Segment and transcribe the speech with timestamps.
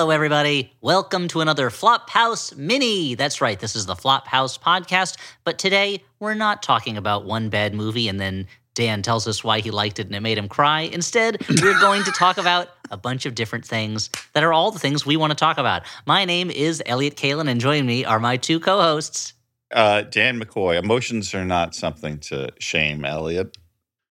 [0.00, 0.72] Hello, everybody.
[0.80, 3.14] Welcome to another Flophouse Mini.
[3.16, 5.18] That's right, this is the Flophouse podcast.
[5.44, 9.60] But today, we're not talking about one bad movie and then Dan tells us why
[9.60, 10.80] he liked it and it made him cry.
[10.90, 14.78] Instead, we're going to talk about a bunch of different things that are all the
[14.78, 15.82] things we want to talk about.
[16.06, 19.34] My name is Elliott Kalan, and joining me are my two co hosts.
[19.70, 23.58] Uh, Dan McCoy, emotions are not something to shame, Elliott.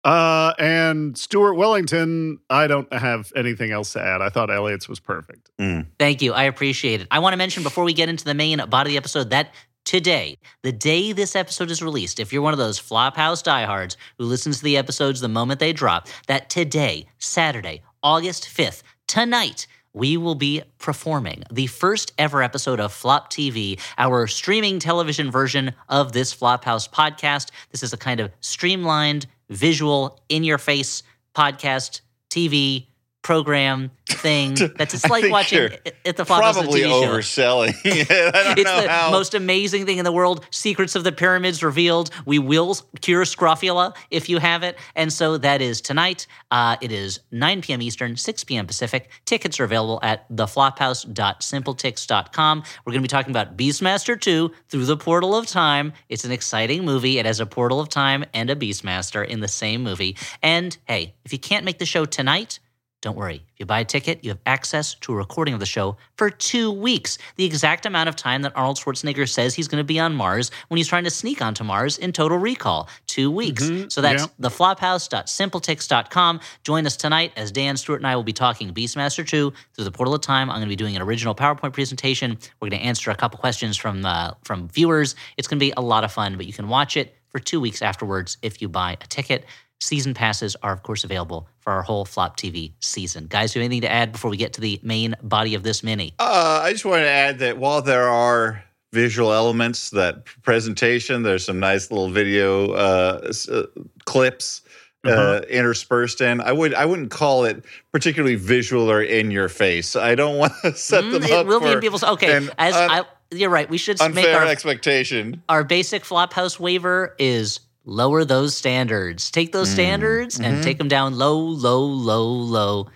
[0.05, 4.23] Uh, and Stuart Wellington, I don't have anything else to add.
[4.23, 5.51] I thought Elliott's was perfect.
[5.59, 5.87] Mm.
[5.99, 6.33] Thank you.
[6.33, 7.09] I appreciate it.
[7.11, 9.53] I want to mention before we get into the main body of the episode that
[9.85, 14.25] today, the day this episode is released, if you're one of those Flophouse diehards who
[14.25, 20.17] listens to the episodes the moment they drop, that today, Saturday, August 5th, tonight, we
[20.17, 26.13] will be performing the first ever episode of Flop TV, our streaming television version of
[26.13, 27.51] this Flophouse podcast.
[27.73, 31.03] This is a kind of streamlined, visual, in your face
[31.35, 32.90] podcast, TV
[33.23, 35.71] program thing that's just I like watching
[36.05, 37.03] at the on Probably TV show.
[37.07, 38.11] overselling it.
[38.35, 39.11] I don't It's know the how.
[39.11, 40.47] most amazing thing in the world.
[40.51, 42.11] Secrets of the pyramids revealed.
[42.25, 44.79] We will cure scrofula if you have it.
[44.97, 46.27] And so that is tonight.
[46.51, 47.83] Uh, it is 9 p.m.
[47.83, 48.67] Eastern, 6 p.m.
[48.67, 49.11] Pacific.
[49.27, 52.63] Tickets are available at theflophouse.simpletix.com.
[52.85, 55.93] We're going to be talking about Beastmaster 2 Through the Portal of Time.
[56.09, 57.19] It's an exciting movie.
[57.19, 60.17] It has a portal of time and a Beastmaster in the same movie.
[60.43, 62.59] And hey, if you can't make the show tonight,
[63.03, 63.37] don't worry.
[63.37, 66.29] If you buy a ticket, you have access to a recording of the show for
[66.29, 69.99] two weeks, the exact amount of time that Arnold Schwarzenegger says he's going to be
[69.99, 72.89] on Mars when he's trying to sneak onto Mars in Total Recall.
[73.07, 73.65] Two weeks.
[73.65, 74.49] Mhm, So that's yeah.
[74.49, 76.41] theflophouse.simpletix.com.
[76.63, 79.91] Join us tonight as Dan Stuart and I will be talking Beastmaster 2 through the
[79.91, 80.51] portal of time.
[80.51, 82.39] I'm going to be doing an original PowerPoint presentation.
[82.61, 85.15] We're going to answer a couple questions from uh, from viewers.
[85.37, 87.61] It's going to be a lot of fun, but you can watch it for two
[87.61, 89.45] weeks afterwards if you buy a ticket.
[89.83, 93.27] Season passes are, of course, available for our whole Flop TV season.
[93.29, 95.63] Guys, do you have anything to add before we get to the main body of
[95.63, 96.13] this mini?
[96.19, 101.47] Uh, I just want to add that while there are visual elements, that presentation, there's
[101.47, 103.63] some nice little video uh, uh,
[104.05, 104.61] clips.
[105.07, 105.41] uh Uh-huh.
[105.49, 106.43] interspersed in.
[106.43, 109.97] I would I wouldn't call it particularly visual or in your face.
[109.97, 112.05] I don't want to set Mm, them it up will be for in people's.
[112.05, 113.67] Okay, an as un- I, you're right.
[113.71, 115.43] We should make our expectation.
[115.49, 119.31] our basic Flophouse waiver is lower those standards.
[119.31, 120.63] Take those Mm, standards and mhm.
[120.63, 122.89] take them down low, low, low, low.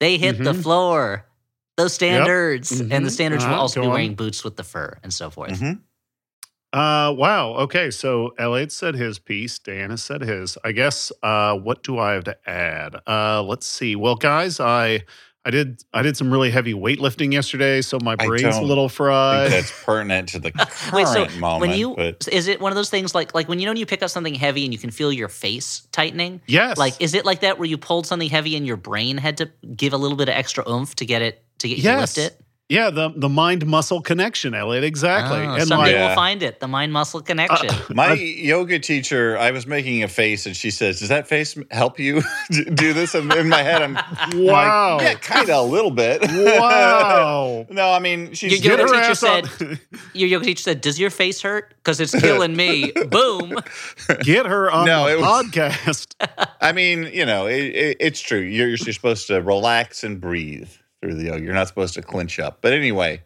[0.00, 0.62] They hit the Mhm.
[0.62, 1.26] floor.
[1.76, 3.10] Those standards, and the Mhm.
[3.10, 3.92] standards will Uh-huh, also go be on.
[3.94, 5.52] wearing boots with the fur and so forth.
[5.60, 5.80] Mhm.
[6.72, 7.50] Uh, wow.
[7.54, 7.90] Okay.
[7.90, 9.58] So Elliott said his piece.
[9.58, 10.56] Dan has said his.
[10.64, 11.12] I guess.
[11.22, 12.96] Uh, what do I have to add?
[13.06, 13.94] Uh, let's see.
[13.96, 15.04] Well, guys, I
[15.44, 18.84] I did I did some really heavy weightlifting yesterday, so my brain's a don't little
[18.84, 19.50] I think fried.
[19.52, 21.60] that's pertinent to the current Wait, so moment.
[21.60, 23.76] when you but is it one of those things like like when you know when
[23.76, 26.40] you pick up something heavy and you can feel your face tightening?
[26.46, 26.78] yes.
[26.78, 29.50] Like is it like that where you pulled something heavy and your brain had to
[29.74, 32.18] give a little bit of extra oomph to get it to get you to lift
[32.18, 32.40] it?
[32.72, 34.82] Yeah, the the mind muscle connection, Elliott.
[34.84, 35.40] Exactly.
[35.40, 36.06] Oh, and someday my Yeah.
[36.06, 36.58] we'll find it.
[36.58, 37.68] The mind muscle connection.
[37.68, 41.28] Uh, my I- yoga teacher, I was making a face, and she says, "Does that
[41.28, 43.94] face help you do this?" And in my head, I'm
[44.34, 44.96] wow.
[44.96, 47.66] like, "Yeah, kind of a little bit." wow.
[47.70, 49.18] no, I mean, she's Your yoga Get her teacher ass
[49.58, 49.80] said, on,
[50.14, 51.74] Your yoga teacher said, "Does your face hurt?
[51.76, 53.58] Because it's killing me." Boom.
[54.22, 56.14] get her on No, the was- podcast.
[56.60, 58.38] I mean, you know, it, it, it's true.
[58.40, 60.70] You're, you're supposed to relax and breathe
[61.02, 61.42] through the yoga.
[61.42, 62.58] You're not supposed to clinch up.
[62.62, 63.22] But anyway,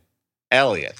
[0.50, 0.96] Elliott,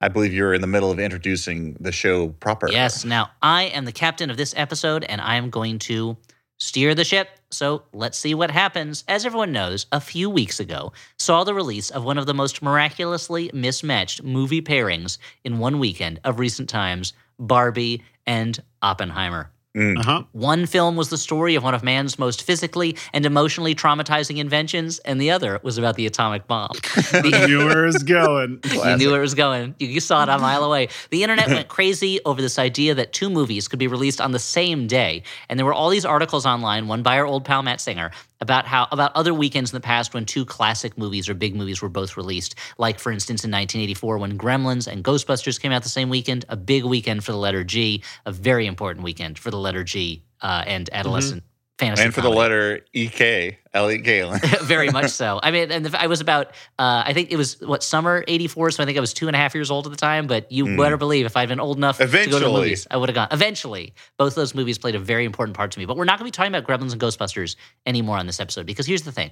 [0.00, 2.68] I believe you're in the middle of introducing the show proper.
[2.70, 3.04] Yes.
[3.04, 6.16] Now I am the captain of this episode, and I am going to
[6.58, 7.28] steer the ship.
[7.50, 9.04] So let's see what happens.
[9.08, 12.62] As everyone knows, a few weeks ago saw the release of one of the most
[12.62, 19.50] miraculously mismatched movie pairings in one weekend of recent times: Barbie and Oppenheimer.
[19.76, 19.98] Mm.
[19.98, 20.24] Uh-huh.
[20.32, 24.98] One film was the story of one of man's most physically and emotionally traumatizing inventions,
[25.00, 26.72] and the other was about the atomic bomb.
[27.12, 28.60] I knew where it was going.
[28.82, 29.74] You knew where it was going.
[29.78, 30.88] You, you saw it a mile away.
[31.10, 34.38] The internet went crazy over this idea that two movies could be released on the
[34.38, 37.80] same day, and there were all these articles online, one by our old pal Matt
[37.80, 38.10] Singer,
[38.42, 41.80] about how about other weekends in the past when two classic movies or big movies
[41.80, 42.56] were both released.
[42.76, 46.56] Like for instance, in 1984 when Gremlins and Ghostbusters came out the same weekend, a
[46.56, 50.64] big weekend for the letter G, a very important weekend for the letter G uh,
[50.66, 51.44] and adolescent
[51.86, 52.04] fantasy.
[52.04, 54.40] And for the letter EK, Elliott Kalan.
[54.62, 55.40] Very much so.
[55.42, 56.48] I mean, and the, I was about,
[56.78, 59.36] uh, I think it was what summer '84, so I think I was two and
[59.36, 60.26] a half years old at the time.
[60.26, 60.76] But you Mm.
[60.76, 63.14] better believe, if I'd been old enough to go to the movies, I would have
[63.14, 63.28] gone.
[63.30, 65.84] Eventually, both those movies played a very important part to me.
[65.86, 67.56] But we're not going to be talking about Gremlins and Ghostbusters
[67.86, 69.30] anymore on this episode because here's the thing: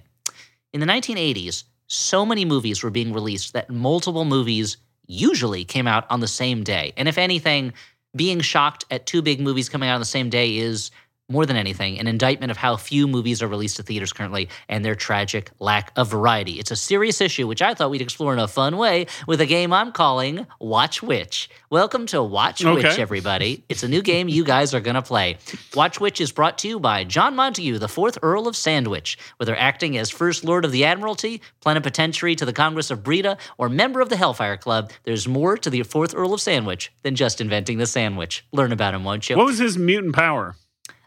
[0.72, 4.76] in the 1980s, so many movies were being released that multiple movies
[5.06, 6.92] usually came out on the same day.
[6.96, 7.72] And if anything,
[8.14, 10.90] being shocked at two big movies coming out on the same day is
[11.30, 14.84] more than anything, an indictment of how few movies are released to theaters currently and
[14.84, 16.58] their tragic lack of variety.
[16.58, 19.46] It's a serious issue, which I thought we'd explore in a fun way with a
[19.46, 21.48] game I'm calling Watch Which.
[21.70, 22.88] Welcome to Watch Okay.
[22.88, 23.64] Which, everybody.
[23.68, 25.38] It's a new game you guys are going to play.
[25.74, 29.54] Watch Which is brought to you by John Montague, the fourth Earl of Sandwich, whether
[29.56, 34.00] acting as First Lord of the Admiralty, plenipotentiary to the Congress of Breda, or member
[34.00, 34.90] of the Hellfire Club.
[35.04, 38.44] There's more to the fourth Earl of Sandwich than just inventing the sandwich.
[38.52, 39.36] Learn about him, won't you?
[39.36, 40.56] What was his mutant power?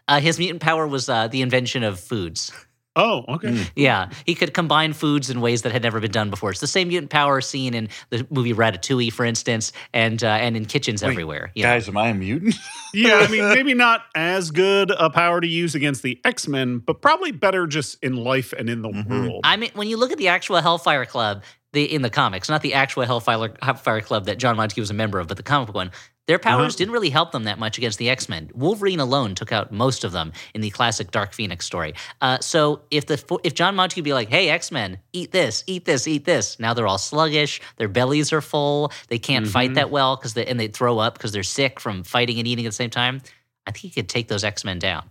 [0.08, 2.52] Uh, his mutant power was uh, the invention of foods.
[2.96, 3.48] Oh, okay.
[3.48, 3.70] Mm.
[3.74, 6.50] Yeah, he could combine foods in ways that had never been done before.
[6.52, 10.56] It's the same mutant power seen in the movie Ratatouille, for instance, and uh, and
[10.56, 11.50] in kitchens Wait, everywhere.
[11.56, 11.70] you know.
[11.70, 12.54] Guys, am I a mutant?
[12.96, 16.78] Yeah, I mean, maybe not as good a power to use against the X Men,
[16.78, 19.08] but probably better just in life and in the Mhm.
[19.26, 19.40] world.
[19.42, 21.42] I mean, when you look at the actual Hellfire Club,
[21.72, 24.94] the in the comics, not the actual Hellfire Hellfire Club that John Montague was a
[24.94, 25.90] member of, but the comic book one,
[26.26, 26.78] their powers Uh-huh.
[26.78, 28.50] didn't really help them that much against the X Men.
[28.54, 31.94] Wolverine alone took out most of them in the classic Dark Phoenix story.
[32.20, 35.84] Uh, so if the if John Montague be like, "Hey, X Men, eat this, eat
[35.84, 39.74] this, eat this," now they're all sluggish, their bellies are full, they can't fight Mhm.
[39.74, 42.64] that well because they and they throw up because they're sick from fighting and eating
[42.66, 43.20] at the same time.
[43.66, 45.10] I think he could take those X Men down.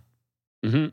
[0.64, 0.86] hmm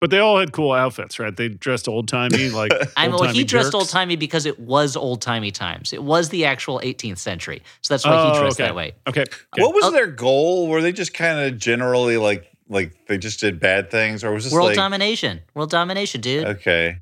[0.00, 1.36] But they all had cool outfits, right?
[1.36, 4.58] They dressed old timey, like I mean, well, he old-timey dressed old timey because it
[4.58, 5.92] was old timey times.
[5.92, 8.68] It was the actual 18th century, so that's why Oh, he dressed okay.
[8.68, 8.92] that way.
[9.06, 9.22] Okay.
[9.22, 9.36] okay.
[9.58, 9.90] What was Oh.
[9.90, 10.68] their goal?
[10.68, 14.44] Were they just kind of generally like like they just did bad things, or was
[14.44, 16.44] this World like domination, world domination, dude.
[16.46, 16.98] okay?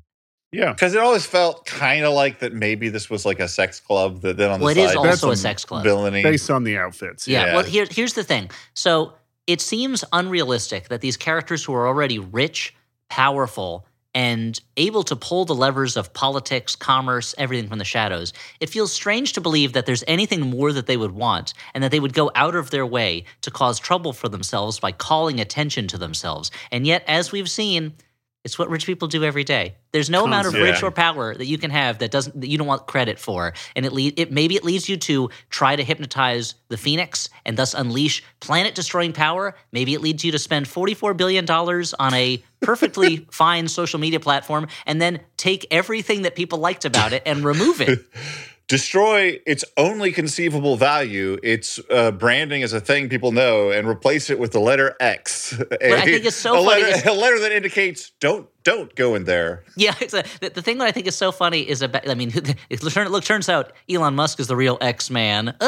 [0.51, 0.73] Yeah.
[0.73, 2.53] Because it always felt kind of like that.
[2.53, 4.21] Maybe this was like a sex club.
[4.21, 5.83] That then on the well, it is side That's also a sex club.
[5.83, 6.23] villainy.
[6.23, 7.27] Based on the outfits.
[7.27, 7.45] Yeah.
[7.45, 7.55] Yeah.
[7.55, 8.49] Well, here, here's the thing.
[8.73, 9.13] So
[9.45, 12.73] it seems unrealistic that these characters who are already rich,
[13.09, 13.85] powerful,
[14.15, 18.91] and able to pull the levers of politics, commerce, everything from the shadows, it feels
[18.91, 22.13] strange to believe that there's anything more that they would want and that they would
[22.13, 26.49] go out of their way to cause trouble for themselves by calling attention to themselves.
[26.71, 27.93] And yet, as we've seen,
[28.45, 29.75] it's what rich people do every day.
[29.91, 30.73] There's no amount of Constant.
[30.73, 33.53] rich or power that you can have that doesn't that you don't want credit for,
[33.75, 37.57] and it lead it maybe it leads you to try to hypnotize the Phoenix and
[37.57, 39.55] thus unleash planet destroying power.
[39.73, 43.99] Maybe it leads you to spend forty four billion dollars on a perfectly fine social
[43.99, 47.99] media platform and then take everything that people liked about it and remove it.
[48.67, 54.29] Destroy its only conceivable value, its uh, branding as a thing people know, and replace
[54.29, 55.59] it with the letter X.
[55.59, 59.23] I think is so a funny letter, a letter that indicates don't don't go in
[59.23, 59.63] there.
[59.75, 62.07] Yeah, it's a, the, the thing that I think is so funny is about.
[62.09, 62.31] I mean,
[62.69, 65.55] it, look, turns out Elon Musk is the real X Man.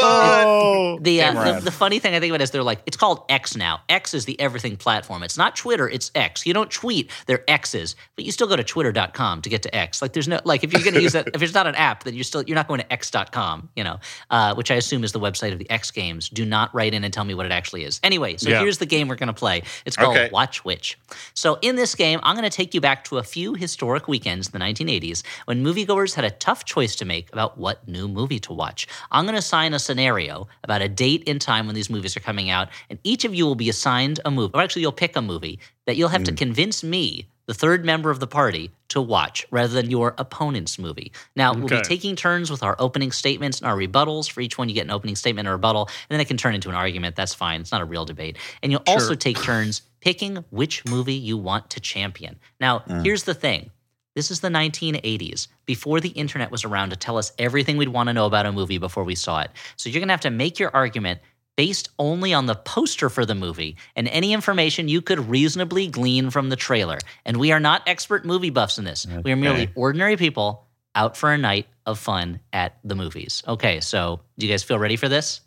[0.00, 0.98] Oh.
[1.02, 3.56] The, uh, the the funny thing I think about is they're like it's called X
[3.56, 3.80] now.
[3.88, 5.22] X is the everything platform.
[5.22, 5.88] It's not Twitter.
[5.88, 6.46] It's X.
[6.46, 7.10] You don't tweet.
[7.26, 10.02] They're X's, but you still go to Twitter.com to get to X.
[10.02, 12.04] Like there's no like if you're going to use that if it's not an app,
[12.04, 13.68] then you're still you're not going to X.com.
[13.76, 13.98] You know,
[14.30, 16.28] uh, which I assume is the website of the X Games.
[16.28, 18.00] Do not write in and tell me what it actually is.
[18.02, 18.60] Anyway, so Yeah.
[18.60, 19.62] here's the game we're going to play.
[19.84, 20.30] It's called Okay.
[20.32, 20.98] Watch Which.
[21.34, 24.48] So in this game, I'm going to take you back to a few historic weekends
[24.48, 28.38] in the 1980s when moviegoers had a tough choice to make about what new movie
[28.40, 28.86] to watch.
[29.10, 32.20] I'm going to assign a scenario about a date and time when these movies are
[32.20, 35.16] coming out, and each of you will be assigned a movie, or actually, you'll pick
[35.16, 36.36] a movie that you'll have to mm.
[36.36, 41.12] convince me, the third member of the party, to watch rather than your opponent's movie.
[41.34, 44.30] Now, we'll be taking turns with our opening statements and our rebuttals.
[44.30, 46.36] For each one, you get an opening statement and a rebuttal, and then it can
[46.36, 47.16] turn into an argument.
[47.16, 47.60] That's fine.
[47.60, 48.36] It's not a real debate.
[48.62, 52.38] And you'll also take turns picking which movie you want to champion.
[52.60, 53.04] Now, mm.
[53.04, 53.70] here's the thing.
[54.14, 58.08] This is the 1980s, before the internet was around to tell us everything we'd want
[58.08, 59.50] to know about a movie before we saw it.
[59.76, 61.20] So you're going to have to make your argument
[61.56, 66.30] based only on the poster for the movie and any information you could reasonably glean
[66.30, 66.98] from the trailer.
[67.24, 69.06] And we are not expert movie buffs in this.
[69.24, 73.42] We are merely ordinary people out for a night of fun at the movies.
[73.46, 75.40] Okay, so do you guys feel ready for this?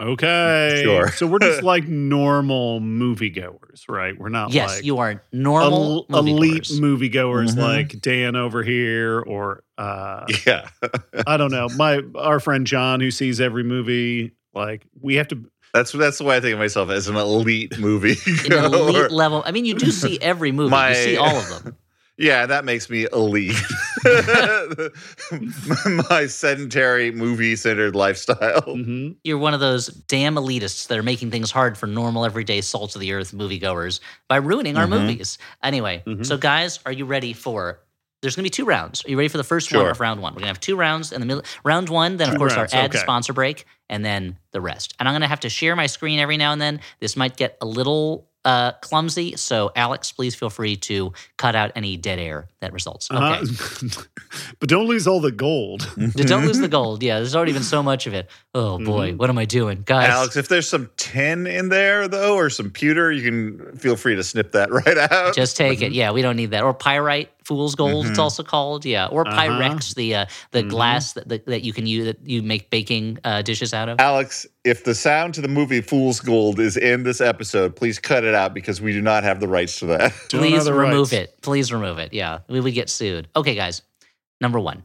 [0.00, 0.80] Okay.
[0.82, 1.08] Sure.
[1.12, 4.18] So we're just like normal moviegoers, right?
[4.18, 6.80] We're not yes, like you are normal el- elite moviegoers.
[6.80, 7.58] moviegoers Mhm.
[7.58, 10.68] like Dan over here or uh Yeah.
[11.26, 11.68] I don't know.
[11.76, 16.24] My our friend John who sees every movie like we have to That's that's the
[16.24, 18.16] way I think of myself as an elite movie.
[18.50, 19.42] an elite level.
[19.46, 20.70] I mean, you do see every movie.
[20.70, 21.76] My- you see all of them.
[22.20, 23.56] Yeah, that makes me elite.
[26.08, 28.62] My sedentary movie centered lifestyle.
[28.62, 29.16] Mhm.
[29.24, 32.94] You're one of those damn elitists that are making things hard for normal, everyday, salt
[32.94, 34.90] of the earth moviegoers by ruining our Mhm.
[35.06, 35.38] movies.
[35.62, 36.24] Anyway, Mhm.
[36.26, 37.80] so guys, are you ready for?
[38.22, 39.02] There's going to be two rounds.
[39.06, 40.32] Are you ready for the first one of round one?
[40.34, 41.42] We're going to have two rounds in the middle.
[41.64, 42.98] Round one, then of Two course rounds, our ad okay.
[42.98, 44.94] sponsor break, and then the rest.
[45.00, 46.80] And I'm going to have to share my screen every now and then.
[47.00, 49.36] This might get a little uh, clumsy.
[49.36, 53.10] So, Alex, please feel free to cut out any dead air that results.
[53.10, 53.20] Okay.
[53.20, 54.02] Uh-huh.
[54.60, 55.88] but don't lose all the gold.
[55.96, 57.02] Don't lose the gold.
[57.02, 58.30] Yeah, there's already been so much of it.
[58.54, 59.16] Oh boy, Mhm.
[59.18, 60.08] what am I doing, guys?
[60.08, 64.16] Alex, if there's some tin in there though, or some pewter, you can feel free
[64.16, 65.34] to snip that right out.
[65.34, 65.92] Just take it.
[65.92, 66.62] Yeah, we don't need that.
[66.62, 68.06] Or pyrite, fool's gold.
[68.06, 68.22] It's Mhm.
[68.22, 68.84] also called.
[68.84, 69.40] Yeah, or Uh-huh.
[69.40, 70.68] pyrex, the uh, the Mhm.
[70.70, 73.98] glass that, that that you can use that you make baking uh, dishes out of.
[74.00, 78.24] Alex, if the sound to the movie Fool's Gold is in this episode, please cut
[78.24, 80.12] it out because we do not have the rights to that.
[80.28, 81.12] Don't Please remove rights.
[81.12, 81.40] it.
[81.42, 82.12] Please remove it.
[82.12, 83.28] Yeah, we would get sued.
[83.34, 83.82] Okay, guys.
[84.40, 84.84] Number one,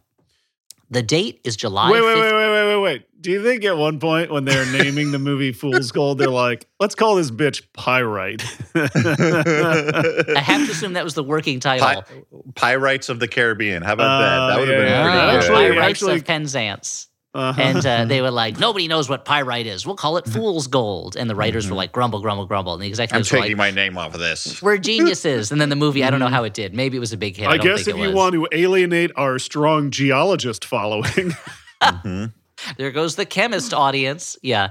[0.89, 1.89] the date is July.
[1.91, 2.21] Wait, wait, 5th.
[2.21, 3.05] wait, wait, wait, wait, wait.
[3.21, 6.67] Do you think at one point when they're naming the movie Fool's Gold, they're like,
[6.79, 8.43] let's call this bitch Pyrite?
[8.75, 12.03] I have to assume that was the working title.
[12.03, 12.21] Pi-
[12.55, 13.81] Pirates of the Caribbean.
[13.81, 14.39] How about that?
[14.39, 15.37] Uh, That would have yeah, been yeah, pretty Ah, good.
[15.37, 17.07] actually- Pyrites actually- of Penzance.
[17.35, 17.61] Uh-huh.
[17.61, 19.85] And uh, they were like, nobody knows what pyrite is.
[19.85, 21.15] We'll call it fool's gold.
[21.17, 22.73] And the writers were like, grumble, grumble, grumble.
[22.73, 24.61] And the I'm executives were taking like, my name off of this.
[24.61, 25.51] we're geniuses.
[25.51, 26.73] And then the movie, I don't know how it did.
[26.73, 27.47] Maybe it was a big hit.
[27.47, 31.33] I, I don't guess think if it you want to alienate our strong geologist following,
[31.83, 32.33] Mhm.
[32.77, 34.37] There goes the chemist audience.
[34.41, 34.69] Yeah.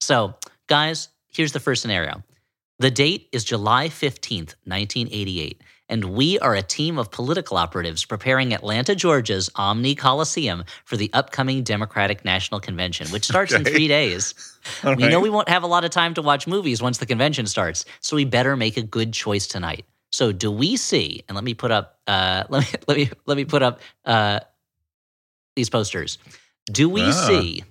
[0.00, 0.34] So,
[0.66, 2.22] guys, here's the first scenario.
[2.78, 8.54] The date is July 15th, 1988, and we are a team of political operatives preparing
[8.54, 14.34] Atlanta, Georgia's Omni Coliseum for the upcoming Democratic National Convention, which starts in three days.
[14.84, 17.04] All We know we won't have a lot of time to watch movies once the
[17.04, 19.84] convention starts, so we better make a good choice tonight.
[20.10, 21.24] So, do we see?
[21.28, 21.98] And let me put up.
[22.06, 24.40] Uh, let me let me let me put up uh,
[25.56, 26.16] these posters.
[26.66, 27.10] Do we Ah.
[27.28, 27.64] see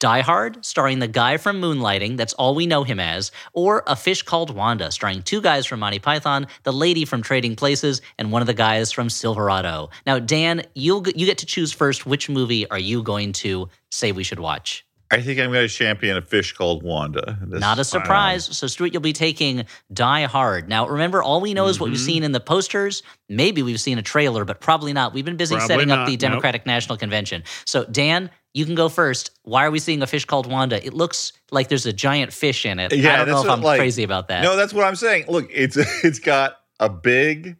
[0.00, 3.94] Die Hard, starring the guy from Moonlighting, that's all we know him as, or A
[3.94, 8.32] Fish Called Wanda, starring two guys from Monty Python, the lady from Trading Places, and
[8.32, 9.90] one of the guys from Silverado?
[10.06, 12.06] Now, Dan, you'll you get to choose first.
[12.06, 14.86] Which movie are you going to say we should watch?
[15.12, 17.36] I think I'm going to champion a fish called Wanda.
[17.42, 18.44] This- Not a surprise.
[18.56, 20.68] So, Stuart, you'll be taking Die Hard.
[20.68, 22.04] Now, remember, all we know is what we've Mhm.
[22.06, 23.02] seen in the posters.
[23.28, 25.12] Maybe we've seen a trailer, but probably not.
[25.12, 26.06] We've been busy Probably setting up not.
[26.06, 26.20] the Nope.
[26.20, 27.42] Democratic National Convention.
[27.66, 29.30] So, Dan, you can go first.
[29.42, 30.84] Why are we seeing a fish called Wanda?
[30.84, 32.92] It looks like there's a giant fish in it.
[32.92, 34.42] Yeah, I don't know that's if what, I'm like- crazy about that.
[34.42, 35.26] No, that's what I'm saying.
[35.28, 37.56] Look, it's it's got a big,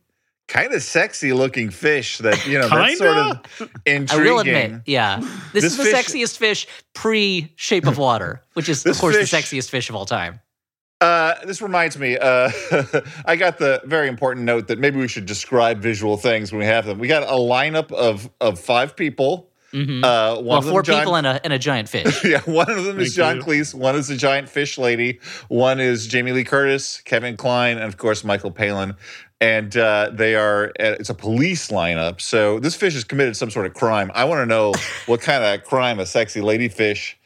[0.49, 4.13] kind of sexy looking fish that you know that's sort of Kinda?
[4.13, 5.21] I will admit, yeah.
[5.53, 9.17] This, This is the fish- sexiest fish pre Shape of Water, which is, of course,
[9.17, 10.41] fish- the sexiest fish of all time.
[11.01, 12.19] Uh, this reminds me.
[12.19, 12.51] Uh,
[13.25, 16.67] I got the very important note that maybe we should describe visual things when we
[16.67, 16.99] have them.
[16.99, 19.50] We got a lineup of of five people.
[19.73, 22.25] Hmm Uh, one well, of them four John, people and a, and a giant fish.
[22.25, 23.43] yeah, one of them is John you.
[23.43, 23.73] Cleese.
[23.75, 25.21] One is the giant fish lady.
[25.49, 28.95] One is Jamie Lee Curtis, Kevin Kline, and of course Michael Palin.
[29.41, 30.67] And uh, they are.
[30.81, 32.21] uh, It's a police lineup.
[32.21, 34.11] So this fish has committed some sort of crime.
[34.15, 34.75] I want to know
[35.07, 37.17] what kind of crime a sexy lady fish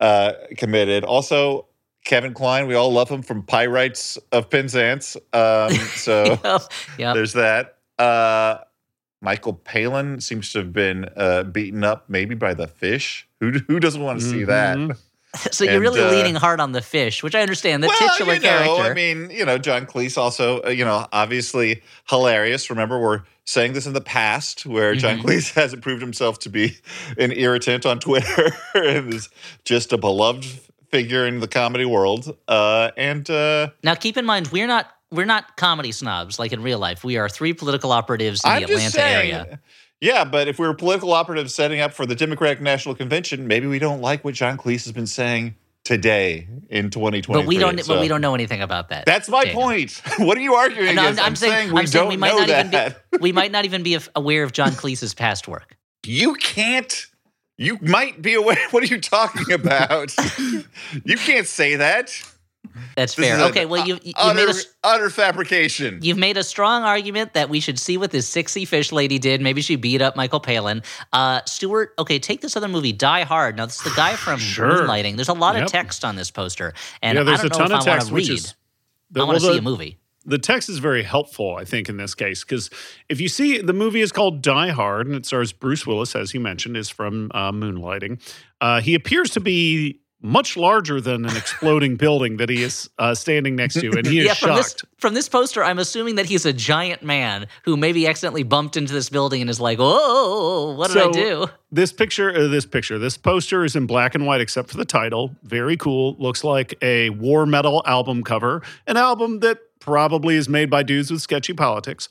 [0.00, 1.04] uh, committed.
[1.04, 1.66] Also,
[2.04, 5.16] Kevin Kline, We all love him from Pyrites of Penzance.
[5.32, 6.38] Um, so
[6.98, 7.14] yep.
[7.14, 7.78] there's that.
[7.98, 8.58] Uh,
[9.22, 13.26] Michael Palin seems to have been uh, beaten up, maybe by the fish.
[13.40, 14.76] Who who doesn't want to see that?
[14.76, 14.98] Mhm.
[15.50, 17.82] So you're And, really uh, leaning hard on the fish, which I understand.
[17.82, 18.82] The well, titular you know, character.
[18.82, 22.68] I mean, you know, John Cleese also, uh, you know, obviously hilarious.
[22.68, 25.22] Remember, we're saying this in the past where John Mhm.
[25.22, 26.76] Cleese hasn't proved himself to be
[27.16, 29.30] an irritant on Twitter and is
[29.64, 30.44] just a beloved
[30.90, 32.36] figure in the comedy world.
[32.46, 36.62] Uh, and uh, now, keep in mind, we're not we're not comedy snobs like in
[36.62, 37.04] real life.
[37.04, 39.60] We are three political operatives in I'm the Atlanta saying, area.
[40.00, 43.68] Yeah, but if we were political operatives setting up for the Democratic National Convention, maybe
[43.68, 45.54] we don't like what John Cleese has been saying
[45.84, 47.42] today in 2020.
[47.42, 47.86] But we don't.
[47.86, 49.04] But we don't know anything about that.
[49.06, 50.00] That's my point.
[50.18, 51.24] What are you arguing No, I'm, against?
[51.24, 52.66] I'm saying, we I'm saying don't we might know not that.
[52.66, 53.18] even be.
[53.20, 55.76] We might not even be aware of John Cleese's past work.
[56.04, 57.06] You can't.
[57.58, 58.58] You might be aware.
[58.70, 60.14] What are you talking about?
[61.04, 62.10] you can't say that.
[62.96, 63.38] That's fair.
[63.48, 63.66] Okay.
[63.66, 65.98] Well, you you utter, made a utter fabrication.
[66.02, 69.40] You've made a strong argument that we should see what this sexy fish lady did.
[69.40, 70.82] Maybe she beat up Michael Palin.
[71.12, 73.56] Uh, Stuart, okay, take this other movie, Die Hard.
[73.56, 74.82] Now, this is the guy from Sure.
[74.82, 75.16] Moonlighting.
[75.16, 75.64] There's a lot Yep.
[75.64, 77.86] of text on this poster, and yeah, there's I a don't know ton if of
[77.88, 78.34] I want text, to which read.
[78.38, 78.54] is.
[79.14, 79.98] I want well, to see the- a movie.
[80.24, 82.70] the text is very helpful, I think, in this case, because
[83.08, 86.32] if you see the movie is called Die Hard and it stars Bruce Willis, as
[86.32, 88.20] you mentioned, is from uh, Moonlighting.
[88.60, 93.14] Uh, he appears to be much larger than an exploding building that he is uh,
[93.14, 94.84] standing next to, and he is yeah, from this shocked.
[94.98, 98.92] from this poster, I'm assuming that he's a giant man who maybe accidentally bumped into
[98.92, 102.98] this building and is like, "Oh, what did I do?" This picture, uh, this picture,
[102.98, 105.34] this poster is in black and white except for the title.
[105.42, 106.16] Very cool.
[106.18, 111.10] Looks like a war metal album cover, an album that probably is made by dudes
[111.10, 112.08] with sketchy politics.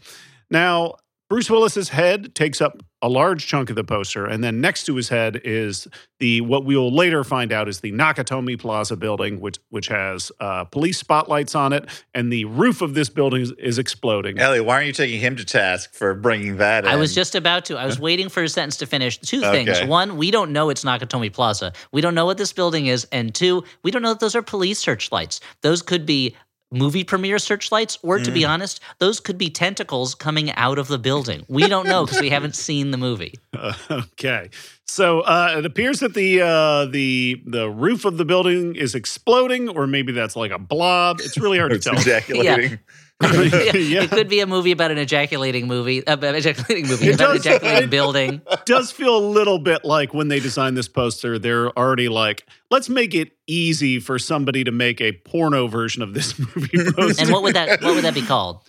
[0.49, 0.95] Now,
[1.29, 4.95] Bruce Willis's head takes up a large chunk of the poster, and then next to
[4.95, 5.87] his head is
[6.19, 10.31] the what we will later find out is the Nakatomi Plaza building, which which has
[10.39, 14.39] uh, police spotlights on it, and the roof of this building is, is exploding.
[14.39, 16.91] Elliot, why aren't you taking him to task for bringing that in?
[16.91, 17.77] I was just about to.
[17.77, 19.17] I was waiting for his sentence to finish.
[19.17, 19.83] Two things.
[19.83, 21.73] One, we don't know it's Nakatomi Plaza.
[21.91, 23.07] We don't know what this building is.
[23.11, 25.39] And two, we don't know that those are police searchlights.
[25.61, 26.35] Those could be
[26.71, 28.33] movie premiere searchlights, or to Mm.
[28.33, 31.43] be honest, those could be tentacles coming out of the building.
[31.47, 33.35] We don't know because we haven't seen the movie.
[33.53, 34.49] Uh, okay,
[34.85, 39.69] so uh, it appears that the uh, the the roof of the building is exploding,
[39.69, 41.19] or maybe that's like a blob.
[41.19, 41.95] It's really hard to tell.
[41.97, 42.79] ejaculating.
[42.91, 44.03] Yeah, Yeah.
[44.03, 47.37] It could be a movie about an ejaculating movie, uh, ejaculating movie, It about an
[47.37, 48.41] does- ejaculating it- building.
[48.65, 52.89] does feel a little bit like when they designed this poster, they're already like, let's
[52.89, 57.21] make it easy for somebody to make a porno version of this movie poster.
[57.23, 58.61] And what would that what would that be called?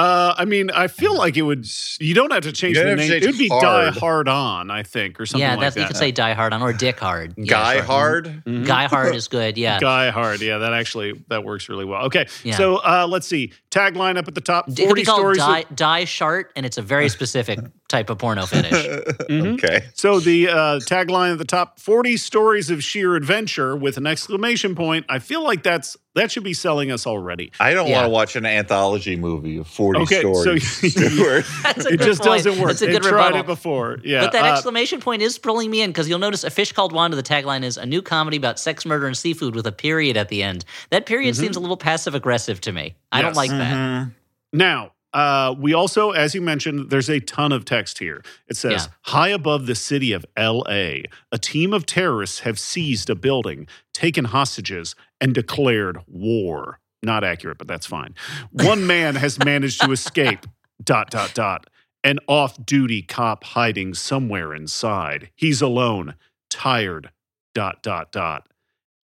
[0.00, 1.66] Uh, I mean, I feel like it would.
[2.00, 3.10] You don't have to change the don't have to name.
[3.12, 3.94] change It would be hard.
[3.94, 5.80] Die Hard On, I think, or something yeah, like that's that.
[5.82, 7.34] you could say Die Hard on or Dick Hard.
[7.36, 7.82] Yeah, Guy sure.
[7.84, 8.42] Hard.
[8.46, 8.66] Mhm.
[8.66, 9.58] Guy Hard is good.
[9.58, 9.78] Yeah.
[9.80, 10.40] Guy Hard.
[10.40, 12.04] Yeah, that actually that works really well.
[12.06, 12.56] Okay, Yeah.
[12.56, 13.52] so uh, let's see.
[13.70, 15.38] Tagline up at the top: It could be called stories.
[15.40, 17.58] of- Die, die Shart, and it's a very specific
[17.90, 18.72] type of porno finish.
[19.30, 19.54] Mhm.
[19.54, 19.84] Okay.
[19.94, 20.54] So the uh,
[20.88, 25.04] tagline at the top: forty stories of sheer adventure with an exclamation point.
[25.08, 27.52] I feel like that's that should be selling us already.
[27.60, 27.96] I don't Yeah.
[27.98, 30.66] want to watch an anthology movie of 40 Okay, so stories.
[30.92, 31.44] Stuart.
[31.62, 32.42] That's a it good just point.
[32.42, 32.72] doesn't work.
[32.72, 33.40] It's a It good tried rebuttal.
[33.40, 33.98] it before.
[34.02, 36.72] Yeah, But that uh, exclamation point is pulling me in because you'll notice a fish
[36.72, 37.16] called Wanda.
[37.16, 40.28] The tagline is a new comedy about sex, murder, and seafood with a period at
[40.30, 40.64] the end.
[40.90, 42.96] That period seems a little passive aggressive to me.
[43.12, 43.74] I don't like that.
[43.74, 44.10] Mhm.
[44.52, 48.22] Now, uh, we also, as you mentioned, there's a ton of text here.
[48.48, 48.92] It says, Yeah.
[49.02, 51.02] High above the city of LA,
[51.32, 56.78] a team of terrorists have seized a building, taken hostages, and declared war.
[57.02, 58.14] Not accurate, but that's fine.
[58.52, 60.46] One man has managed to escape.
[60.82, 61.68] Dot, dot, dot.
[62.02, 65.30] An off duty cop hiding somewhere inside.
[65.34, 66.14] He's alone,
[66.48, 67.10] tired.
[67.54, 68.46] Dot, dot, dot.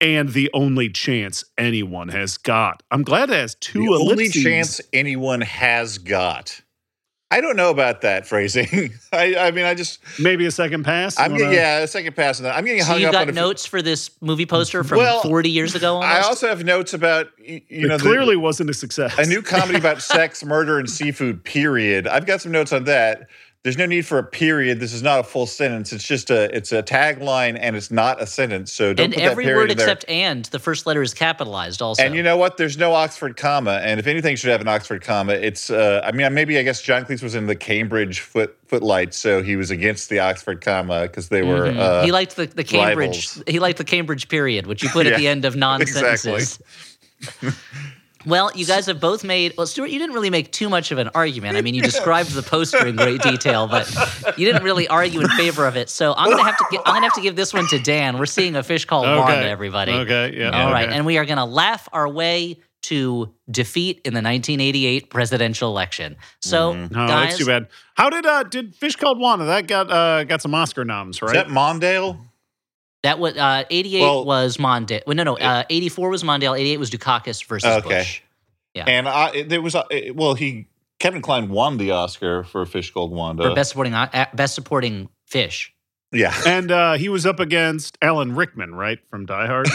[0.00, 2.82] And the only chance anyone has got.
[2.90, 6.60] I'm glad it has two the only chance anyone has got.
[7.28, 8.92] I don't know about that phrasing.
[9.12, 11.18] I, I mean, I just, Maybe a second pass.
[11.18, 12.54] I'm wanna- yeah, a second pass on that.
[12.56, 14.84] I'm getting So hung you up got on a few- notes for this movie poster
[14.84, 16.08] from Well, 40 years ago almost?
[16.12, 19.18] I also have notes about, y- you it know, the- clearly wasn't a success.
[19.18, 21.42] a new comedy about sex, murder, and seafood.
[21.42, 22.06] Period.
[22.06, 23.28] I've got some notes on that.
[23.66, 24.78] There's no need for a period.
[24.78, 25.92] This is not a full sentence.
[25.92, 28.72] It's just a it's a tagline and it's not a sentence.
[28.72, 31.82] So don't and put every that period word except and, the first letter is capitalized
[31.82, 32.00] also.
[32.00, 32.58] And you know what?
[32.58, 35.68] There's no Oxford comma, and if anything should have an Oxford comma, it's.
[35.68, 39.42] Uh, I mean, maybe I guess John Cleese was in the Cambridge foot footlights, so
[39.42, 41.66] he was against the Oxford comma because they were.
[41.66, 41.76] Mhm.
[41.76, 43.34] Uh, he liked the, the Cambridge.
[43.36, 43.42] rivals.
[43.48, 46.44] He liked the Cambridge period, which you put at the end of non exactly.
[48.26, 48.30] sentences.
[48.30, 49.54] well, you guys have both made.
[49.56, 51.56] Well, Stuart, you didn't really make too much of an argument.
[51.56, 53.88] I mean, you described the poster in great detail, but
[54.36, 55.88] you didn't really argue in favor of it.
[55.90, 56.64] So I'm gonna have to.
[56.70, 58.18] gi- I'm gonna have to give this one to Dan.
[58.18, 59.18] We're seeing a fish called okay.
[59.18, 59.92] Wanda, everybody.
[59.92, 60.34] Okay.
[60.36, 60.50] Yeah.
[60.64, 60.96] All right, okay.
[60.96, 66.14] and we are gonna laugh our way to defeat in the 1988 presidential election.
[66.40, 66.88] So, Mhm.
[66.92, 67.66] Oh, guys, that's too bad.
[67.94, 69.44] How did uh did Fish Called Wanda?
[69.46, 71.32] That got uh got some Oscar noms, Is right?
[71.34, 72.18] that Mondale?
[73.06, 75.02] That was uh, 88 Well- was Mondale.
[75.06, 75.36] Well, no, no.
[75.38, 76.58] Uh, 84 was Mondale.
[76.58, 77.88] 88 was Dukakis versus Okay.
[77.88, 78.22] Bush.
[78.74, 78.84] Yeah.
[78.86, 82.90] And I, it- there was uh, well, he Kevin Kline won the Oscar for fish
[82.92, 83.42] called Wanda.
[83.44, 85.72] for best supporting uh, best supporting fish.
[86.12, 89.68] yeah, and uh he was up against Alan Rickman, right, from Die Hard.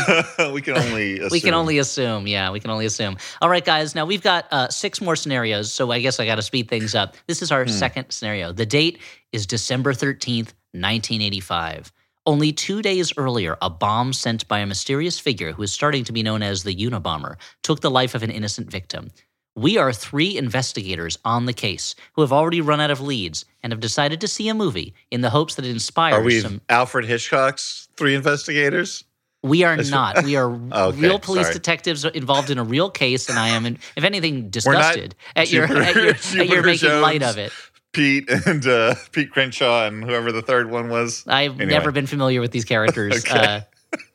[0.53, 1.29] we can only assume.
[1.31, 2.25] We can only assume.
[2.25, 3.17] Yeah, we can only assume.
[3.41, 3.93] All right, guys.
[3.95, 6.95] Now we've got uh, six more scenarios, so I guess I got to speed things
[6.95, 7.15] up.
[7.27, 7.69] This is our Hmm.
[7.71, 8.51] second scenario.
[8.53, 8.97] The date
[9.31, 11.91] is December 13th, 1985.
[12.27, 16.11] Only two days earlier, a bomb sent by a mysterious figure who is starting to
[16.11, 19.09] be known as the Unabomber took the life of an innocent victim.
[19.55, 23.73] We are three investigators on the case who have already run out of leads and
[23.73, 26.61] have decided to see a movie in the hopes that it inspires Are we some.
[26.69, 29.03] Alfred Hitchcock's three investigators?
[29.43, 30.23] We are not.
[30.23, 31.55] We are Okay, real police sorry.
[31.55, 35.63] detectives involved in a real case, and I am, in, if anything, disgusted at your,
[35.65, 37.51] at your, at your Jupiter making light of it.
[37.93, 41.23] Pete and uh, Pete Crenshaw and whoever the third one was.
[41.27, 41.65] I've Anyway.
[41.71, 43.23] never been familiar with these characters.
[43.31, 43.63] Okay.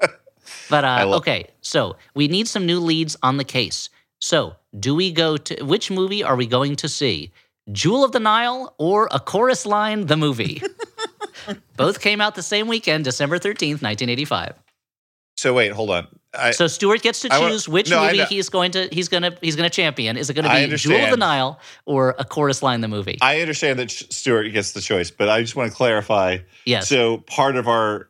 [0.03, 0.07] uh,
[0.71, 3.91] but uh, okay, so we need some new leads on the case.
[4.21, 7.33] So, do we go to which movie are we going to see?
[7.73, 10.63] Jewel of the Nile or A Chorus Line, the movie?
[11.77, 14.55] Both came out the same weekend, December 13th, 1985.
[15.37, 16.07] So wait, hold on.
[16.35, 19.23] I, So Stuart gets to I choose which no, movie he's going to he's going
[19.23, 20.17] to he's going to champion.
[20.17, 21.17] Is it going to be Jewel of the.
[21.17, 23.19] Nile or A Chorus Line, the movie?
[23.23, 26.39] I understand that Stuart gets the choice, but I just want to clarify.
[26.65, 26.89] yes.
[26.89, 28.09] So part of our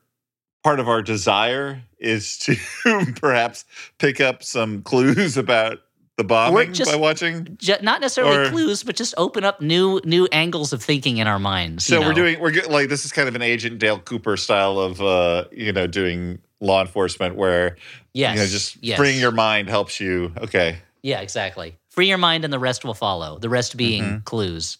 [0.64, 2.56] part of our desire is to
[3.20, 3.64] perhaps
[3.98, 5.78] pick up some clues about
[6.16, 7.56] the bombing just- by watching.
[7.58, 11.26] Ju- not necessarily Or- clues, but just open up new new angles of thinking in
[11.26, 11.84] our minds.
[11.84, 14.78] So you we're doing we're like this is kind of an Agent Dale Cooper style
[14.78, 17.76] of uh you know doing law enforcement where
[18.14, 18.98] yes, you know just yes.
[18.98, 20.32] freeing your mind helps you.
[20.38, 20.78] Okay.
[21.02, 21.76] yeah, exactly.
[21.90, 23.38] Free your mind, and the rest will follow.
[23.38, 24.18] The rest being Mm-hmm.
[24.24, 24.78] clues.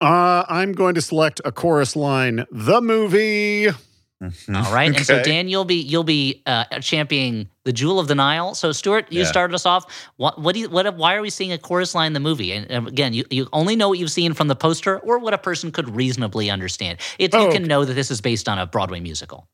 [0.00, 2.46] Uh, I'm going to select a chorus line.
[2.50, 3.68] The movie.
[3.68, 8.14] All right, and so Dan, you'll be you'll be uh, championing the Jewel of the
[8.14, 8.54] Nile.
[8.54, 9.26] So Stuart, you Yeah.
[9.26, 9.84] started us off.
[10.16, 12.52] What what do you, what why are we seeing a chorus line in the movie?
[12.52, 15.32] And, and again, you, you only know what you've seen from the poster or what
[15.32, 16.98] a person could reasonably understand.
[17.18, 17.68] If Oh, you can okay.
[17.68, 19.48] know that this is based on a Broadway musical.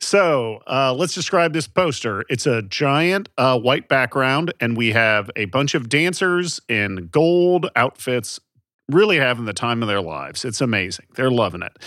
[0.00, 2.24] So uh, let's describe this poster.
[2.28, 7.68] It's a giant uh, white background, and we have a bunch of dancers in gold
[7.76, 8.40] outfits,
[8.88, 10.44] really having the time of their lives.
[10.44, 11.06] It's amazing.
[11.14, 11.78] They're loving it.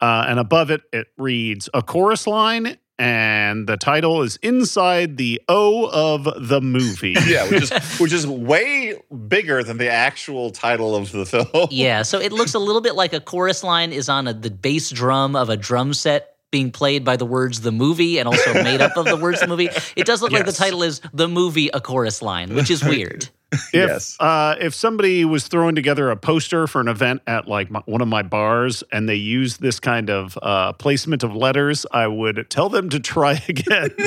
[0.00, 5.40] Uh, and above it, it reads a chorus line, and the title is Inside the
[5.48, 7.16] O of the Movie.
[7.26, 8.94] Yeah, which is which is way
[9.28, 11.68] bigger than the actual title of the film.
[11.70, 14.50] Yeah, so it looks a little bit like a chorus line is on a, the
[14.50, 18.54] bass drum of a drum set being played by the words the movie and also
[18.54, 19.68] made up of the words the movie.
[19.94, 23.28] It does look like the title is the movie a chorus line, which is weird.
[23.52, 24.16] If, Yes.
[24.18, 28.00] uh, if somebody was throwing together a poster for an event at like my, one
[28.02, 32.46] of my bars and they used this kind of uh, placement of letters, I would
[32.50, 33.90] tell them to try again.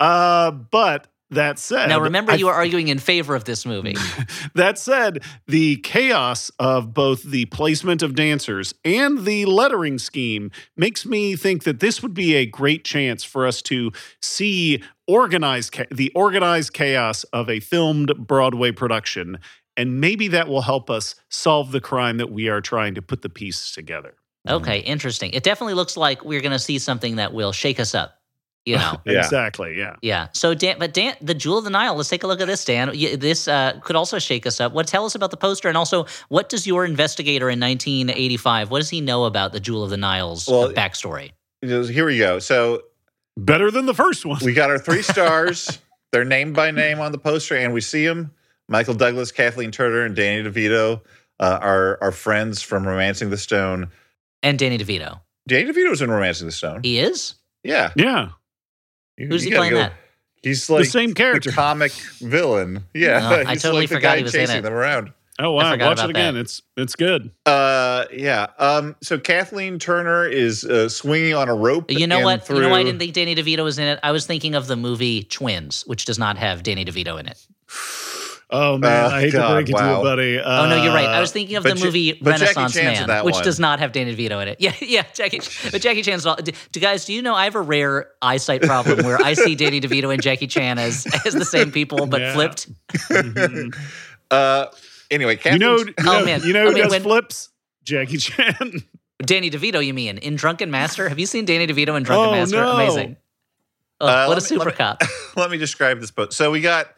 [0.00, 3.96] uh, but that said, now remember I you are arguing in favor of this movie.
[4.54, 11.06] that said, the chaos of both the placement of dancers and the lettering scheme makes
[11.06, 16.10] me think that this would be a great chance for us to see organized the
[16.14, 19.38] organized chaos of a filmed Broadway production.
[19.76, 23.22] And maybe that will help us solve the crime that we are trying to put
[23.22, 24.14] the pieces together.
[24.48, 25.32] Okay, interesting.
[25.32, 28.19] It definitely looks like we're going to see something that will shake us up.
[28.66, 29.00] You know.
[29.06, 29.18] Yeah.
[29.20, 29.76] Exactly.
[29.76, 29.96] Yeah.
[30.02, 30.28] Yeah.
[30.32, 31.94] So Dan, but Dan, the Jewel of the Nile.
[31.94, 32.90] Let's take a look at this, Dan.
[33.18, 34.72] This uh, could also shake us up.
[34.72, 38.70] What tell us about the poster, and also what does your investigator in 1985?
[38.70, 41.32] What does he know about the Jewel of the Nile's Well- backstory?
[41.62, 42.38] Here we go.
[42.38, 42.82] So
[43.36, 44.40] Better than the first one.
[44.44, 45.78] we got our three stars.
[46.12, 48.32] They're named by name on the poster, and we see them.
[48.68, 51.00] Michael Douglas, Kathleen Turner, and Danny DeVito
[51.38, 53.90] uh, are are friends from Romancing the Stone.
[54.42, 55.20] And Danny DeVito.
[55.48, 56.80] Danny DeVito's in Romancing the Stone.
[56.84, 57.34] He is.
[57.62, 57.92] Yeah.
[57.96, 58.30] yeah.
[59.20, 59.92] You- Who's you he playing go- that?
[60.42, 61.50] He's like the same character.
[61.50, 62.84] the comic villain.
[62.94, 64.62] Yeah, Oh, I totally like the forgot guy he was in chasing it.
[64.62, 65.12] them around.
[65.38, 65.76] Oh wow!
[65.78, 66.34] Watch it again.
[66.34, 66.40] that.
[66.40, 67.30] It's it's good.
[67.46, 68.46] Uh, yeah.
[68.58, 71.90] Um, so Kathleen Turner is uh, swinging on a rope.
[71.90, 72.48] You know and what?
[72.48, 74.00] You know why I didn't think Danny DeVito was in it?
[74.02, 77.46] I was thinking of the movie Twins, which does not have Danny DeVito in it.
[78.52, 80.40] Oh man, Oh, I hate God, to break it to you, buddy.
[80.40, 81.06] oh no, you're right.
[81.08, 83.44] I Uh, was thinking of the movie but Renaissance Man, which one.
[83.44, 84.56] does not have Danny DeVito in it.
[84.60, 85.40] Yeah, yeah, Jackie.
[85.70, 86.26] But Jackie Chan's.
[86.26, 89.34] all- Do, do guys, do you know I have a rare eyesight problem where I
[89.34, 92.32] see Danny DeVito and Jackie Chan as as the same people but Yeah.
[92.34, 92.68] flipped?
[93.08, 93.74] mhm.
[94.30, 94.66] Uh,
[95.10, 95.60] anyway, You Kathleen.
[95.60, 96.40] know, you Oh, know, man.
[96.44, 97.48] you know I who mean, does when- flips?
[97.84, 98.82] Jackie Chan.
[99.22, 101.08] Danny DeVito, you mean in Drunken Master?
[101.08, 102.56] Have you seen Danny DeVito in Drunken Oh, Master?
[102.56, 102.72] no.
[102.72, 103.16] Amazing.
[104.00, 105.02] Oh, Uh, what a me- super let me- cop.
[105.36, 106.32] let me describe this boat.
[106.32, 106.88] So we got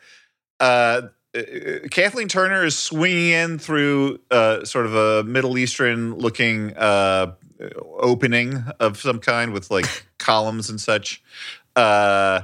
[0.60, 1.02] uh,
[1.36, 7.32] uh, Kathleen Turner is swinging in through uh, sort of a Middle Eastern looking uh,
[7.98, 9.86] opening of some kind with like
[10.18, 11.22] columns and such.
[11.76, 12.42] Uh,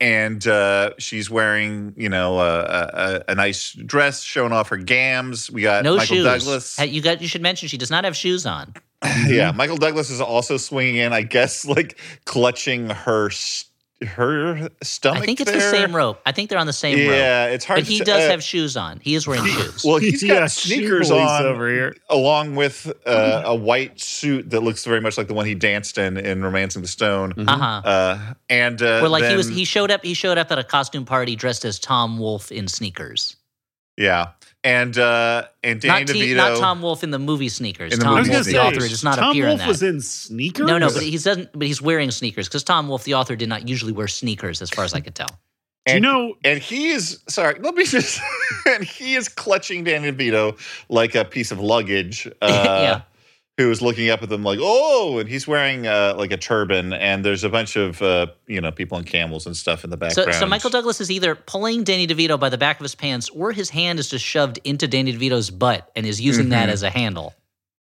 [0.00, 5.50] and uh, she's wearing, you know, a, a, a nice dress showing off her gams.
[5.50, 6.24] We got No Michael shoes.
[6.24, 6.78] Douglas.
[6.80, 7.22] You got.
[7.22, 8.74] You should mention she does not have shoes on.
[9.26, 11.12] yeah, Michael Douglas is also swinging in.
[11.12, 13.66] I guess like clutching her s-
[14.02, 15.22] her stomach.
[15.22, 16.20] I think it's the same rope.
[16.26, 17.16] I think they're on the same rope.
[17.16, 17.80] Yeah, it's hard.
[17.80, 19.00] But he to, does uh, have shoes on.
[19.00, 19.84] He is wearing shoes.
[19.84, 21.96] Well, he's got Yeah, sneakers on over here.
[22.10, 25.96] along with uh, a white suit that looks very much like the one he danced
[25.96, 27.34] in in *Romancing the Stone*.
[27.48, 27.88] Uh huh.
[27.88, 30.04] Uh, and uh, Where like he was, he showed up.
[30.04, 33.36] He showed up at a costume party dressed as Tom Wolfe in sneakers.
[33.96, 34.30] yeah,
[34.64, 37.92] and uh, and Danny Not, T- not Tom Wolfe in the movie sneakers.
[37.96, 39.68] The Tom movie Wolfe, the author, does not Tom appear Wolfe in that.
[39.68, 40.66] was in sneakers.
[40.66, 41.50] no, no, but he doesn't.
[41.52, 44.70] But he's wearing sneakers because Tom Wolfe, the author, did not usually wear sneakers, as
[44.70, 45.28] far as I could tell.
[45.86, 46.34] Do you know?
[46.44, 47.60] and he is sorry.
[47.60, 48.18] Let me just.
[48.66, 52.26] and he is clutching Danny DeVito like a piece of luggage.
[52.42, 52.46] Uh,
[52.80, 53.00] Yeah.
[53.56, 56.92] Who is looking up at them like, oh, and he's wearing uh, like a turban,
[56.92, 59.96] and there's a bunch of uh, you know people on camels and stuff in the
[59.96, 60.34] background.
[60.34, 63.52] so Michael Douglas is either pulling Danny DeVito by the back of his pants, or
[63.52, 66.72] his hand is just shoved into Danny DeVito's butt and is using that Mhm.
[66.72, 67.32] as a handle.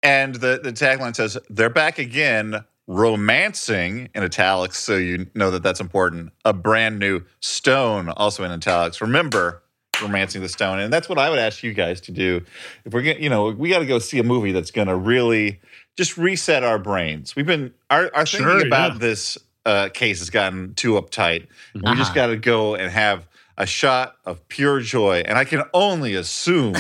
[0.03, 4.79] And the, the tagline says, they're back again, romancing in italics.
[4.79, 6.33] So you know that that's important.
[6.47, 9.03] A brand new stone, also in italics.
[9.03, 9.63] Remember,
[10.03, 10.79] romancing the stone.
[10.79, 12.43] And that's what I would ask you guys to do.
[12.85, 14.97] If we're gonna you know, we got to go see a movie that's going to
[14.97, 15.61] really
[15.97, 17.35] just reset our brains.
[17.37, 18.99] We've been, our, our thinking about yeah.
[18.99, 21.47] this uh, case has gotten too uptight.
[21.75, 21.95] We Uh-huh.
[21.97, 23.27] just got to go and have
[23.59, 25.23] a shot of pure joy.
[25.27, 26.75] And I can only assume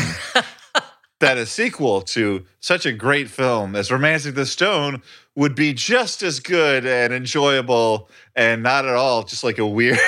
[1.20, 5.02] that a sequel to such a great film as Romancing the Stone
[5.34, 9.98] would be just as good and enjoyable and not at all just like a weird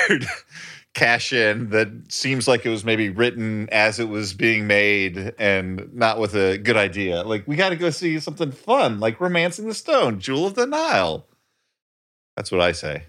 [0.93, 5.93] cash in that seems like it was maybe written as it was being made and
[5.93, 7.23] not with a good idea.
[7.23, 10.65] Like, we got to go see something fun, like Romancing the Stone, Jewel of the
[10.65, 11.25] Nile.
[12.35, 13.05] That's what I say.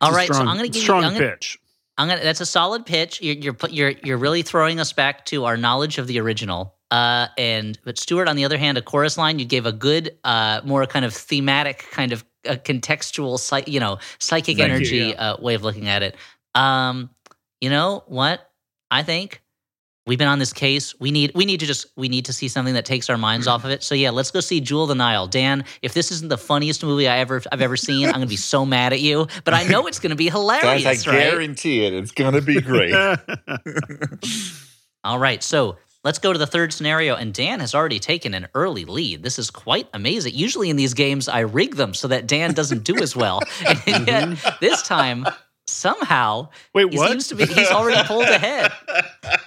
[0.00, 0.94] All right, It's a right, so I'm going to give you.
[0.94, 1.58] A strong pitch.
[1.96, 2.22] I'm gonna.
[2.22, 3.22] That's a solid pitch.
[3.22, 6.74] You're you're put- you're you're really throwing us back to our knowledge of the original.
[6.90, 10.16] Uh, and but Stuart, on the other hand, a chorus line you gave a good,
[10.24, 14.96] uh, more kind of thematic, kind of uh, contextual, you know, psychic Thank you, energy
[14.96, 15.32] yeah.
[15.32, 16.16] uh, way of looking at it.
[16.54, 17.10] Um,
[17.60, 18.48] you know what?
[18.90, 19.42] I think
[20.06, 20.94] we've been on this case.
[21.00, 23.46] We need we need to just we need to see something that takes our minds
[23.46, 23.82] off of it.
[23.82, 25.26] So yeah, let's go see Jewel of the Nile.
[25.26, 28.36] Dan, if this isn't the funniest movie I ever I've ever seen, I'm gonna be
[28.36, 29.26] so mad at you.
[29.44, 31.30] But I know it's gonna be hilarious, Guys, I right?
[31.30, 31.94] guarantee it.
[31.94, 32.94] It's going to be great.
[35.04, 37.14] All right, so let's go to the third scenario.
[37.14, 39.22] And Dan has already taken an early lead.
[39.22, 40.34] This is quite amazing.
[40.34, 43.40] Usually in these games, I rig them so that Dan doesn't do as well.
[43.86, 45.26] And yet, this time,
[45.66, 47.10] somehow, Wait, he what?
[47.10, 48.72] seems to be, he's already pulled ahead.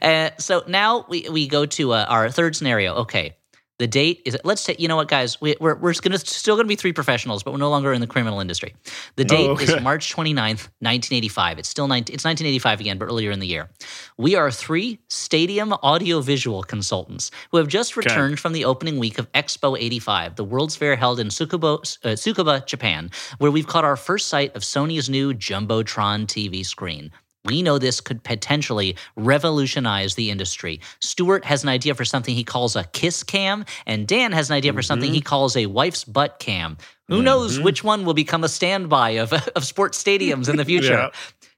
[0.00, 2.94] Uh, so now we, we go to uh, our third scenario.
[2.94, 3.36] Okay.
[3.78, 6.68] The date is let's say you know what guys we, we're we're gonna still gonna
[6.68, 8.74] be three professionals but we're no longer in the criminal industry.
[9.16, 9.64] The date okay.
[9.64, 11.58] is March 29th, 1985.
[11.58, 13.70] It's still 19, it's 1985 again but earlier in the year.
[14.16, 18.08] We are three stadium audiovisual consultants who have just Okay.
[18.08, 22.08] returned from the opening week of Expo 85, the World's Fair held in Tsukuba, uh,
[22.10, 27.10] Tsukuba, Japan, where we've caught our first sight of Sony's new Jumbotron TV screen.
[27.44, 30.80] We know this could potentially revolutionize the industry.
[31.00, 34.56] Stuart has an idea for something he calls a kiss cam, and Dan has an
[34.56, 35.28] idea for something he mm-hmm.
[35.28, 36.78] calls a wife's butt cam.
[37.08, 37.24] Who mm-hmm.
[37.24, 40.94] knows which one will become a standby of, of sports stadiums in the future?
[40.94, 41.10] Yeah.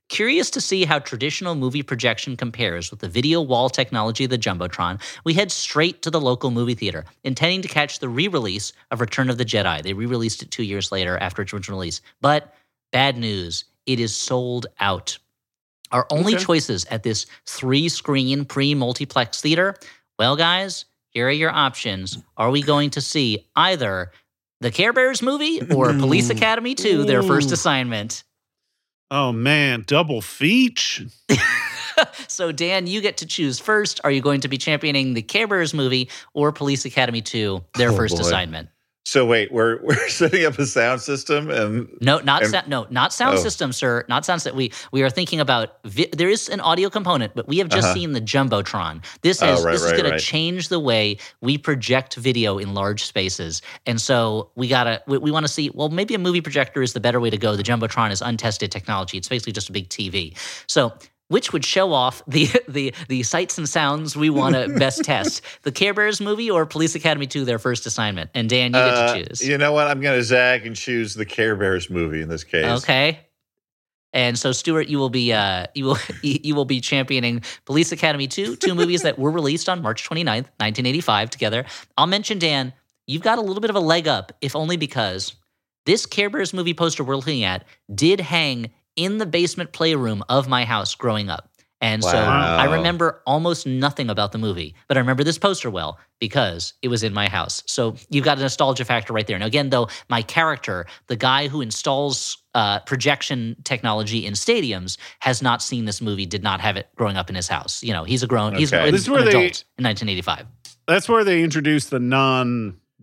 [0.09, 4.39] Curious to see how traditional movie projection compares with the video wall technology of the
[4.39, 8.73] Jumbotron, we head straight to the local movie theater, intending to catch the re release
[8.93, 9.83] of Return of the Jedi.
[9.83, 12.01] They re released it two years later after its original release.
[12.21, 12.55] But
[12.93, 15.19] bad news, it is sold out.
[15.93, 16.45] Our only Okay.
[16.45, 19.77] choices at this three screen pre multiplex theater,
[20.19, 22.19] well, guys, here are your options.
[22.37, 24.11] Are we going to see either
[24.61, 26.37] the Care Bears movie or Police mm.
[26.37, 28.25] Academy 2, their first assignment?
[29.11, 31.07] Oh man, double feature.
[32.29, 34.01] so, Dan, you get to choose first.
[34.03, 37.91] Are you going to be championing the Care Bears movie or Police Academy 2, their
[37.91, 38.23] Oh, first boy.
[38.23, 38.69] assignment?
[39.07, 42.89] So wait, we're we're setting up a sound system and No, not And- sa- no,
[42.91, 43.41] not sound Oh.
[43.41, 44.05] system, sir.
[44.09, 44.57] Not sound system.
[44.59, 47.85] We we are thinking about vi- there is an audio component, but we have just
[47.85, 47.95] Uh-huh.
[47.95, 49.05] seen the jumbotron.
[49.23, 50.19] This Oh, is right, this is going right.
[50.19, 55.19] to change the way we project video in large spaces, and so we gotta we,
[55.19, 55.71] we want to see.
[55.73, 57.55] Well, maybe a movie projector is the better way to go.
[57.55, 59.17] The jumbotron is untested technology.
[59.19, 60.37] It's basically just a big TV.
[60.67, 60.93] So.
[61.29, 65.43] Which would show off the the the sights and sounds we want to best test?
[65.63, 68.31] The Care Bears movie or Police Academy 2, their first assignment?
[68.35, 69.47] And Dan, you get uh, to choose.
[69.47, 69.89] you know what?
[69.89, 72.83] I'm going to zag and choose the Care Bears movie in this case.
[72.83, 73.21] Okay.
[74.13, 78.27] And so, Stuart, you will be uh, you will you will be championing Police Academy
[78.27, 81.65] 2, two movies that were released on March 29th, 1985 together.
[81.99, 82.73] I'll mention Dan,
[83.07, 85.35] you've got a little bit of a leg up, if only because
[85.85, 90.49] this Care Bears movie poster we're looking at did hang in the basement playroom of
[90.49, 91.51] my house growing up.
[91.83, 95.99] And so I remember almost nothing about the movie, but I remember this poster well
[96.21, 97.63] because it was in my house.
[97.67, 99.39] So you've got a nostalgia factor right there.
[99.39, 105.43] Now, again, though, my character, the guy who installs uh, projection technology in stadiums, has
[105.43, 107.83] not seen this movie, did not have it growing up in his house.
[107.83, 108.87] You know, he's a grown, he's Okay.
[108.89, 110.47] an, This is an where they- adult in 1985.
[110.89, 111.99] That's where they introduced the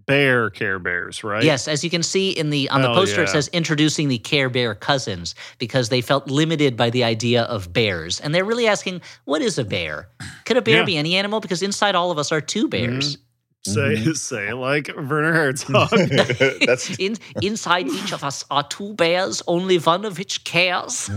[0.07, 1.43] non-bear Care Bears, right?
[1.43, 4.17] Yes, as you can see in the on the Hell poster, it says introducing the
[4.17, 8.67] Care Bear cousins because they felt limited by the idea of bears, and they're really
[8.67, 10.09] asking, what is a bear?
[10.45, 10.79] Could a bear Yeah.
[10.81, 10.85] Mm-hmm.
[10.85, 11.39] be any animal?
[11.39, 13.17] Because inside all of us are two bears.
[13.65, 15.89] Say say like Werner Herzog.
[16.65, 21.09] That's In, inside each of us are two bears, only one of which cares.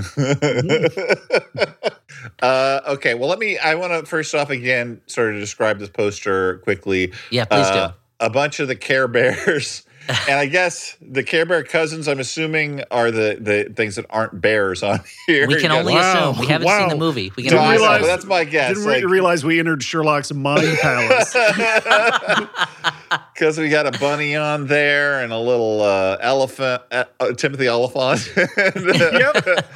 [2.40, 3.14] uh, okay.
[3.14, 3.58] Well, let me.
[3.58, 7.12] I want to first off again sort of describe this poster quickly.
[7.30, 7.94] Yeah, please Uh, do.
[8.20, 9.82] A bunch of the Care Bears,
[10.28, 12.08] and I guess the Care Bear cousins.
[12.08, 15.46] I'm assuming are the the things that aren't bears on here.
[15.46, 15.80] We can Yes.
[15.80, 17.30] only Wow, assume we haven't seen the movie.
[17.36, 18.74] We can Didn't only know, realize- but that's my guess.
[18.76, 21.36] Didn't re- realize we entered Sherlock's mind palace.
[23.34, 27.68] Because we got a bunny on there and a little uh, elephant, uh, uh, Timothy
[27.68, 28.28] Olyphant.
[28.74, 29.68] Yep.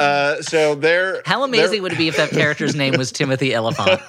[0.00, 4.00] Uh, so they're How amazing would it be if that character's name was Timothy Elephant?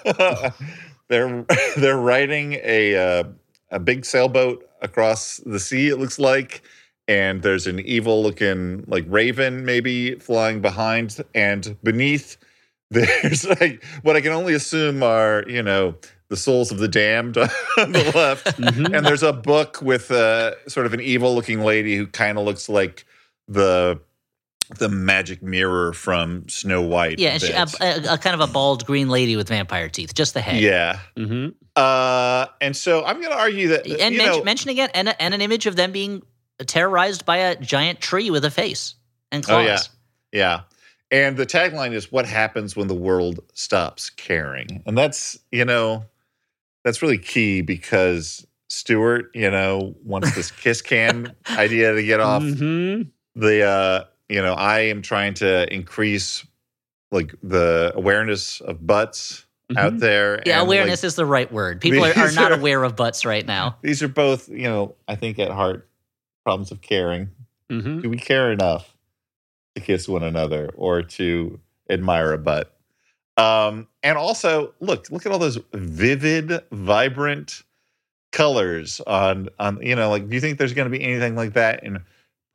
[1.09, 3.23] they're they're riding a uh,
[3.71, 5.89] a big sailboat across the sea.
[5.89, 6.61] It looks like,
[7.07, 12.37] and there's an evil looking like raven maybe flying behind, and beneath
[12.91, 15.95] there's like what I can only assume are you know
[16.29, 18.95] the souls of the damned on the left, Mhm.
[18.95, 22.45] and there's a book with a, sort of an evil looking lady who kind of
[22.45, 23.05] looks like
[23.47, 23.99] the
[24.77, 27.19] the magic mirror from Snow White.
[27.19, 30.13] Yeah, and she, a, a, a kind of a bald green lady with vampire teeth,
[30.13, 30.61] just the head.
[30.61, 30.99] yeah.
[31.15, 31.53] Mhm.
[31.75, 35.15] Uh, and so I'm going to argue that and you men- know, mention again, and,
[35.19, 36.21] and an image of them being
[36.65, 38.95] terrorized by a giant tree with a face
[39.31, 39.77] and Oh, yeah.
[40.31, 40.61] Yeah.
[41.11, 44.83] And the tagline is what happens when the world stops caring.
[44.85, 46.03] And that's, you know,
[46.83, 52.41] that's really key because Stewart, you know, wants this kiss can idea to get off
[52.43, 53.09] Mhm.
[53.35, 56.45] the uh, you know, I am trying to increase
[57.11, 59.45] like the awareness of butts
[59.77, 59.99] out Mhm.
[59.99, 60.41] there.
[60.45, 61.79] Yeah, and, like, awareness is the right word.
[61.81, 63.77] People are, are not are- aware of butts right now.
[63.81, 65.87] these are both, you know, I think at heart
[66.45, 67.29] problems of caring.
[67.71, 68.01] Mhm.
[68.01, 68.95] Do we care enough
[69.75, 71.59] to kiss one another or to
[71.89, 72.73] admire a butt?
[73.37, 77.63] Um, and also, look, look at all those vivid, vibrant
[78.31, 81.83] colors on on you know, like do you think there's gonna be anything like that
[81.83, 82.03] in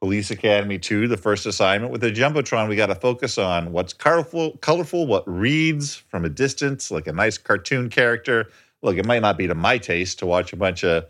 [0.03, 3.93] Police Academy 2, the first assignment with the Jumbotron, we got to focus on what's
[3.93, 8.49] colorful, colorful, what reads from a distance, like a nice cartoon character.
[8.83, 11.07] Look, it might not be to my taste to watch a bunch of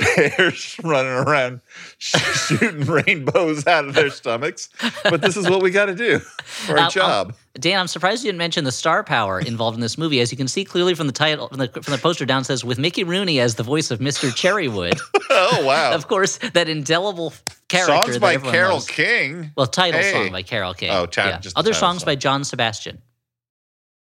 [0.00, 1.60] bears running around
[1.98, 4.68] sh- shooting rainbows out of their stomachs,
[5.04, 7.34] but this is what we got to do for Uh, our um, job.
[7.54, 10.20] Dan, I'm surprised you didn't mention the star power involved in this movie.
[10.20, 12.64] As you can see clearly from the title, from the, from the poster down, says
[12.64, 14.30] with Mickey Rooney as the voice of Mr.
[14.30, 14.98] Cherrywood.
[15.30, 15.92] oh wow!
[15.92, 17.32] Of course, that indelible
[17.68, 17.94] character.
[18.12, 18.86] Songs by Carole loves.
[18.86, 20.12] King, Well, title Hey.
[20.12, 20.90] song by Carole King.
[20.90, 22.06] Oh, ti- just Other songs song.
[22.06, 23.02] by John Sebastian.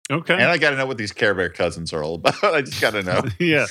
[0.09, 0.33] Okay.
[0.35, 2.41] and I got to know what these Care Bear cousins are all about.
[2.43, 3.23] I just got to know.
[3.39, 3.65] yeah.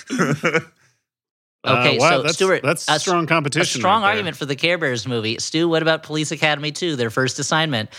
[1.67, 3.81] Okay, Uh, wow, so that's, Stuart, that's a strong competition.
[3.81, 5.39] A strong right argument for the Care Bears movie.
[5.39, 7.91] Stu, what about Police Academy 2, their first assignment?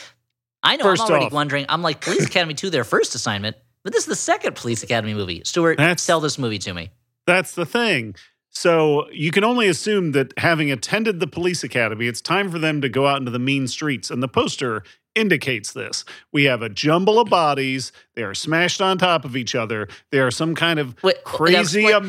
[0.63, 1.65] I know First I'm already off- wondering.
[1.69, 5.13] I'm like, Police Academy 2, their first assignment, but this is the second Police Academy
[5.13, 5.41] movie.
[5.45, 6.89] Stuart, That's- sell this movie to me.
[7.25, 8.15] That's the thing.
[8.49, 12.81] So you can only assume that having attended the police academy, it's time for them
[12.81, 14.09] to go out into the mean streets.
[14.09, 14.81] And the poster
[15.17, 16.05] indicates this.
[16.31, 17.91] We have a jumble of bodies.
[18.15, 19.87] They are smashed on top of each other.
[20.11, 22.03] They are some kind of Wait, now crazy now explain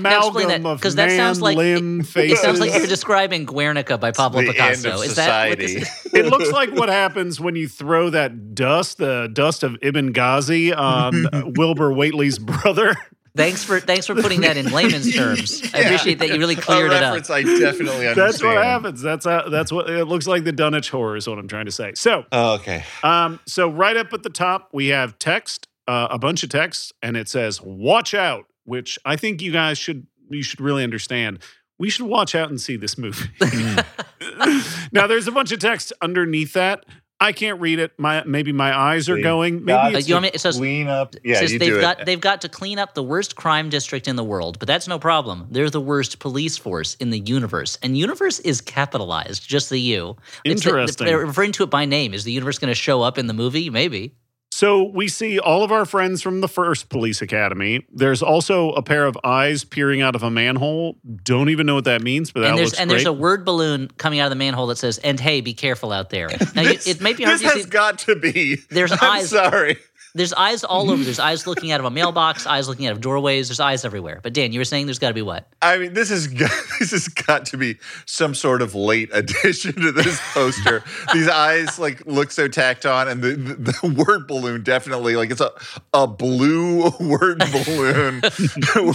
[0.47, 2.41] amalgam that, of 'cause man, that sounds like- limb, It faces.
[2.41, 4.89] sounds like you're describing Guernica by Pablo the Picasso.
[4.91, 5.75] end of is that what society.
[5.81, 6.13] this is?
[6.15, 10.73] it looks like what happens when you throw that dust, the dust of Ibn Ghazi,
[10.73, 12.95] on Wilbur Whateley's brother.
[13.39, 15.63] Thanks for thanks for putting that in layman's terms.
[15.73, 17.15] I appreciate that you really cleared a it up.
[17.15, 18.17] reference I definitely understand.
[18.17, 19.01] That's what happens.
[19.01, 20.45] That's how, that's what it looks like.
[20.45, 21.93] The Dunwich horror is what I'm trying to say.
[21.95, 22.85] So, Oh, okay.
[23.03, 26.93] um, so right up at the top we have text, uh, a bunch of text,
[27.03, 31.39] and it says "Watch out," which I think you guys should you should really understand.
[31.79, 33.29] We should watch out and see this movie.
[34.93, 36.85] now, there's a bunch of text underneath that.
[37.21, 37.93] I can't read it.
[37.99, 39.65] My maybe my eyes are See, going.
[39.65, 41.17] Maybe it's you want me, it says, Clean up.
[41.25, 42.07] Yeah, says you they've do got it.
[42.07, 44.99] they've got to clean up the worst crime district in the world, but that's no
[45.01, 45.49] problem.
[45.51, 50.17] They're the worst police force in the universe, and universe is capitalized, just the U.
[50.45, 51.07] It's the- Interesting.
[51.09, 52.15] they're referring to it by name.
[52.15, 53.69] Is the universe going to show up in the movie?
[53.69, 54.15] Maybe.
[54.59, 57.87] So we see all of our friends from the first police academy.
[57.93, 60.97] There's also a pair of eyes peering out of a manhole.
[61.23, 62.97] Don't even know what that means, but that and there's looks and great.
[62.97, 65.93] there's a word balloon coming out of the manhole that says, "And hey, be careful
[65.93, 67.71] out there." Now you, it may be hard this to has see.
[67.71, 68.57] got to be.
[68.69, 69.77] There's I'm eyes- sorry.
[70.19, 71.03] There's eyes all over.
[71.03, 73.49] There's eyes looking out of a mailbox, eyes looking out of doorways.
[73.49, 74.21] There's eyes everywhere.
[74.23, 75.49] But Dan, you were saying there's got to be what?
[75.63, 79.75] I mean, this is got, this has got to be some sort of late addition
[79.75, 80.83] to this poster.
[81.13, 85.31] These eyes like look so tacked on, and the, the, the word balloon definitely like
[85.31, 85.53] it's a
[85.95, 88.21] a blue word balloon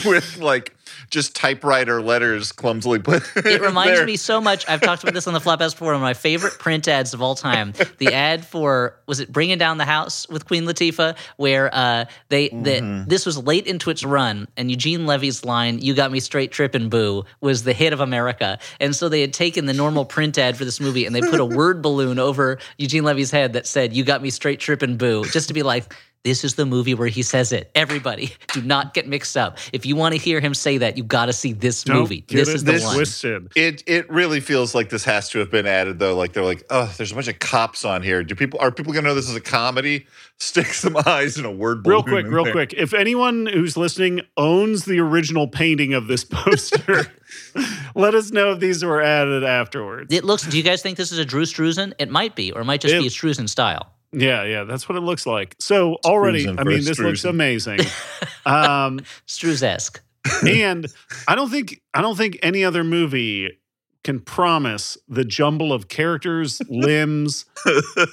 [0.06, 0.76] with like
[1.10, 3.24] just typewriter letters clumsily put.
[3.46, 4.06] It reminds there.
[4.06, 4.68] me so much.
[4.68, 5.88] I've talked about this on the Flophouse before.
[5.88, 7.74] One of my favorite print ads of all time.
[7.98, 12.50] The ad for was it Bringing Down the House with Queen Latifah, where uh, they
[12.50, 12.64] Mm-hmm.
[12.64, 16.52] the, this was late into its run, and Eugene Levy's line "You got me straight
[16.52, 18.60] tripping, boo" was the hit of America.
[18.80, 21.40] And so they had taken the normal print ad for this movie and they put
[21.40, 25.26] a word balloon over Eugene Levy's head that said "You got me straight tripping, boo,"
[25.26, 25.94] just to be like.
[26.24, 27.70] This is the movie where he says it.
[27.76, 29.58] Everybody, do not get mixed up.
[29.74, 32.24] If you want to hear him say that, you got to see this Don't movie.
[32.30, 32.96] This it is the one.
[32.96, 33.52] twisted.
[33.58, 36.16] It it really feels like this has to have been added though.
[36.16, 38.24] Like they're like, oh, there's a bunch of cops on here.
[38.24, 40.06] Do people are people gonna know this is a comedy?
[40.40, 41.96] Stick some eyes in a word balloon.
[41.96, 42.54] Real quick, real there.
[42.54, 42.74] quick.
[42.74, 47.06] If anyone who's listening owns the original painting of this poster,
[47.96, 50.14] let us know if these were added afterwards.
[50.14, 50.44] It looks.
[50.48, 51.94] Do you guys think this is a Drew Struzan?
[52.00, 53.90] It might be, or it might just It- be a Struzan style.
[54.14, 55.56] Yeah, yeah, that's what it looks like.
[55.60, 57.80] So already, I mean, a this looks amazing.
[58.46, 60.02] um, Struz-esque.
[60.48, 60.88] and
[61.28, 63.60] I don't think I don't think any other movie
[64.04, 67.46] can promise the jumble of characters, limbs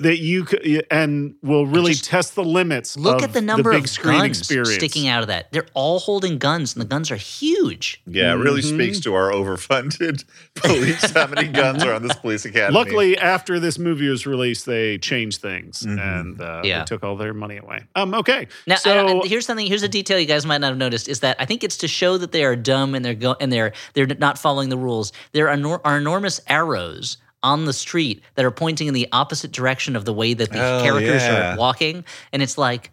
[0.01, 2.97] that you could, and will really Just test the limits.
[2.97, 4.74] Look of at the number big of screen guns experience.
[4.74, 5.51] sticking out of that.
[5.53, 8.01] They're all holding guns, and the guns are huge.
[8.07, 8.74] Yeah, it really Mhm.
[8.74, 10.24] speaks to our overfunded
[10.55, 11.11] police.
[11.11, 12.74] How many guns are on this police academy?
[12.78, 16.01] Luckily, after this movie was released, they changed things Mhm.
[16.20, 16.78] and uh, Yeah.
[16.80, 17.80] they took all their money away.
[17.97, 19.66] Um, okay, Now, so I- I- here's something.
[19.66, 21.88] Here's a detail you guys might not have noticed is that I think it's to
[21.88, 25.12] show that they are dumb and they're go and they're they're not following the rules.
[25.32, 29.50] There are, nor- are enormous arrows on the street that are pointing in the opposite
[29.52, 31.54] direction of the way that the Oh, characters yeah.
[31.54, 32.90] are walking, and it's like.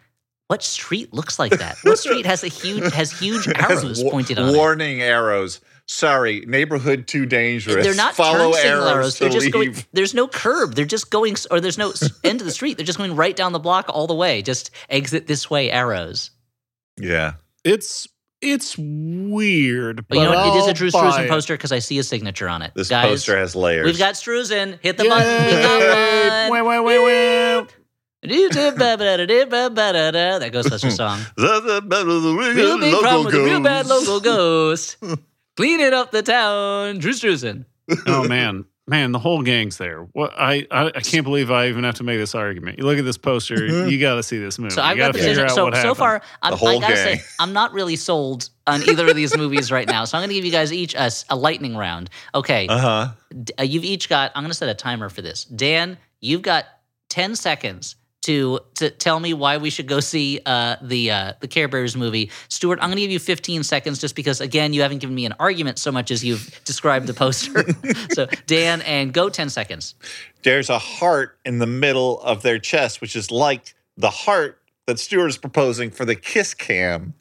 [0.49, 1.75] What street looks like that?
[1.83, 4.57] What street has a huge has huge It has arrows wa- pointed on it?
[4.57, 5.59] Warning arrows.
[5.88, 7.83] Sorry, neighborhood too dangerous.
[7.85, 9.13] They're not Follow turn arrows, arrows.
[9.15, 9.51] to They're just leave.
[9.51, 9.75] going.
[9.91, 10.73] There's no curb.
[10.75, 11.91] They're just going, or there's no
[12.23, 12.77] end of the street.
[12.77, 14.41] They're just going right down the block all the way.
[14.41, 16.31] Just exit this way arrows.
[16.97, 17.33] Yeah.
[17.65, 18.07] it's
[18.41, 20.07] it's weird.
[20.07, 20.55] But you know what?
[20.55, 22.71] It is a I'll Drew Struzan poster because I see a signature on it.
[22.75, 23.85] This Guys, poster has layers.
[23.85, 24.79] We've got Struzan.
[24.81, 25.45] Hit the button.
[25.45, 25.61] We Yay!
[25.61, 26.65] got one.
[26.65, 27.67] Wait, wait, wait, wait.
[30.39, 31.19] That Ghostbusters song.
[31.38, 34.97] Real big problem with a real bad local ghost.
[35.55, 36.99] Cleaning up the town.
[36.99, 37.65] Drew Struzan.
[38.05, 40.01] oh man, man, the whole gang's there.
[40.13, 42.77] What I, I I can't believe I even have to make this argument.
[42.79, 44.73] You look at this poster, you got to see this movie.
[44.73, 45.49] So I've got got to the figure decision.
[45.51, 47.17] out So what so far, I'm, The whole I gotta gang.
[47.17, 50.05] say, I'm not really sold on either of these movies right now.
[50.05, 52.09] So I'm gonna give you guys each a lightning round.
[52.33, 53.07] Okay, Uh huh.
[53.43, 54.31] D- uh, you've each got.
[54.35, 55.43] I'm gonna set a timer for this.
[55.45, 56.65] Dan, you've got
[57.09, 57.95] 10 seconds.
[58.24, 61.95] To, to tell me why we should go see uh, the uh, the Care Bears
[61.95, 62.80] movie, Stuart.
[62.82, 65.34] I'm going to give you 15 seconds just because again you haven't given me an
[65.39, 67.63] argument so much as you've described the poster.
[68.11, 69.95] so Dan and go 10 seconds.
[70.43, 74.99] There's a heart in the middle of their chest, which is like the heart that
[74.99, 77.13] Stuart is proposing for the kiss cam.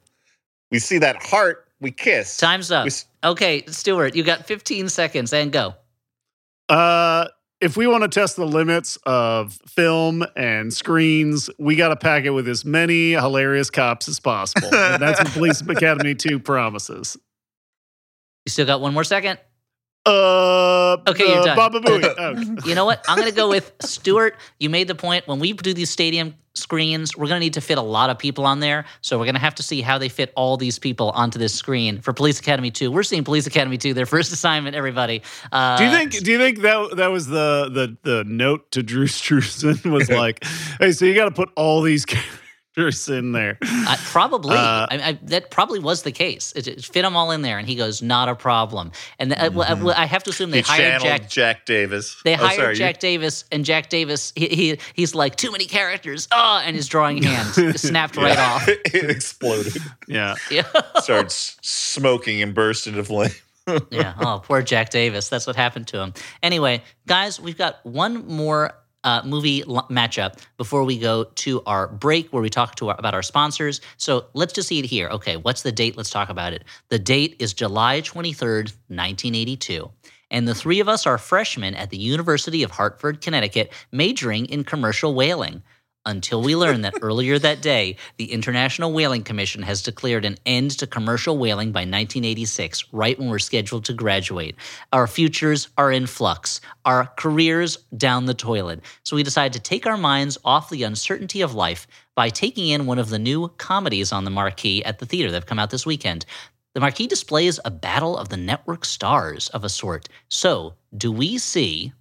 [0.72, 2.36] We see that heart, we kiss.
[2.36, 2.84] Time's up.
[2.84, 2.90] We
[3.22, 5.74] Okay, Stuart, you got 15 seconds and go.
[6.68, 7.26] Uh,
[7.60, 12.24] if we want to test the limits of film and screens, we got to pack
[12.24, 14.74] it with as many hilarious cops as possible.
[14.74, 17.16] and that's what Police Academy 2 promises.
[18.44, 19.38] You still got one more second.
[20.06, 21.56] Uh, Okay, you're uh, done.
[21.56, 22.04] Baba Booey.
[22.18, 22.68] Okay.
[22.68, 23.04] You know what?
[23.08, 24.36] I'm going to go with Stuart.
[24.58, 25.26] You made the point.
[25.28, 28.18] When we do these stadium screens, we're going to need to fit a lot of
[28.18, 28.86] people on there.
[29.02, 31.54] So we're going to have to see how they fit all these people onto this
[31.54, 32.90] screen for Police Academy 2.
[32.90, 35.22] We're seeing Police Academy 2, their first assignment, everybody.
[35.52, 36.12] Uh, Do you think?
[36.24, 40.44] Do you think that that was the the the note to Drew Struzan was like,
[40.80, 42.40] hey, so you got to put all these characters
[42.76, 43.56] in there.
[43.62, 44.54] Uh, probably.
[44.56, 46.52] Uh, I, I, that probably was the case.
[46.54, 49.62] It, it fit them all in there, and he goes, "Not a problem." And well,
[49.72, 51.28] uh, well, I have to assume they he hired Jack.
[51.30, 52.20] Jack, Davis.
[52.24, 55.50] They Oh, hired sorry, you- Jack Davis, and Jack Davis, he, he he's like too
[55.52, 56.28] many characters.
[56.30, 58.68] Oh, and his drawing hand snapped right off.
[58.68, 59.74] it exploded.
[60.06, 60.34] Yeah.
[60.50, 60.64] Yeah,
[61.00, 63.30] Starts smoking and burst into flame.
[63.90, 64.14] yeah.
[64.20, 65.28] Oh, poor Jack Davis.
[65.28, 66.12] That's what happened to him.
[66.42, 68.72] Anyway, guys, we've got one more
[69.06, 72.96] uh, movie l- matchup before we go to our break, where we talk to our,
[72.98, 73.80] about our sponsors.
[73.96, 75.08] So let's just see it here.
[75.08, 75.96] Okay, what's the date?
[75.96, 76.64] Let's talk about it.
[76.90, 79.90] The date is July twenty third, nineteen eighty two.
[80.28, 84.64] And the three of us are freshmen at the University of Hartford, Connecticut, majoring in
[84.64, 85.62] commercial whaling.
[86.06, 90.78] Until we learn that earlier that day, the International Whaling Commission has declared an end
[90.78, 94.54] to commercial whaling by 1986, right when we're scheduled to graduate.
[94.92, 98.82] Our futures are in flux, our careers down the toilet.
[99.02, 102.86] So we decided to take our minds off the uncertainty of life by taking in
[102.86, 105.70] one of the new comedies on the marquee at the theater that have come out
[105.70, 106.24] this weekend.
[106.74, 110.08] The marquee displays a battle of the network stars of a sort.
[110.28, 111.94] So, do we see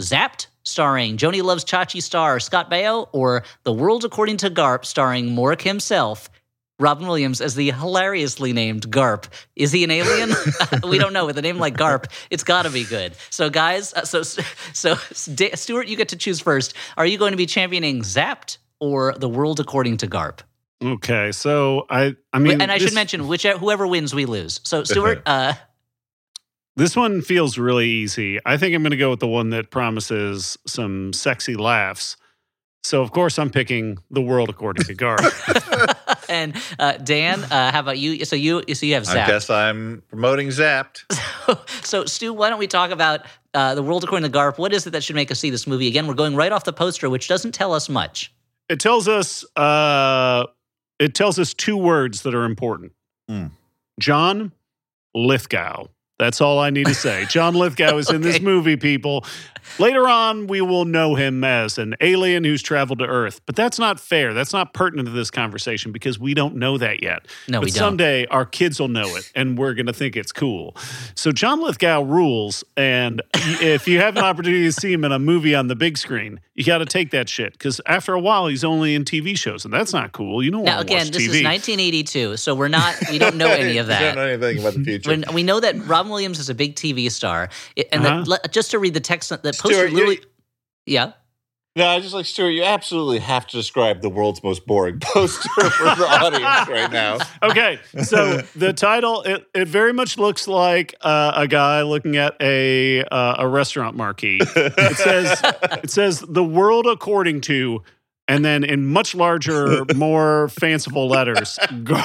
[0.00, 5.30] Zapped, starring Joanie Loves Chachi star Scott Baio, or The World According to Garp, starring
[5.30, 6.30] Mork himself,
[6.80, 9.26] Robin Williams as the hilariously named Garp.
[9.54, 10.30] Is he an alien?
[10.88, 11.26] we don't know.
[11.26, 13.14] With a name like Garp, it's got to be good.
[13.28, 16.74] So, guys, uh, so so Stuart, you get to choose first.
[16.96, 20.40] Are you going to be championing Zapped or The World According to Garp?
[20.82, 21.32] Okay.
[21.32, 24.60] So I I mean, and I this, should mention, whichever whoever wins, we lose.
[24.64, 25.52] So, Stuart, uh,
[26.76, 28.38] this one feels really easy.
[28.46, 32.16] I think I'm going to go with the one that promises some sexy laughs.
[32.82, 35.18] So of course I'm picking the world according to Gar.
[36.30, 38.24] and uh, Dan, uh, how about you?
[38.24, 39.24] So you, so you have Zapped.
[39.24, 41.04] I guess I'm promoting Zapped.
[41.84, 44.56] so, Stu, why don't we talk about uh, the world according to Garp?
[44.56, 46.06] What is it that should make us see this movie again?
[46.06, 48.32] We're going right off the poster, which doesn't tell us much.
[48.68, 50.46] it tells us uh
[50.98, 52.92] it tells us two words that are important.
[53.28, 53.46] Hmm.
[53.98, 54.52] John
[55.14, 55.86] Lithgow.
[56.20, 57.24] That's all I need to say.
[57.30, 59.24] John Lithgow is in this movie, people.
[59.78, 63.40] Later on, we will know him as an alien who's traveled to Earth.
[63.46, 64.34] But that's not fair.
[64.34, 67.26] That's not pertinent to this conversation because we don't know that yet.
[67.48, 67.78] No, but we don't.
[67.78, 70.76] someday our kids will know it and we're going to think it's cool.
[71.14, 72.64] So John Lithgow rules.
[72.76, 75.96] And if you have an opportunity to see him in a movie on the big
[75.98, 79.36] screen, you got to take that shit because after a while, he's only in TV
[79.38, 79.64] shows.
[79.64, 80.42] And that's not cool.
[80.42, 81.36] You don't Now want to again, watch this TV.
[81.36, 82.96] is 1982, so we're not.
[83.10, 84.14] We don't know any of You don't that.
[84.16, 85.10] know anything about the future.
[85.10, 87.48] When we know that Robin Williams is a big TV star,
[87.92, 88.18] and Uh-huh.
[88.20, 90.20] that, le- just to read the text, that poster Stuart, you- literally,
[90.86, 91.12] yeah.
[91.76, 92.50] no, I just like Stuart.
[92.50, 97.18] You absolutely have to describe the world's most boring poster for the audience right now.
[97.42, 102.34] okay, so the title it, it very much looks like uh, a guy looking at
[102.40, 104.40] a uh, a restaurant marquee.
[104.56, 105.40] It says
[105.84, 107.82] it says the world according to,
[108.30, 111.98] and then in much larger, more fanciful letters, gar-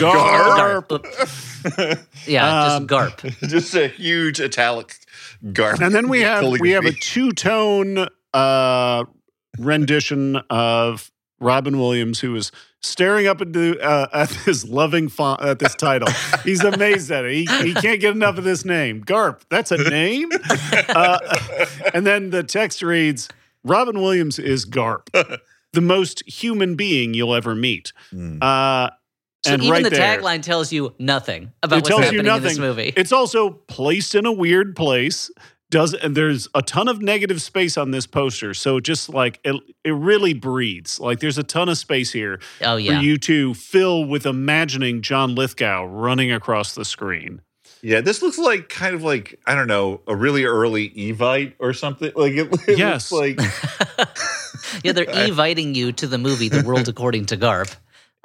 [0.00, 0.88] garp.
[0.88, 2.06] Garp.
[2.26, 3.48] Yeah, Um, just garp.
[3.48, 4.94] just a huge italic
[5.46, 5.80] garp.
[5.80, 9.04] And then we have we have a two tone uh,
[9.58, 11.10] rendition of
[11.40, 16.08] Robin Williams who is staring up into uh, at this loving font at this title.
[16.44, 17.32] He's amazed at it.
[17.32, 19.02] He, he can't get enough of this name.
[19.04, 19.40] Garp.
[19.50, 20.28] That's a name.
[20.88, 21.18] Uh,
[21.92, 23.28] and then the text reads:
[23.64, 25.08] Robin Williams is Garp,
[25.76, 27.92] the most human being you'll ever meet.
[28.10, 28.38] Hmm.
[28.42, 28.88] Uh,
[29.44, 32.32] So and even right the there, tagline tells you nothing about it what's happening you
[32.34, 32.92] in this movie.
[32.96, 35.30] It's also placed in a weird place.
[35.70, 39.56] Does and there's a ton of negative space on this poster, so just like it,
[39.84, 40.98] it really breathes.
[41.00, 45.34] Like there's a ton of space here oh for you to fill with imagining John
[45.34, 47.42] Lithgow running across the screen.
[47.82, 51.72] Yeah, this looks like kind of like I don't know a really early Evite or
[51.72, 52.12] something.
[52.16, 53.10] Like it, it Yes.
[53.12, 54.08] looks like
[54.84, 57.74] yeah, they're inviting you to the movie The World According to Garp.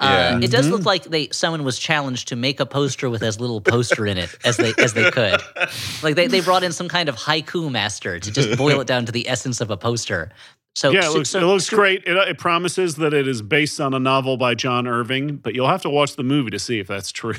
[0.00, 0.34] Yeah.
[0.34, 3.38] Uh, it does look like they someone was challenged to make a poster with as
[3.38, 5.40] little poster in it as they as they could.
[6.02, 9.06] Like they, they brought in some kind of haiku master to just boil it down
[9.06, 10.30] to the essence of a poster.
[10.74, 12.02] So yeah, it looks, so- it looks great.
[12.04, 15.68] It, it promises that it is based on a novel by John Irving, but you'll
[15.68, 17.34] have to watch the movie to see if that's true.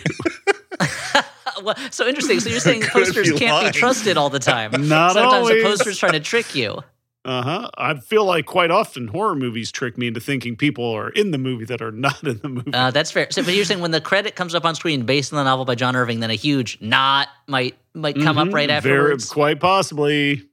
[1.64, 2.39] Well, so interesting.
[2.39, 3.72] So you're saying posters be can't lying.
[3.74, 4.72] be trusted all the time.
[4.88, 5.64] Not Sometimes always.
[5.64, 6.82] a poster's trying to trick you.
[7.26, 7.69] Uh huh.
[7.78, 11.38] I feel like quite often horror movies trick me into thinking people are in the
[11.38, 12.74] movie that are not in the movie.
[12.74, 13.28] Uh, that's fair.
[13.32, 15.63] So, but you're saying when the credit comes up on screen based on the novel
[15.63, 18.53] by John Irving, then a huge not might might come up Mhm.
[18.53, 19.30] right Very- afterwards.
[19.30, 20.43] quite possibly.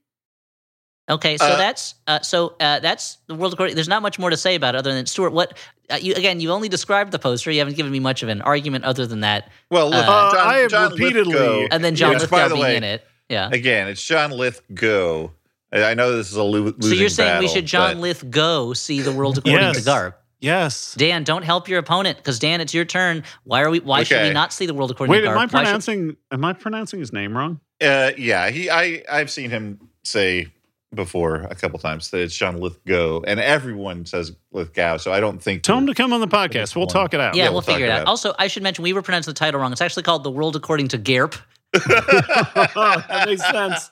[1.09, 3.75] Okay, so Uh, that's uh, so uh, that's the world according.
[3.75, 5.31] There's not much more to say about it other than Stuart.
[5.33, 5.57] What
[5.89, 6.39] uh, you again?
[6.39, 7.51] You only described the poster.
[7.51, 9.49] You haven't given me much of an argument other than that.
[9.69, 12.47] well, look, Uh, John, I have John repeatedly- Lithgow- And then John which, by Lithgow
[12.47, 13.05] the being way, in it.
[13.27, 13.49] Yeah.
[13.51, 15.31] Again, it's John Lithgow.
[15.73, 18.01] I I know this is a lo- losing So you're saying we should John but-
[18.01, 19.83] Lithgow see the world according Yes.
[19.83, 20.13] to Garp?
[20.39, 20.95] Yes.
[20.97, 23.23] Dan, don't help your opponent because Dan, it's your turn.
[23.43, 23.79] Why are we?
[23.79, 25.29] Why should we not see the world according Wait, to Garp?
[25.29, 26.17] Wait, am I Why should- pronouncing?
[26.31, 27.59] Am I pronouncing his name wrong?
[27.79, 28.69] Uh, yeah, he.
[28.69, 30.47] I I've seen him say
[30.93, 34.97] before a couple times that it's John Lithgow, and everyone says Lithgow.
[34.97, 36.75] So I don't think Tell him to come on the podcast.
[36.75, 37.33] We'll talk it out.
[37.35, 38.01] yeah, Yeah, we'll, we'll figure it it out.
[38.01, 38.07] out.
[38.07, 39.71] Also, I should mention we were pronouncing the title wrong.
[39.71, 41.39] It's actually called The World According to Garp.
[41.73, 43.91] that makes sense.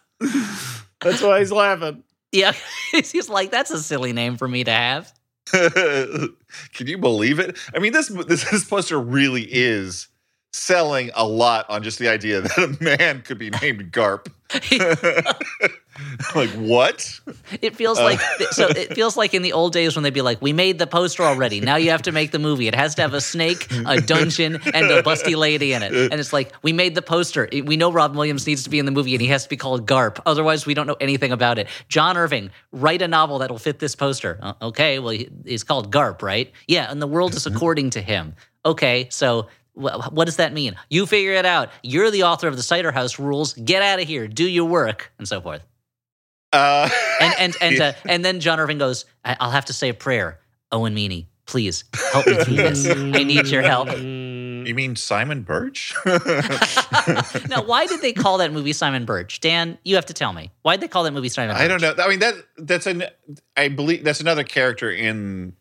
[1.01, 2.03] That's why he's laughing.
[2.31, 2.53] Yeah,
[2.91, 5.13] he's like, that's a silly name for me to have.
[5.51, 7.57] Can you believe it?
[7.73, 10.07] I mean, this this, this poster really is
[10.51, 14.27] selling a lot on just the idea that a man could be named Garp.
[16.35, 17.19] like what?
[17.61, 18.03] It feels Uh.
[18.03, 18.19] like
[18.51, 18.67] so.
[18.67, 21.23] It feels like in the old days when they'd be like, "We made the poster
[21.23, 21.61] already.
[21.61, 22.67] Now you have to make the movie.
[22.67, 26.13] It has to have a snake, a dungeon, and a busty lady in it." And
[26.19, 27.47] it's like, "We made the poster.
[27.51, 29.57] We know Robin Williams needs to be in the movie, and he has to be
[29.57, 30.19] called Garp.
[30.25, 33.95] Otherwise, we don't know anything about it." John Irving, write a novel that'll fit this
[33.95, 34.39] poster.
[34.41, 36.51] Uh, okay, well, he's called Garp, right?
[36.67, 38.33] Yeah, and the world is according to him.
[38.65, 39.47] Okay, so.
[39.75, 40.75] What does that mean?
[40.89, 41.69] You figure it out.
[41.83, 43.53] You're the author of the Cider House rules.
[43.53, 44.27] Get out of here.
[44.27, 45.61] Do your work, and so forth
[46.51, 46.89] Uh,
[47.21, 49.93] and and and uh, and then John Irving goes, I- "I'll have to say a
[49.93, 50.39] prayer."
[50.71, 52.87] Owen Meany, please help me through this.
[52.87, 53.89] I need your help.
[53.89, 55.95] you mean Simon Birch?
[56.05, 59.39] now, why did they call that movie Simon Birch?
[59.39, 60.51] Dan, you have to tell me.
[60.61, 61.55] Why did they call that movie Simon?
[61.55, 61.63] Birch?
[61.63, 61.95] I don't know.
[61.97, 63.05] I mean that that's an
[63.57, 65.53] I believe that's another character in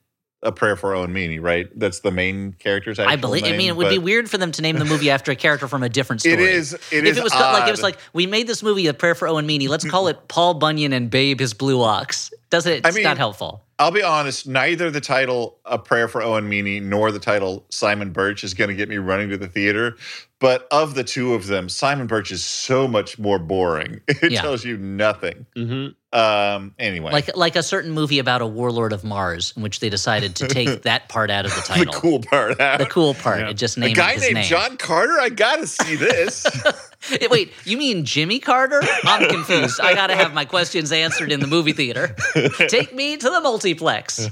[0.43, 1.66] a prayer for Owen Meany, right?
[1.78, 2.99] That's the main character's.
[2.99, 3.45] I actual believe.
[3.45, 5.66] I mean, it would be weird for them to name the movie after a character
[5.66, 6.34] from a different story.
[6.34, 6.74] It is.
[6.74, 9.14] It if is it was like it was like we made this movie a prayer
[9.14, 12.32] for Owen Meany, let's call it Paul Bunyan and Babe his blue ox.
[12.51, 12.84] Doesn't it?
[12.86, 13.64] I It's mean- not helpful.
[13.80, 14.49] I'll be honest.
[14.49, 18.68] Neither the title "A Prayer for Owen Meany" nor the title Simon Birch is going
[18.70, 19.97] to get me running to the theater.
[20.41, 24.01] But of the two of them, Simon Birch is so much more boring.
[24.09, 24.41] It Yeah.
[24.41, 25.47] tells you nothing.
[25.57, 25.95] Mhm.
[26.11, 26.74] Um.
[26.78, 30.36] Anyway, Like like a certain movie about a warlord of Mars, in which they decided
[30.36, 31.92] to take that part out of the title.
[31.92, 32.56] the cool part.
[32.56, 33.50] The cool part, Yeah.
[33.50, 34.44] it just A named guy his named name.
[34.44, 35.20] John Carter.
[35.20, 36.46] I gotta see this.
[37.30, 38.80] Wait, you mean Jimmy Carter?
[39.04, 39.80] I'm confused.
[39.80, 42.16] I got to have my questions answered in the movie theater.
[42.68, 44.28] Take me to the multiplex.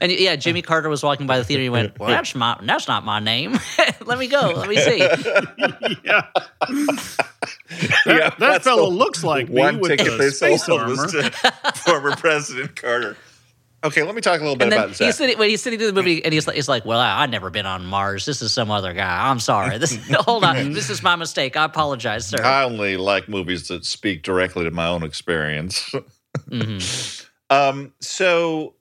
[0.00, 1.60] And yeah, Jimmy Carter was walking by the theater.
[1.60, 3.58] and He went, "Well, that's my that's not my name.
[4.06, 4.52] Let me go.
[4.56, 4.98] Let me see."
[6.04, 6.26] yeah.
[8.04, 10.80] That, Yeah, that that's fellow looks like me One with ticket the they space sold
[10.80, 11.06] armor.
[11.08, 11.30] to
[11.76, 13.16] former President Carter.
[13.84, 15.14] Okay, let me talk a little bit And then about he's Zach.
[15.14, 17.30] sitting when he's sitting through the movie, and he's like, he's like, "Well, I, I've
[17.30, 18.24] never been on Mars.
[18.26, 19.30] This is some other guy.
[19.30, 19.78] I'm sorry.
[19.78, 20.72] This hold on.
[20.72, 21.56] This is my mistake.
[21.56, 25.94] I apologize, sir." I only like movies that speak directly to my own experience.
[26.50, 27.26] Mhm.
[27.50, 28.74] Um, so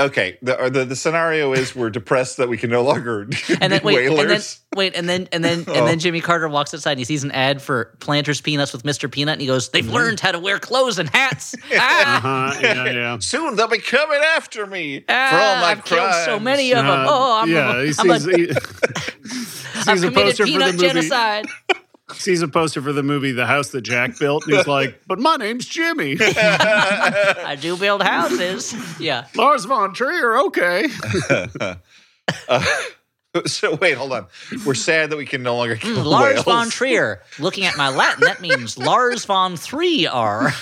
[0.00, 3.22] okay, the, the the scenario is we're depressed that we can no longer
[3.60, 4.40] And then be wait, and then
[4.74, 5.84] wait, and then and then and Oh.
[5.86, 9.10] then Jimmy Carter walks outside and he sees an ad for Planters Peanuts with Mr.
[9.10, 12.16] Peanut, and he goes, "They've learned how to wear clothes and hats." ah,
[12.52, 13.18] Uh-huh, yeah, yeah.
[13.18, 16.78] Soon they'll be coming after me for all ah, my I've killed so many of
[16.78, 16.86] them.
[16.86, 18.50] Uh, Oh, I'm, yeah, a, he I'm a, sees, he,
[19.86, 21.46] I've committed poster for the peanut genocide.
[22.14, 25.18] Sees a poster for the movie "The House That Jack Built," and he's like, "But
[25.18, 28.74] my name's Jimmy." I do build houses.
[29.00, 29.26] Yeah.
[29.34, 30.86] Lars von Trier, okay.
[32.48, 32.64] Uh,
[33.46, 34.26] so wait, hold on.
[34.64, 36.44] We're sad that we can no longer kill Mm, Lars whales.
[36.44, 37.22] von Trier.
[37.38, 40.52] Looking at my Latin, that means Lars von Three R.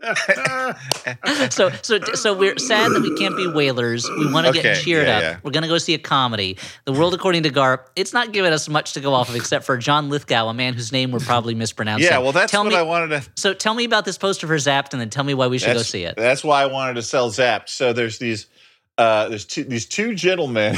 [1.50, 4.08] so so so we're sad that we can't be whalers.
[4.10, 5.22] We want to Okay, get cheered yeah, up.
[5.22, 5.36] yeah.
[5.42, 6.56] We're gonna go see a comedy.
[6.84, 7.86] The world according to Garp.
[7.96, 10.74] It's not giving us much to go off of except for John Lithgow, a man
[10.74, 12.06] whose name we're probably mispronouncing.
[12.08, 13.30] Yeah, well, that's tell what me, I wanted to.
[13.36, 15.74] So tell me about this poster for Zapped, and then tell me why we should
[15.74, 16.16] go see it.
[16.16, 17.68] that's why I wanted to sell Zapped.
[17.68, 18.46] So there's these.
[18.98, 20.74] Uh, there's two, these two gentlemen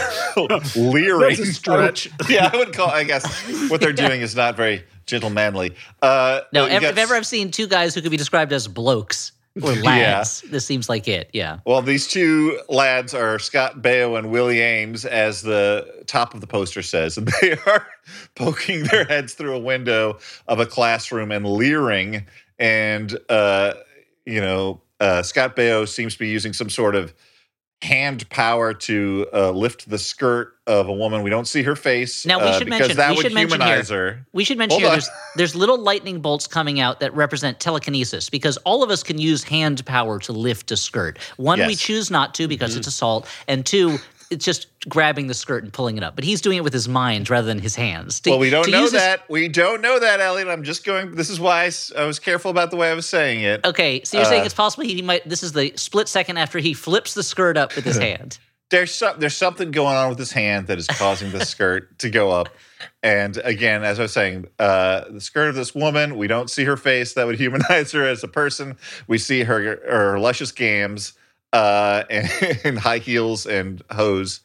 [0.75, 1.37] leering.
[1.37, 2.11] That's a stretch.
[2.29, 2.89] yeah, I would call.
[2.89, 3.25] I guess
[3.71, 5.75] what they're doing is not very gentlemanly.
[6.01, 8.69] Uh, No, ever, got if ever I've seen two guys who could be described as
[8.69, 11.31] blokes or lads, this seems like it.
[11.33, 11.59] Yeah.
[11.67, 16.47] Well, these two lads are Scott Baio and Willie Aames, as the top of the
[16.47, 17.87] poster says, and they are
[18.37, 22.27] poking their heads through a window of a classroom and leering.
[22.61, 23.75] And uh,
[24.25, 27.15] you know, uh, Scott Baio seems to be using some sort of
[27.83, 31.23] hand power to uh, lift the skirt of a woman.
[31.23, 32.27] We don't see her face.
[32.27, 34.27] Now, we uh, should because mention- that we should mention humanize her.
[34.33, 38.57] We should mention here there's, there's little lightning bolts coming out that represent telekinesis because
[38.59, 41.19] all of us can use hand power to lift a skirt.
[41.37, 42.79] One, we choose not to because Mm-hmm.
[42.81, 43.99] it's assault, and two,
[44.31, 46.15] it's just grabbing the skirt and pulling it up.
[46.15, 48.21] But he's doing it with his mind rather than his hands.
[48.21, 49.29] To- Well, we don't know use his- that.
[49.31, 50.49] we don't know that, Elliot.
[50.49, 51.15] I'm just going.
[51.15, 53.65] This is why I was careful about the way I was saying it.
[53.65, 55.29] Okay, so you're saying Uh, it's possible he might.
[55.29, 58.39] This is the split second after he flips the skirt up with his hand.
[58.71, 62.11] there's some, there's something going on with his hand that is causing the skirt to
[62.11, 62.51] go up.
[63.03, 66.65] And again, as I was saying, uh, the skirt of this woman, we don't see
[66.65, 67.15] her face.
[67.15, 68.77] That would humanize her as a person.
[69.07, 71.15] We see her her luscious gams
[71.53, 72.31] uh, and,
[72.65, 74.41] and high heels and hose.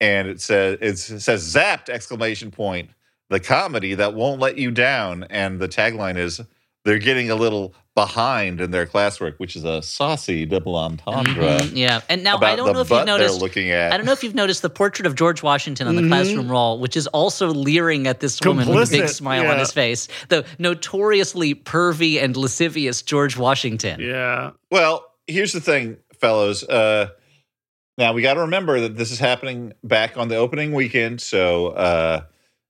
[0.00, 2.90] And it says it says zapped exclamation point
[3.28, 5.24] the comedy that won't let you down.
[5.30, 6.40] And the tagline is
[6.84, 11.72] they're getting a little behind in their classwork, which is a saucy double entendre Mhm,
[11.76, 13.34] yeah, and now about I don't know if butt you've noticed.
[13.34, 13.92] they're looking at.
[13.92, 16.08] I don't know if you've noticed the portrait of George Washington on the Mhm.
[16.08, 19.58] classroom wall, which is also leering at this woman with a big Complicit, smile on
[19.58, 20.08] his face.
[20.28, 24.00] The notoriously pervy and lascivious George Washington.
[24.00, 24.52] Yeah.
[24.70, 26.64] Well, here's the thing, fellows.
[26.64, 27.08] Uh,
[27.98, 31.20] now we got to remember that this is happening back on the opening weekend.
[31.20, 32.22] So, uh,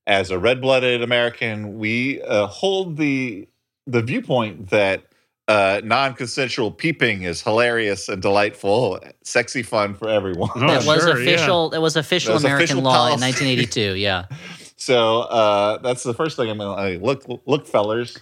[0.07, 3.47] as a red-blooded American, we uh, hold the
[3.87, 5.05] the viewpoint that
[5.47, 10.49] uh, non-consensual peeping is hilarious and delightful, sexy fun for everyone.
[10.55, 11.31] Oh, that was sure, yeah.
[11.31, 11.69] official.
[11.69, 13.95] That was official That was American official law in 1982.
[13.95, 14.25] Yeah.
[14.77, 17.41] So uh, that's the first thing I'm gonna like, look.
[17.45, 18.17] Look, fellers,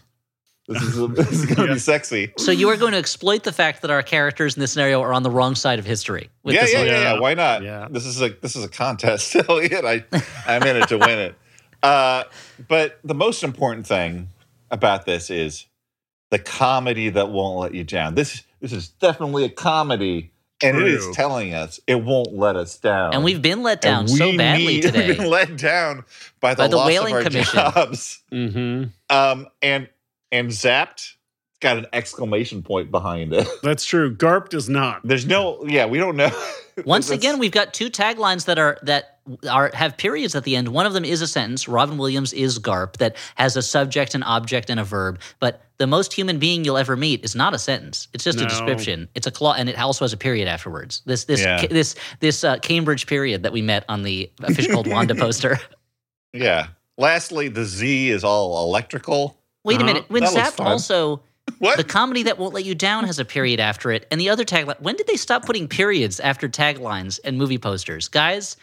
[0.70, 1.74] this is this is gonna Yeah.
[1.74, 2.32] be sexy.
[2.38, 5.14] So you are going to exploit the fact that our characters in this scenario are
[5.14, 6.30] on the wrong side of history.
[6.44, 7.14] With yeah, this yeah, yeah, yeah.
[7.16, 7.20] Yeah.
[7.20, 7.64] Why not?
[7.64, 7.88] Yeah.
[7.90, 9.84] This is a this is a contest, Elliot.
[9.84, 10.04] I
[10.48, 11.36] I'm in it to win it.
[11.82, 12.26] Uh,
[12.68, 14.28] but the most important thing
[14.70, 15.66] about this is
[16.30, 18.16] the comedy that won't let you down.
[18.16, 22.78] This this is definitely a comedy, and it is telling us it won't let us
[22.78, 23.14] down.
[23.14, 25.08] And we've been let And down so badly need- today.
[25.08, 26.04] We've been let down
[26.42, 27.56] by the, By the loss Whaling of our Commission.
[27.74, 28.24] jobs.
[28.30, 28.84] Mm-hmm.
[29.10, 29.88] Um, and
[30.32, 31.16] and zapped
[31.62, 33.48] got an exclamation point behind it.
[33.64, 34.16] That's true.
[34.16, 35.02] Garp does not.
[35.04, 36.32] There's no, yeah, we don't know.
[36.86, 39.18] Once again, we've got two taglines that are that
[39.50, 40.70] are have periods at the end.
[40.70, 41.68] One of them is a sentence.
[41.68, 45.20] Robin Williams is Garp that has a subject, an object, and a verb.
[45.42, 48.08] But the most human being you'll ever meet is not a sentence.
[48.14, 49.10] It's just a description.
[49.14, 51.02] It's a clause, and it also has a period afterwards.
[51.06, 51.68] This this Yeah.
[51.68, 55.60] this this uh, Cambridge period that we met on the official called Wanda poster.
[56.32, 56.68] Yeah.
[56.98, 59.39] Lastly, the Z is all electrical.
[59.64, 59.86] Wait a Uh-huh.
[59.86, 60.06] minute.
[60.10, 61.22] When That Zapped also
[61.60, 61.78] What?
[61.78, 64.46] the comedy that won't let you down has a period after it, and the other
[64.46, 64.80] tagline.
[64.82, 68.56] When did they stop putting periods after taglines and movie posters, guys?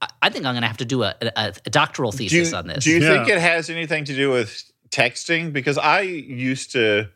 [0.00, 2.30] I- I think I'm going to have to do a, a, a doctoral Do you,
[2.30, 2.84] thesis on this.
[2.84, 5.52] do you think it has anything to do with texting?
[5.52, 7.08] Because I used to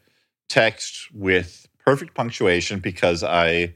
[0.48, 3.74] text with perfect punctuation because I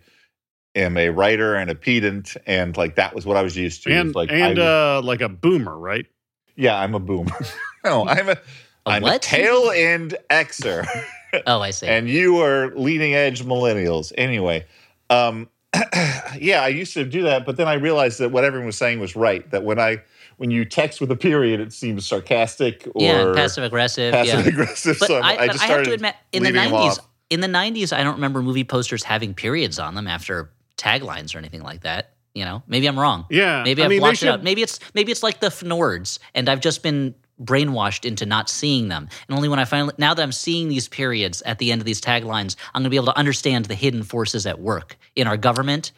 [0.75, 3.93] am a writer and a pedant, and like that was what I was used to.
[3.93, 6.07] and like and I, uh, like a boomer, right?
[6.57, 7.37] yeah, I'm a boomer.
[7.85, 8.37] no, I'm a
[8.87, 10.87] A am a tail end Xer.
[11.47, 11.87] oh, I see.
[11.87, 14.13] and you are leading edge millennials.
[14.17, 14.67] Anyway,
[15.11, 15.49] um,
[16.39, 19.01] yeah, I used to do that, but then I realized that what everyone was saying
[19.01, 19.49] was right.
[19.51, 20.03] That when I
[20.39, 24.13] when you text with a period, it seems sarcastic or yeah, passive aggressive.
[24.13, 24.53] passive yeah.
[24.53, 24.97] aggressive.
[24.99, 27.93] But, so I, I, just I have to admit, in the '90s, in the '90s,
[27.93, 32.15] I don't remember movie posters having periods on them after taglines or anything like that.
[32.35, 33.27] You know, maybe I'm wrong.
[33.29, 34.43] Yeah, Maybe I I've mean, they blocked it out.
[34.43, 38.89] Maybe it's maybe it's like the Fnords, and I've just been brainwashed into not seeing
[38.89, 39.09] them.
[39.29, 41.87] And only when I finally now that I'm seeing these periods at the end of
[41.87, 45.27] these taglines, I'm going to be able to understand the hidden forces at work in
[45.27, 45.93] our government,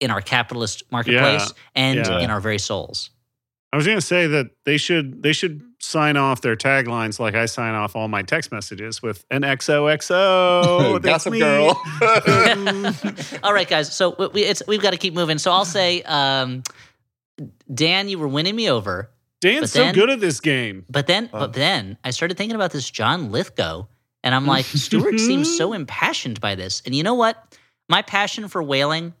[0.00, 2.20] in our capitalist marketplace, and yeah.
[2.20, 3.10] in our very souls.
[3.72, 7.34] I was going to say that they should they should sign off their taglines like
[7.34, 11.02] I sign off all my text messages with an XOXO.
[11.02, 11.38] that's Gossip me.
[11.38, 11.80] girl.
[13.44, 13.94] All right, guys.
[13.94, 15.38] So we, we- it's, we've got to keep moving.
[15.38, 16.62] So I'll say, um,
[17.72, 19.10] Dan, you were winning me over.
[19.40, 20.84] Dan's But so good at this game.
[20.90, 21.38] But then, Uh.
[21.40, 23.86] but then I started thinking about this John Lithgow,
[24.24, 26.82] and I'm like, Stuart seems so impassioned by this.
[26.84, 27.56] And you know what?
[27.88, 29.14] My passion for whaling,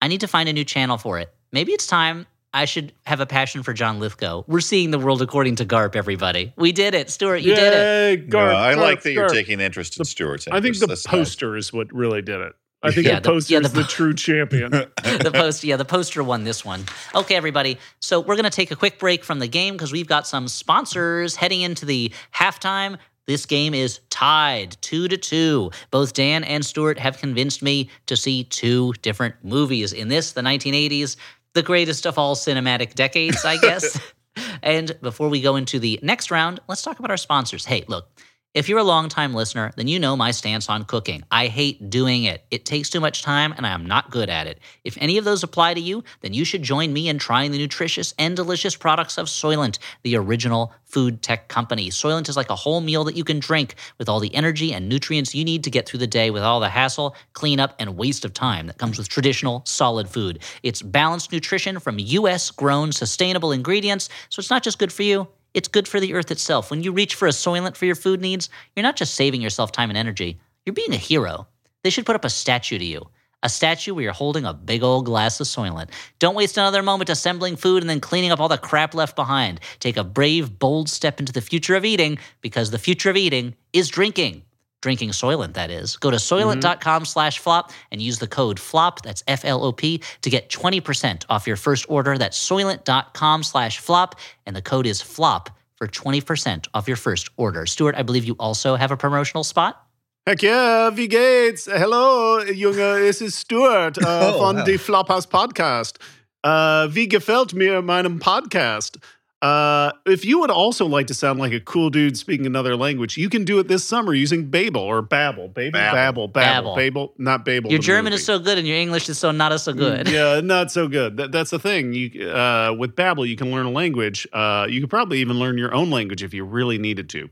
[0.00, 1.32] I need to find a new channel for it.
[1.52, 4.44] Maybe it's time I should have a passion for John Lithgow.
[4.46, 6.52] We're seeing the world according to Garp, everybody.
[6.56, 7.38] We did it, Stuart.
[7.38, 8.20] You did it.
[8.22, 10.46] Yay, No, Garp, I like Garp, that you're taking interest in Stuart's.
[10.48, 11.10] I think the That's nice.
[11.14, 12.52] poster is what really did it.
[12.86, 14.70] I think Yeah, the poster yeah, is the the true champion.
[14.70, 16.84] the post, yeah, the poster won this one.
[17.14, 17.78] Okay, everybody.
[18.00, 21.36] So we're gonna take a quick break from the game because we've got some sponsors
[21.36, 22.98] heading into the halftime.
[23.26, 25.70] This game is tied two to two.
[25.90, 30.42] Both Dan and Stuart have convinced me to see two different movies in this, the
[30.42, 31.16] 1980s,
[31.54, 33.98] the greatest of all cinematic decades, I guess.
[34.62, 37.64] and before we go into the next round, let's talk about our sponsors.
[37.64, 38.08] Hey, look,
[38.56, 41.22] if you're a longtime listener, then you know my stance on cooking.
[41.30, 42.42] I hate doing it.
[42.50, 44.60] It takes too much time and I am not good at it.
[44.82, 47.58] If any of those apply to you, then you should join me in trying the
[47.58, 51.90] nutritious and delicious products of Soylent, the original food tech company.
[51.90, 54.88] Soylent is like a whole meal that you can drink with all the energy and
[54.88, 58.24] nutrients you need to get through the day with all the hassle, cleanup, and waste
[58.24, 60.42] of time that comes with traditional solid food.
[60.62, 65.28] It's balanced nutrition from US grown sustainable ingredients, so it's not just good for you,
[65.56, 66.70] it's good for the earth itself.
[66.70, 69.72] When you reach for a Soylent for your food needs, you're not just saving yourself
[69.72, 71.48] time and energy, you're being a hero.
[71.82, 73.08] They should put up a statue to you.
[73.42, 75.90] A statue where you're holding a big old glass of Soylent.
[76.18, 79.60] Don't waste another moment assembling food and then cleaning up all the crap left behind.
[79.78, 83.54] Take a brave, bold step into the future of eating because the future of eating
[83.72, 84.42] is drinking.
[84.86, 85.96] Drinking Soylent, that is.
[85.96, 86.48] Go to mm-hmm.
[86.48, 90.48] soylent.com slash flop and use the code FLOP, that's F L O P, to get
[90.48, 92.16] 20% off your first order.
[92.16, 94.14] That's soylent.com slash flop,
[94.46, 97.66] and the code is FLOP for 20% off your first order.
[97.66, 99.82] Stuart, I believe you also have a promotional spot.
[100.24, 101.66] Heck yeah, wie geht's?
[101.66, 104.64] Hello, Junge, es ist Stuart äh, Oh, von wow.
[104.64, 105.98] die Flophouse Podcast.
[106.44, 106.48] Äh,
[106.94, 109.00] wie gefällt mir meinem Podcast?
[109.42, 113.18] Uh, if you would also like to sound like a cool dude speaking another language,
[113.18, 115.48] you can do it this summer using Babel or Babel.
[115.48, 115.72] Babel, Babel.
[115.72, 116.76] Babel, Babel, Babel.
[116.76, 117.70] Babel, not Babel.
[117.70, 118.14] Your German movie.
[118.14, 120.08] is so good and your English is so not so good.
[120.08, 121.18] Yeah, not so good.
[121.18, 121.92] That, that's the thing.
[121.92, 124.26] You uh, with Babbel, you can learn a language.
[124.32, 127.28] Uh, you could probably even learn your own language if you really needed to.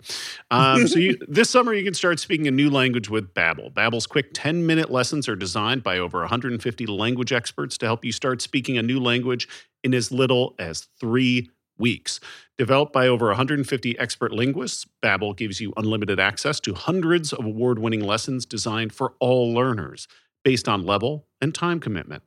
[0.51, 3.73] Um, so you, this summer, you can start speaking a new language with Babbel.
[3.73, 8.13] Babbel's quick 10 minute lessons are designed by over 150 language experts to help you
[8.13, 9.49] start speaking a new language
[9.83, 12.21] in as little as three weeks.
[12.57, 18.01] Developed by over 150 expert linguists, Babbel gives you unlimited access to hundreds of award-winning
[18.01, 20.07] lessons designed for all learners,
[20.45, 22.23] based on level and time commitment.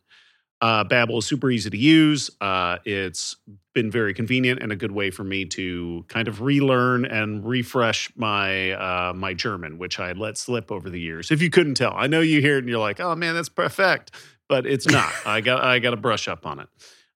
[0.59, 2.31] Uh, Babbel is super easy to use.
[2.41, 3.35] Uh, it's
[3.75, 8.11] been very convenient and a good way for me to kind of relearn and refresh
[8.15, 11.29] my uh, my German, which I let slip over the years.
[11.29, 13.49] If you couldn't tell, I know you hear it and you're like, "Oh man, that's
[13.49, 14.11] perfect,"
[14.49, 15.13] but it's not.
[15.27, 16.69] I got I got to brush up on it.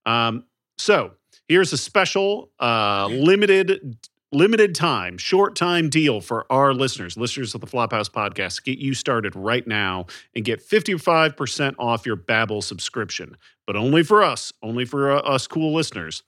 [0.05, 0.45] Um,
[0.77, 1.13] so
[1.51, 3.97] here's a special uh, limited
[4.31, 8.63] limited time, short time deal for our listeners, listeners of the Flophouse podcast.
[8.63, 13.35] Get you started right now and get 55% off your Babbel subscription,
[13.67, 16.23] but only for us, only for uh, us cool listeners.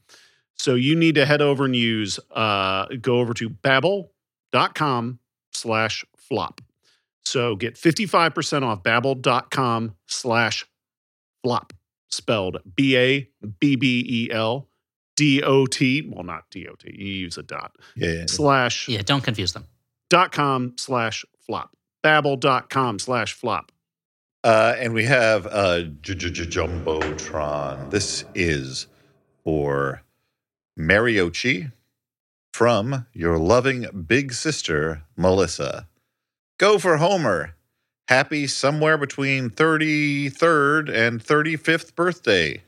[0.55, 5.19] So you need to head over and use, uh, go over to babbel.com
[5.53, 6.59] slash flop.
[7.24, 10.65] So get 55% off babbel.com slash
[11.41, 11.71] flop,
[12.09, 14.67] spelled B-A-B-B-E-L
[15.16, 18.26] D-O-T, well, not D-O-T, you use a dot, Yeah, yeah.
[18.28, 19.66] slash Yeah, don't confuse them.
[20.09, 21.76] dot com slash flop.
[22.03, 23.72] babbel dot com slash flop.
[24.43, 27.89] Uh, and we have uh, Jumbotron.
[27.91, 28.88] This is
[29.45, 30.01] or
[30.78, 31.72] Mariochi
[32.53, 35.88] from your loving big sister, Melissa.
[36.59, 37.55] Go for Homer.
[38.09, 42.61] Happy somewhere between 33rd and 35th birthday.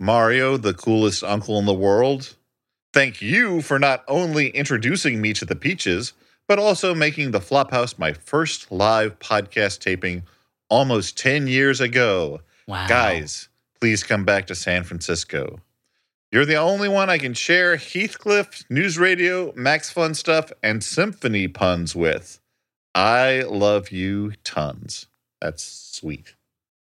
[0.00, 2.36] Mario, the coolest uncle in the world.
[2.92, 6.12] Thank you for not only introducing me to the Peaches,
[6.46, 10.22] but also making the Flophouse my first live podcast taping
[10.70, 12.40] almost 10 years ago.
[12.66, 12.86] Wow.
[12.86, 13.48] Guys,
[13.80, 15.60] please come back to San Francisco.
[16.30, 21.48] You're the only one I can share Heathcliff, News Radio, Max Fun Stuff, and Symphony
[21.48, 22.38] puns with.
[22.94, 25.06] I love you tons.
[25.40, 26.34] That's sweet.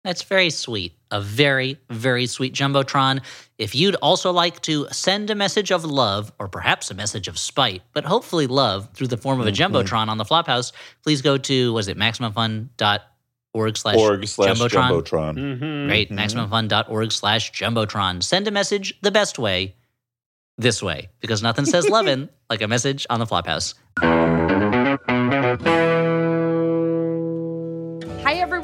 [0.04, 0.94] That's very sweet.
[1.10, 3.20] A very, very sweet Jumbotron.
[3.58, 7.38] If you'd also like to send a message of love, or perhaps a message of
[7.38, 9.56] spite, but hopefully love through the form of a Mhm.
[9.72, 10.72] Jumbotron on the Flophouse,
[11.02, 14.88] please go to, was it MaximumFun.org slash Org slash Jumbotron?
[15.02, 15.34] Jumbotron.
[15.58, 15.86] Mhm.
[15.88, 16.10] Great.
[16.10, 16.16] Mhm.
[16.16, 18.22] MaximumFun.org slash Jumbotron.
[18.22, 19.74] Send a message the best way,
[20.56, 23.74] this way, because nothing says lovin' like a message on the Flophouse.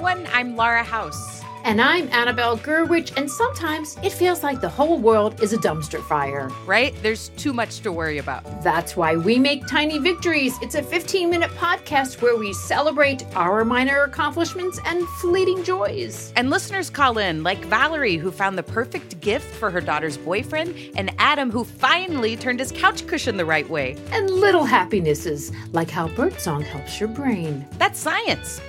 [0.07, 0.32] Everyone.
[0.32, 1.42] I'm Laura House.
[1.64, 6.00] And I'm Annabelle Gurwitch, and sometimes it feels like the whole world is a dumpster
[6.00, 6.48] fire.
[6.64, 6.94] Right?
[7.02, 8.62] There's too much to worry about.
[8.62, 10.54] That's why we make Tiny Victories.
[10.62, 16.32] It's a 15 minute podcast where we celebrate our minor accomplishments and fleeting joys.
[16.36, 20.76] And listeners call in, like Valerie, who found the perfect gift for her daughter's boyfriend,
[20.94, 23.96] and Adam, who finally turned his couch cushion the right way.
[24.12, 27.66] And little happinesses, like how birdsong helps your brain.
[27.78, 28.61] That's science.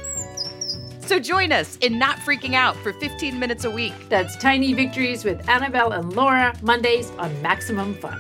[1.07, 3.93] So join us in Not Freaking Out for 15 minutes a week.
[4.09, 8.19] That's Tiny Victories with Annabelle and Laura, Mondays on Maximum Fun.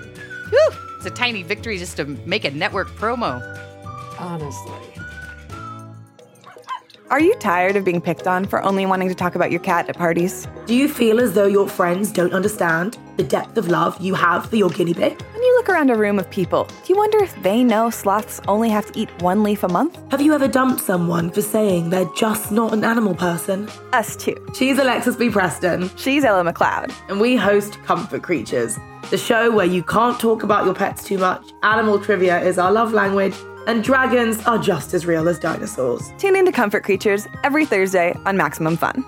[0.49, 0.69] Whew!
[0.95, 3.41] It's a tiny victory just to make a network promo.
[4.17, 4.71] Honestly.
[7.09, 9.89] Are you tired of being picked on for only wanting to talk about your cat
[9.89, 10.47] at parties?
[10.65, 14.49] Do you feel as though your friends don't understand the depth of love you have
[14.49, 15.21] for your guinea pig?
[15.33, 18.39] When you look around a room of people, do you wonder if they know sloths
[18.47, 19.99] only have to eat one leaf a month?
[20.11, 23.67] Have you ever dumped someone for saying they're just not an animal person?
[23.93, 24.35] Us too.
[24.55, 25.29] She's Alexis B.
[25.29, 26.93] Preston, She's Ella McLeod.
[27.09, 28.77] and we host Comfort Creatures,
[29.09, 32.71] the show where you can't talk about your pets too much, animal trivia is our
[32.71, 33.35] love language,
[33.67, 36.11] and dragons are just as real as dinosaurs.
[36.17, 39.03] Tune in to Comfort Creatures every Thursday on Maximum Fun.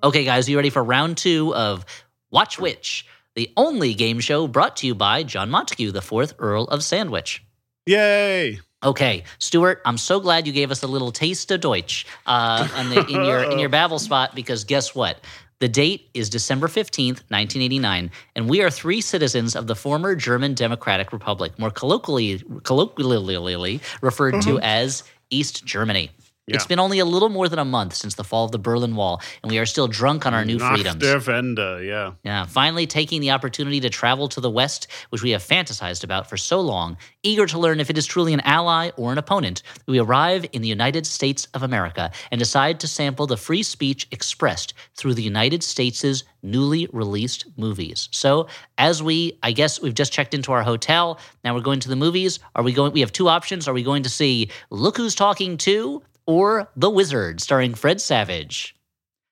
[0.00, 1.84] Okay, guys, you ready for round two of
[2.30, 6.64] Watch Which, the only game show brought to you by John Montagu, the fourth Earl
[6.64, 7.42] of Sandwich.
[7.86, 8.60] Yay.
[8.84, 12.90] Okay, Stuart, I'm so glad you gave us a little taste of Deutsch uh, in,
[12.90, 15.18] the, in your in your Babel spot because guess what?
[15.58, 20.54] The date is December 15th, 1989, and we are three citizens of the former German
[20.54, 26.12] Democratic Republic, more colloquially, colloquially referred to as East Germany.
[26.48, 26.68] It's Yeah.
[26.68, 29.20] been only a little more than a month since the fall of the Berlin Wall,
[29.42, 30.96] and we are still drunk on our new Nach freedoms.
[31.02, 32.12] der Wende, yeah.
[32.24, 36.28] Yeah, finally taking the opportunity to travel to the West, which we have fantasized about
[36.28, 39.62] for so long, eager to learn if it is truly an ally or an opponent,
[39.86, 44.06] we arrive in the United States of America and decide to sample the free speech
[44.10, 48.08] expressed through the United States' newly released movies.
[48.12, 48.46] So,
[48.78, 51.96] as we, I guess we've just checked into our hotel, now we're going to the
[51.96, 52.38] movies.
[52.54, 53.66] Are we going, we have two options.
[53.66, 58.76] Are we going to see Look Who's Talking Too or The Wizard, starring Fred Savage?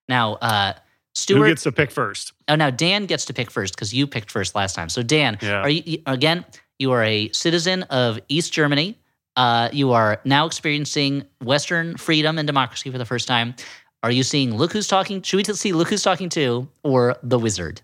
[0.08, 0.72] Now, uh,
[1.14, 1.38] Stuart.
[1.44, 2.32] Who gets to pick first?
[2.48, 4.88] Oh, now Dan gets to pick first because you picked first last time.
[4.88, 5.60] So Dan, Yeah.
[5.60, 6.44] are you you- again?
[6.78, 8.98] You are a citizen of East Germany.
[9.36, 13.54] Uh, you are now experiencing Western freedom and democracy for the first time.
[14.02, 15.22] Are you seeing Look Who's Talking?
[15.22, 17.82] Should we see Look Who's Talking Too or The Wizard?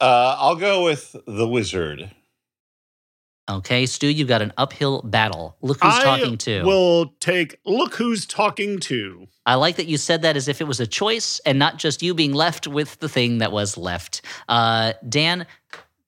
[0.00, 2.10] Uh, I'll go with the wizard.
[3.48, 5.56] Okay, Stu, you've got an uphill battle.
[5.62, 6.64] Look Who's I Talking To.
[6.64, 9.28] We'll take Look Who's Talking Too.
[9.44, 12.02] I like that you said that as if it was a choice and not just
[12.02, 14.22] you being left with the thing that was left.
[14.48, 15.46] Uh, Dan,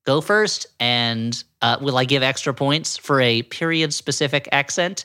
[0.04, 0.66] go first.
[0.80, 5.04] And uh, will I give extra points for a period specific accent?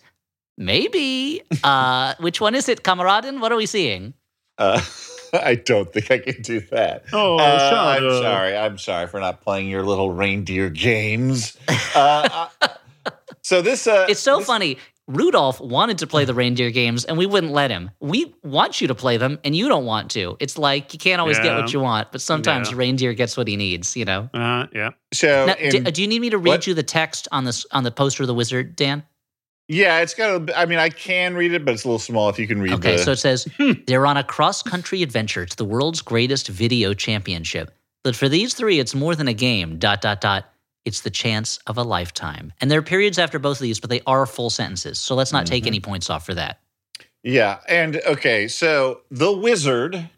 [0.58, 1.42] Maybe.
[1.64, 3.40] Uh, which one is it, Kameraden?
[3.40, 4.14] What are we seeing?
[4.58, 4.82] Uh,
[5.42, 7.06] I don't think I can do that.
[7.12, 8.22] Oh, Uh, shut I'm up.
[8.22, 8.56] sorry.
[8.58, 11.58] I'm sorry for not playing your little reindeer games.
[11.96, 12.68] Uh, uh,
[13.42, 14.78] so this, uh, It's so this- funny.
[15.06, 17.92] Rudolph wanted to play the reindeer games and we wouldn't let him.
[18.00, 20.38] We want you to play them and you don't want to.
[20.40, 22.78] It's like you can't always get what you want, but sometimes Yeah.
[22.78, 24.30] reindeer gets what he needs, you know?
[24.34, 24.92] Uh, yeah.
[25.14, 27.44] So, Now, in- do, do you need me to read what- you the text on
[27.44, 29.04] this on the poster of the wizard, Dan?
[29.68, 30.50] Yeah, it's got.
[30.50, 32.30] A, I mean, I can read it, but it's a little small.
[32.30, 33.04] If you can read Okay, the.
[33.04, 33.48] so it says
[33.88, 37.72] they're on a cross country adventure to the world's greatest video championship.
[38.04, 39.78] But for these three, it's more than a game.
[39.80, 40.46] Dot dot dot.
[40.86, 42.52] It's the chance of a lifetime.
[42.60, 45.00] And there are periods after both of these, but they are full sentences.
[45.00, 45.68] So let's not take Mhm.
[45.68, 46.60] any points off for that.
[47.24, 50.10] Yeah, and okay, so the wizard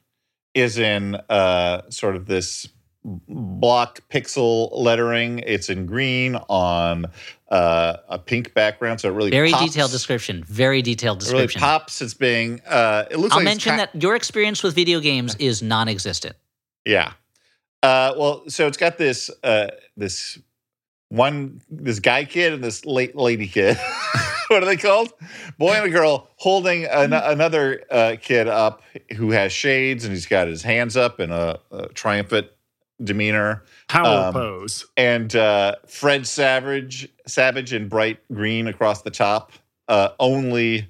[0.56, 2.68] is in uh, sort of this
[3.04, 5.38] block pixel lettering.
[5.46, 7.06] It's in green on
[7.50, 9.66] uh, a pink background, so it really Very pops.
[9.66, 10.44] detailed description.
[10.46, 11.62] Very detailed It really description.
[11.62, 12.02] pops.
[12.02, 12.62] It's being.
[12.68, 16.36] Uh, it looks I'll like mention that your experience with video games is non-existent.
[16.86, 17.14] Yeah.
[17.84, 20.40] Uh, well, so it's got this uh, this
[21.10, 23.78] one this guy kid and this late lady kid.
[24.48, 25.14] what are they called?
[25.60, 28.82] Boy and a girl holding an- another uh, kid up
[29.16, 32.48] who has shades and he's got his hands up in a, a triumphant
[33.04, 33.64] demeanor.
[33.88, 34.86] Power Um, pose.
[34.98, 39.52] And uh, Fred Savage, Savage in bright green across the top.
[39.88, 40.88] Uh, only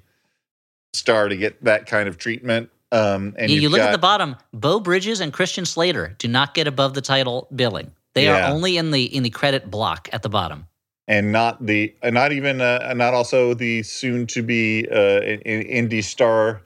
[0.94, 2.70] star to get that kind of treatment.
[2.92, 4.36] Um, and you you've look at the bottom.
[4.54, 7.92] Beau Bridges and Christian Slater do not get above the title billing.
[8.14, 8.48] They Yeah.
[8.48, 10.66] are only in the in the credit block at the bottom.
[11.08, 15.40] and not the uh, not even uh, not also the soon to be uh, in,
[15.42, 16.62] in- indie star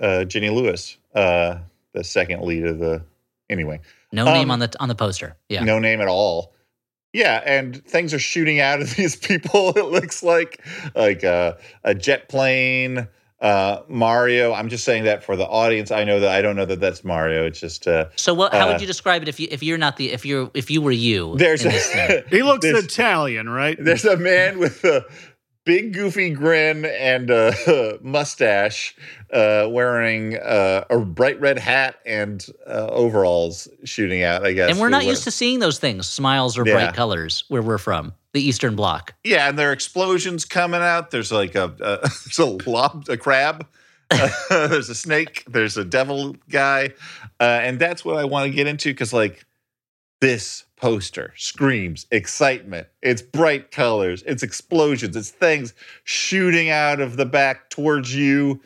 [0.00, 1.58] uh, Jenny Lewis, uh,
[1.92, 3.02] the second lead of the
[3.50, 3.80] anyway,
[4.12, 5.36] No name Um, on the on the poster.
[5.48, 5.64] Yeah.
[5.64, 6.54] no name at all.
[7.12, 9.70] Yeah, and things are shooting out of these people.
[9.76, 11.54] It looks like like uh,
[11.84, 13.08] a jet plane.
[13.40, 14.52] Uh, Mario.
[14.52, 15.92] I'm just saying that for the audience.
[15.92, 17.46] I know that I don't know that that's Mario.
[17.46, 18.52] It's just uh, So what?
[18.52, 20.72] How Uh, would you describe it if you if you're not the if you're if
[20.72, 21.36] you were you?
[21.36, 22.22] there's in this thing?
[22.30, 23.76] He looks there's- Italian, right?
[23.78, 25.04] There's a man with a
[25.68, 28.96] big goofy grin and a mustache,
[29.30, 34.46] uh, wearing uh, a bright red hat and uh, overalls shooting out.
[34.46, 34.70] I guess.
[34.70, 36.72] and we're not used to seeing those things, smiles or Yeah.
[36.72, 39.12] bright colors, where we're from, the Eastern Bloc.
[39.24, 41.10] Yeah, and there are explosions coming out.
[41.10, 43.66] There's like a, a there's a lob, a crab.
[44.48, 45.44] there's a snake.
[45.46, 46.94] There's a devil guy,
[47.38, 49.44] uh, and that's what I want to get into because like
[50.22, 52.86] this poster screams excitement.
[53.02, 54.22] It's bright colors.
[54.26, 55.16] It's explosions.
[55.16, 55.74] It's things
[56.04, 58.60] shooting out of the back towards you,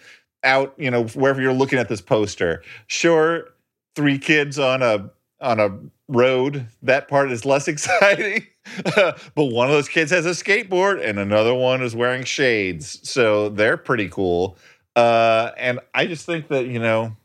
[0.45, 2.63] out you know wherever you're looking at this poster.
[2.87, 3.49] Sure,
[3.95, 5.11] three kids on a
[5.41, 6.67] on a road.
[6.83, 8.47] That part is less exciting.
[8.95, 13.09] but one of those kids has a skateboard and another one is wearing shades.
[13.09, 14.57] So they're pretty cool.
[14.95, 17.17] Uh, and I just think that, you know,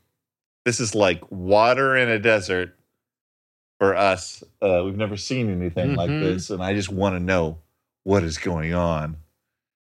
[0.64, 2.77] this is like water in a desert
[3.78, 4.42] for us.
[4.60, 6.22] Uh, we've never seen anything like Mhm.
[6.22, 6.50] this.
[6.50, 7.58] And I just want to know
[8.04, 9.16] what is going on.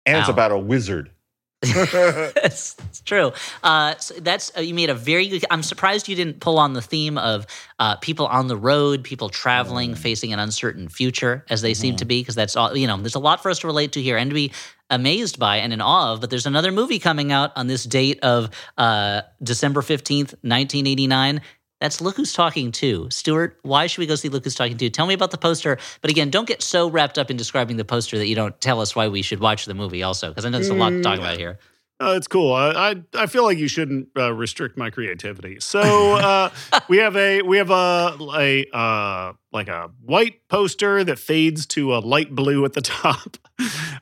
[0.07, 1.11] And it's about a wizard.
[1.63, 3.33] it's, it's true.
[3.63, 5.45] Uh, so that's uh, you made a very good.
[5.51, 7.47] I'm surprised you didn't pull on the theme of
[7.79, 12.07] uh, people on the road, people traveling, facing an uncertain future, as they seem to
[12.07, 12.75] be, because that's all.
[12.75, 14.53] You know, there's a lot for us to relate to here and to be
[14.89, 16.23] amazed by and in awe of.
[16.23, 21.43] But there's another movie coming out on this date of uh, December fifteenth, 1989.
[21.81, 23.09] That's Look Who's Talking Too.
[23.11, 24.91] Stuart, why should we go see Look Who's Talking Too?
[24.91, 25.79] Tell me about the poster.
[26.03, 28.81] But again, don't get so wrapped up in describing the poster that you don't tell
[28.81, 31.03] us why we should watch the movie also, because I know there's a lot to
[31.03, 31.59] talk about here.
[32.03, 32.55] Oh, it's cool.
[32.55, 35.61] I, I I feel like you shouldn't uh, restrict my creativity.
[35.61, 36.51] So uh,
[36.89, 41.95] we have a we have a a uh, like a white poster that fades to
[41.95, 43.37] a light blue at the top.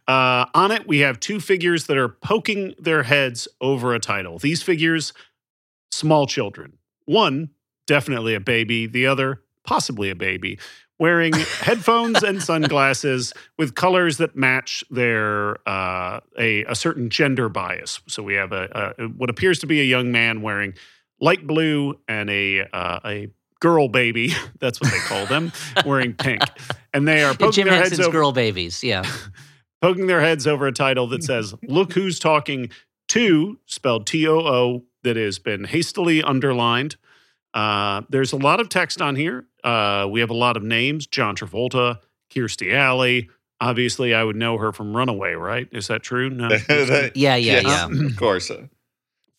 [0.07, 4.39] Uh, on it, we have two figures that are poking their heads over a title.
[4.39, 5.13] These figures,
[5.91, 6.79] small children.
[7.05, 7.51] One
[7.89, 8.87] definitely a baby.
[8.87, 10.61] The other possibly a baby.
[11.01, 18.01] Wearing headphones and sunglasses with colors that match their uh, a, a certain gender bias.
[18.07, 20.75] So we have a, a what appears to be a young man wearing
[21.21, 23.29] light blue and a uh, a
[23.61, 24.33] girl baby.
[24.61, 25.53] That's what they call them,
[25.85, 26.43] wearing pink,
[26.95, 28.85] and they are poking Jim their heads over Girl Babies.
[28.85, 29.05] Yeah.
[29.83, 32.71] poking their heads over a title that says "Look Who's Talking
[33.07, 36.97] Too," spelled T O O, that has been hastily underlined.
[37.55, 39.47] Uh, there's a lot of text on here.
[39.65, 41.99] Uh, we have a lot of names: John Travolta,
[42.33, 43.29] Kirstie Alley.
[43.61, 45.69] Obviously, I would know her from Runaway, right?
[45.73, 46.31] Is that true?
[46.31, 46.49] No.
[46.69, 48.07] Yeah, yeah, Yes, yeah.
[48.07, 48.51] Of course.
[48.51, 48.67] Uh,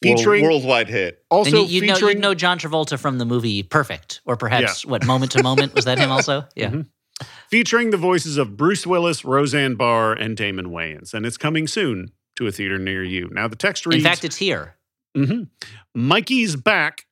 [0.01, 1.23] Featuring- world, worldwide hit.
[1.29, 4.85] also and you, you know, you know John Travolta from the movie Perfect, or perhaps
[4.85, 6.45] what Moment to Moment was that him also?
[6.55, 6.69] Yeah.
[6.69, 6.85] Mhm.
[7.49, 12.11] featuring the voices of Bruce Willis, Roseanne Barr, and Damon Wayans, and it's coming soon
[12.37, 13.27] to a theater near you.
[13.33, 14.77] Now the text reads: In fact, it's here.
[15.15, 15.43] hmm
[15.93, 17.05] Mikey's back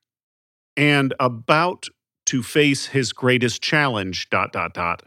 [0.78, 1.88] and about
[2.26, 4.30] to face his greatest challenge.
[4.30, 5.02] Dot dot dot.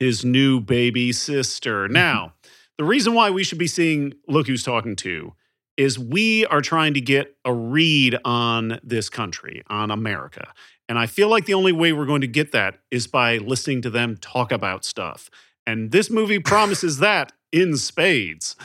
[0.00, 1.84] His new baby sister.
[1.84, 1.92] Mm-hmm.
[1.92, 2.32] Now,
[2.78, 5.34] the reason why we should be seeing Look Who's Talking Too
[5.76, 10.52] is we are trying to get a read on this country, on America.
[10.88, 13.82] And I feel like the only way we're going to get that is by listening
[13.82, 15.28] to them talk about stuff.
[15.66, 18.56] And this movie promises that in spades.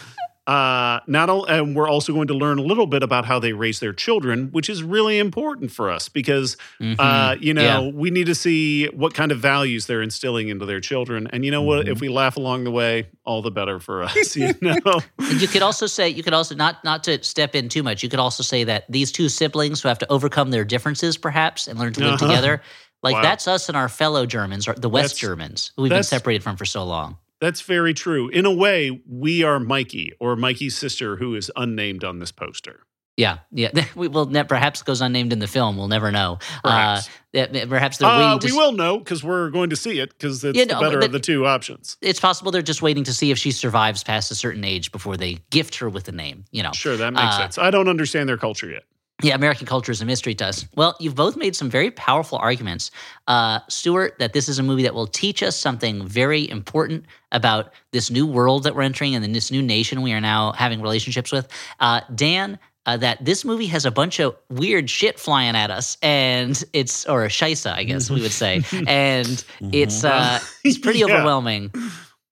[0.48, 3.54] Uh, not only, and we're also going to learn a little bit about how they
[3.54, 6.96] raise their children, which is really important for us because Mhm.
[6.98, 7.92] uh, you know Yeah.
[7.94, 11.28] we need to see what kind of values they're instilling into their children.
[11.32, 11.82] And you know what?
[11.86, 11.92] Mm-hmm.
[11.92, 14.36] If we laugh along the way, all the better for us.
[14.36, 14.82] You know.
[15.20, 18.02] And you could also say you could also not not to step in too much.
[18.02, 21.68] You could also say that these two siblings who have to overcome their differences, perhaps,
[21.68, 22.28] and learn to live Uh-huh.
[22.28, 22.62] together,
[23.04, 23.22] like Wow.
[23.22, 26.42] that's us and our fellow Germans, or the West That's- Germans, who we've been separated
[26.44, 27.18] from for so long.
[27.42, 28.30] That's very true.
[28.30, 32.84] In a way, we are Mikey or Mikey's sister, who is unnamed on this poster.
[33.18, 33.72] Yeah, yeah.
[33.96, 35.76] We will ne- perhaps goes unnamed in the film.
[35.78, 36.40] We'll never know.
[36.64, 37.10] Perhaps.
[37.36, 38.46] Uh, perhaps they're Uh, waiting to.
[38.48, 40.80] we s- will know because we're going to see it because it's Yeah, the no,
[40.82, 41.98] better but- of the two options.
[42.02, 45.18] It's possible they're just waiting to see if she survives past a certain age before
[45.18, 46.46] they gift her with a name.
[46.52, 46.72] You know.
[46.74, 47.58] Sure, that makes Uh, sense.
[47.58, 48.84] I don't understand their culture yet.
[49.24, 50.66] Yeah, American culture is a mystery to us.
[50.76, 52.92] Well, you've both made some very powerful arguments,
[53.28, 57.74] uh, Stuart, that this is a movie that will teach us something very important about
[57.92, 61.32] this new world that we're entering and this new nation we are now having relationships
[61.32, 61.48] with.
[61.80, 62.58] Uh, Dan,
[62.88, 67.06] uh, that this movie has a bunch of weird shit flying at us, and it's
[67.06, 71.06] or a shisa, I guess we would say, and it's uh, it's pretty Yeah.
[71.06, 71.72] overwhelming.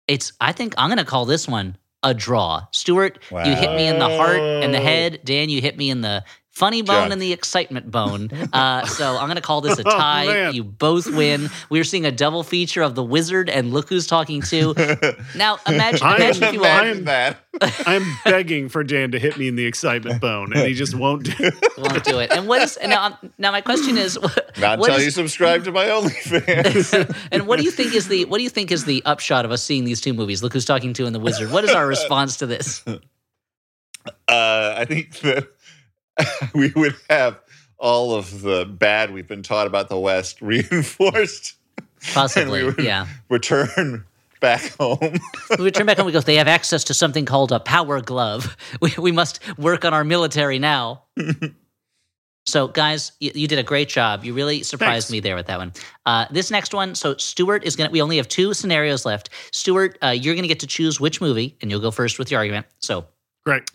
[0.08, 2.66] It's I think I'm gonna call this one a draw.
[2.72, 5.20] Stuart, you hit me in the heart and the head.
[5.24, 6.24] Dan, you hit me in the
[6.60, 8.28] funny bone and the excitement bone.
[8.52, 10.26] Uh, so I'm going to call this a Oh, tie.
[10.26, 10.54] man.
[10.54, 11.48] you both win.
[11.70, 14.74] We're seeing a double feature of the wizard and look who's talking too.
[15.34, 16.66] Now imagine, imagine if you all.
[16.66, 17.36] I Imagine am- that.
[17.86, 21.24] I'm begging for Dan to hit me in the excitement bone, and he just won't
[21.24, 21.54] do it.
[21.78, 22.30] Won't do it.
[22.32, 23.06] And what is now?
[23.06, 27.16] um, Now my question is, what, Not what until is- you subscribe to my OnlyFans.
[27.32, 29.50] and what do you think is the what do you think is the upshot of
[29.50, 30.42] us seeing these two movies?
[30.42, 31.50] Look who's talking too and the wizard.
[31.50, 32.84] What is our response to this?
[32.86, 32.98] uh,
[34.28, 35.48] I think that
[36.54, 37.38] we would have
[37.78, 41.54] all of the bad we've been taught about the West reinforced.
[42.12, 43.06] Possibly, And we would yeah.
[43.28, 44.04] Return
[44.40, 45.18] back home.
[45.58, 46.06] We return back home.
[46.06, 46.20] We go.
[46.20, 48.56] They have access to something called a power glove.
[48.80, 51.04] We we must work on our military now.
[52.46, 54.24] so, guys, you, you did a great job.
[54.24, 55.12] You really surprised Thanks.
[55.12, 55.72] me there with that one.
[56.06, 56.94] Uh, this next one.
[56.94, 57.90] So, Stuart is gonna.
[57.90, 59.28] We only have two scenarios left.
[59.52, 62.40] Stuart, uh, you're gonna get to choose which movie, and you'll go first with your
[62.40, 62.66] argument.
[62.78, 63.06] So,
[63.44, 63.70] Great.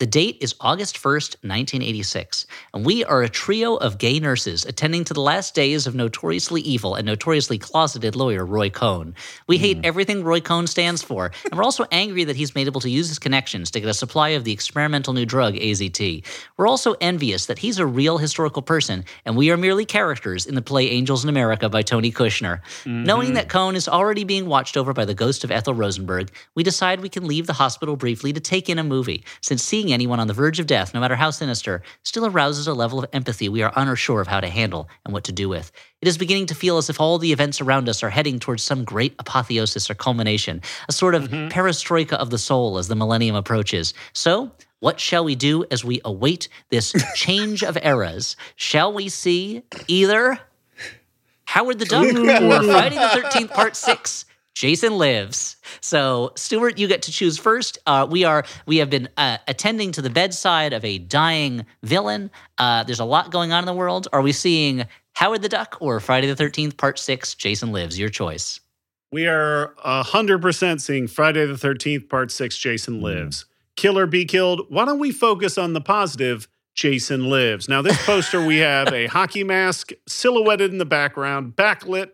[0.00, 5.04] The date is August 1st, 1986, and we are a trio of gay nurses attending
[5.04, 9.14] to the last days of notoriously evil and notoriously closeted lawyer Roy Cohn.
[9.46, 9.84] We hate mm.
[9.84, 13.08] everything Roy Cohn stands for, and we're also angry that he's been able to use
[13.08, 16.24] his connections to get a supply of the experimental new drug AZT.
[16.56, 20.54] We're also envious that he's a real historical person, and we are merely characters in
[20.54, 22.62] the play Angels in America by Tony Kushner.
[22.84, 23.04] Mm-hmm.
[23.04, 26.62] Knowing that Cohn is already being watched over by the ghost of Ethel Rosenberg, we
[26.62, 30.20] decide we can leave the hospital briefly to take in a movie, since seeing anyone
[30.20, 33.48] on the verge of death, no matter how sinister, still arouses a level of empathy
[33.48, 35.72] we are unsure of how to handle and what to do with.
[36.00, 38.62] It is beginning to feel as if all the events around us are heading towards
[38.62, 41.48] some great apotheosis or culmination, a sort of mm-hmm.
[41.48, 43.94] perestroika of the soul as the millennium approaches.
[44.12, 48.36] So, what shall we do as we await this change of eras?
[48.56, 50.38] Shall we see either
[51.44, 54.24] Howard the Duck or Friday the 13th Part 6?
[54.54, 55.56] Jason lives.
[55.80, 57.78] So, Stuart, you get to choose first.
[57.86, 62.30] Uh, we are we have been uh, attending to the bedside of a dying villain.
[62.58, 64.08] Uh, there's a lot going on in the world.
[64.12, 64.84] Are we seeing
[65.14, 67.34] Howard the Duck or Friday the 13th Part 6?
[67.36, 67.98] Jason lives.
[67.98, 68.60] Your choice.
[69.12, 72.56] We are hundred percent seeing Friday the Thirteenth Part Six.
[72.56, 73.44] Jason lives.
[73.74, 74.66] Kill or be killed.
[74.68, 76.46] Why don't we focus on the positive?
[76.76, 77.68] Jason lives.
[77.68, 82.10] Now, this poster we have a hockey mask silhouetted in the background, backlit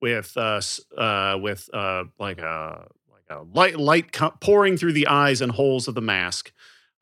[0.00, 0.60] with uh,
[0.96, 5.52] uh with uh like a like a light light co- pouring through the eyes and
[5.52, 6.52] holes of the mask.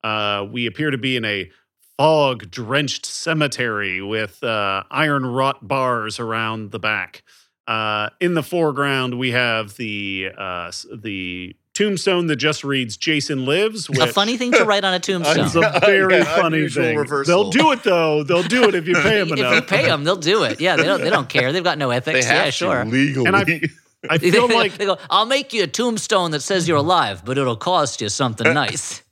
[0.02, 1.50] Uh, we appear to be in a
[1.96, 7.22] fog drenched cemetery with uh, iron wrought bars around the back.
[7.66, 13.88] Uh, in the foreground, we have the uh, the tombstone that just reads "Jason lives."
[13.88, 15.46] A funny thing to write on a tombstone.
[15.46, 16.98] It's a very Yeah, funny thing.
[16.98, 17.50] reversal.
[17.50, 18.22] They'll do it though.
[18.24, 19.52] They'll do it if you pay them enough.
[19.52, 20.60] if you pay them, they'll do it.
[20.60, 21.00] Yeah, they don't.
[21.00, 21.52] They don't care.
[21.52, 22.26] They've got no they ethics.
[22.26, 22.84] have yeah, to sure.
[22.84, 23.26] legally.
[23.26, 23.60] And I-
[24.08, 27.36] I feel like they go, I'll make you a tombstone that says you're alive, but
[27.36, 29.02] it'll cost you something nice.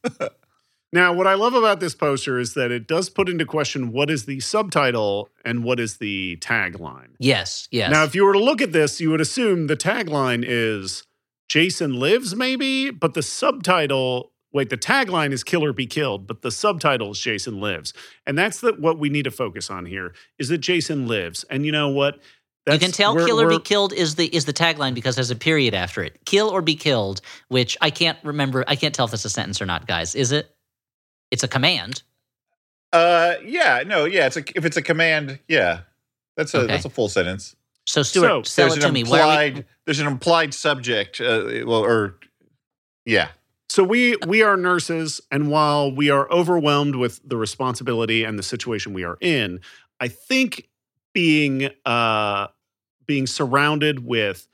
[0.93, 4.09] Now, what I love about this poster is that it does put into question what
[4.11, 7.09] is the subtitle and what is the tagline.
[7.19, 7.91] Yes, yes.
[7.91, 11.03] Now, if you were to look at this, you would assume the tagline is
[11.49, 16.43] Jason Lives, maybe, but the subtitle, wait, the tagline is Kill or Be Killed, but
[16.43, 17.93] the subtitle is Jason Lives.
[18.27, 21.45] And that's the, what we need to focus on here is that Jason lives.
[21.51, 22.19] And you know what?
[22.69, 25.15] you can tell we're- "kill or be we're- killed" is the is the tagline because
[25.15, 26.19] there's a period after it.
[26.25, 28.65] "Kill or be killed," which I can't remember.
[28.67, 30.17] I can't tell if it's a sentence or not, guys.
[30.17, 30.51] Is it?
[31.31, 32.03] It's a command.
[32.93, 34.27] uh, yeah, no, yeah.
[34.27, 35.83] It's a if it's a command, yeah,
[36.37, 36.67] that's a Okay.
[36.67, 37.55] that's a full sentence.
[37.87, 39.05] So Stuart, So, sell there's it to an me.
[39.05, 41.21] Where are we- there's an implied subject.
[41.21, 42.19] Uh, well, or
[43.05, 43.29] yeah,
[43.69, 48.43] So we we are nurses, and while we are overwhelmed with the responsibility and the
[48.43, 49.61] situation we are in,
[50.01, 50.69] I think
[51.15, 52.49] being uh,
[53.07, 54.49] being surrounded with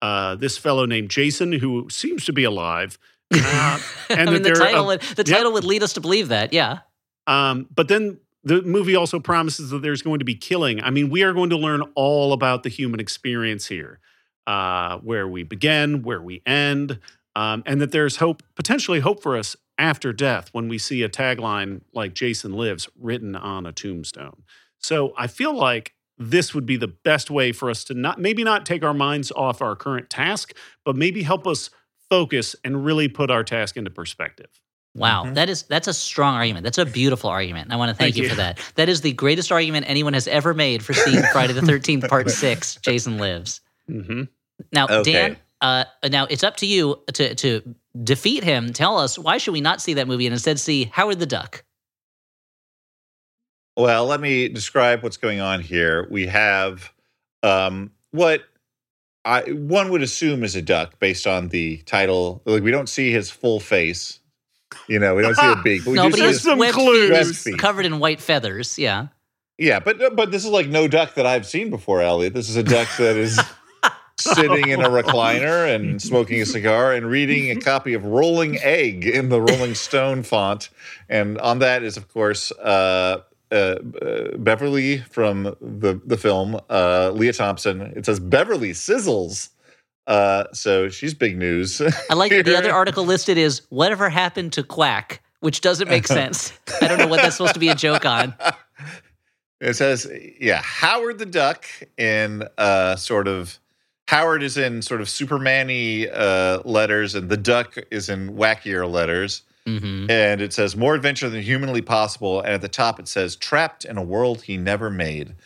[0.00, 2.98] uh, this fellow named Jason, who seems to be alive,
[3.32, 3.78] uh,
[4.10, 5.38] and I mean, the title uh, would the yep.
[5.38, 6.52] title would lead us to believe that.
[6.52, 6.80] Yeah.
[7.28, 10.82] Um, but then the movie also promises that there's going to be killing.
[10.82, 14.00] I mean, we are going to learn all about the human experience here,
[14.46, 16.98] uh, where we begin, where we end,
[17.36, 21.08] um, and that there's hope, potentially hope for us after death when we see a
[21.08, 24.42] tagline like Jason Lives written on a tombstone.
[24.78, 28.44] So I feel like this would be the best way for us to not maybe
[28.44, 30.54] not take our minds off our current task,
[30.84, 31.70] but maybe help us
[32.10, 34.60] focus and really put our task into perspective.
[34.94, 35.34] Wow, Mhm.
[35.36, 36.64] that is that's a strong argument.
[36.64, 37.64] That's a beautiful argument.
[37.66, 38.28] and I want to thank, Thank you, you.
[38.28, 38.58] for that.
[38.74, 42.28] That is the greatest argument anyone has ever made for seeing Friday the Thirteenth Part
[42.30, 42.76] Six.
[42.76, 43.60] Jason lives.
[43.86, 44.24] hmm
[44.72, 45.12] Now, Okay.
[45.12, 45.36] Dan.
[45.62, 47.62] Uh, now it's up to you to to
[48.02, 48.72] defeat him.
[48.72, 51.64] Tell us why should we not see that movie and instead see Howard the Duck?
[53.76, 56.06] Well, let me describe what's going on here.
[56.10, 56.92] We have
[57.42, 58.42] um, what
[59.24, 62.42] I one would assume is a duck based on the title.
[62.44, 64.18] Like we don't see his full face.
[64.88, 65.84] You know, we don't see a beak.
[65.84, 67.42] But we no, do but see has some webbed clues.
[67.42, 68.78] feet covered in white feathers.
[68.78, 69.08] Yeah.
[69.58, 72.34] yeah, but but this is like no duck that I've seen before, Elliott.
[72.34, 73.40] This is a duck that is
[74.20, 79.06] sitting in a recliner and smoking a cigar and reading a copy of Rolling Egg
[79.06, 80.68] in the Rolling Stone font.
[81.08, 87.10] And on that is, of course, uh, uh, uh, Beverly from the the film, uh,
[87.14, 87.82] Lea Thompson.
[87.94, 89.50] It says Beverly sizzles.
[90.06, 91.80] Uh, so she's big news.
[92.10, 96.52] I like the other article listed is whatever happened to Quack, which doesn't make sense.
[96.80, 98.34] I don't know what that's supposed to be a joke on.
[99.60, 100.10] It says,
[100.40, 101.66] yeah, Howard the Duck
[101.96, 103.60] in uh, sort of
[104.08, 109.42] Howard is in sort of Superman-y uh, letters, and the duck is in wackier letters.
[109.64, 112.40] hmm And it says more adventure than humanly possible.
[112.40, 115.36] And at the top it says trapped in a world he never made.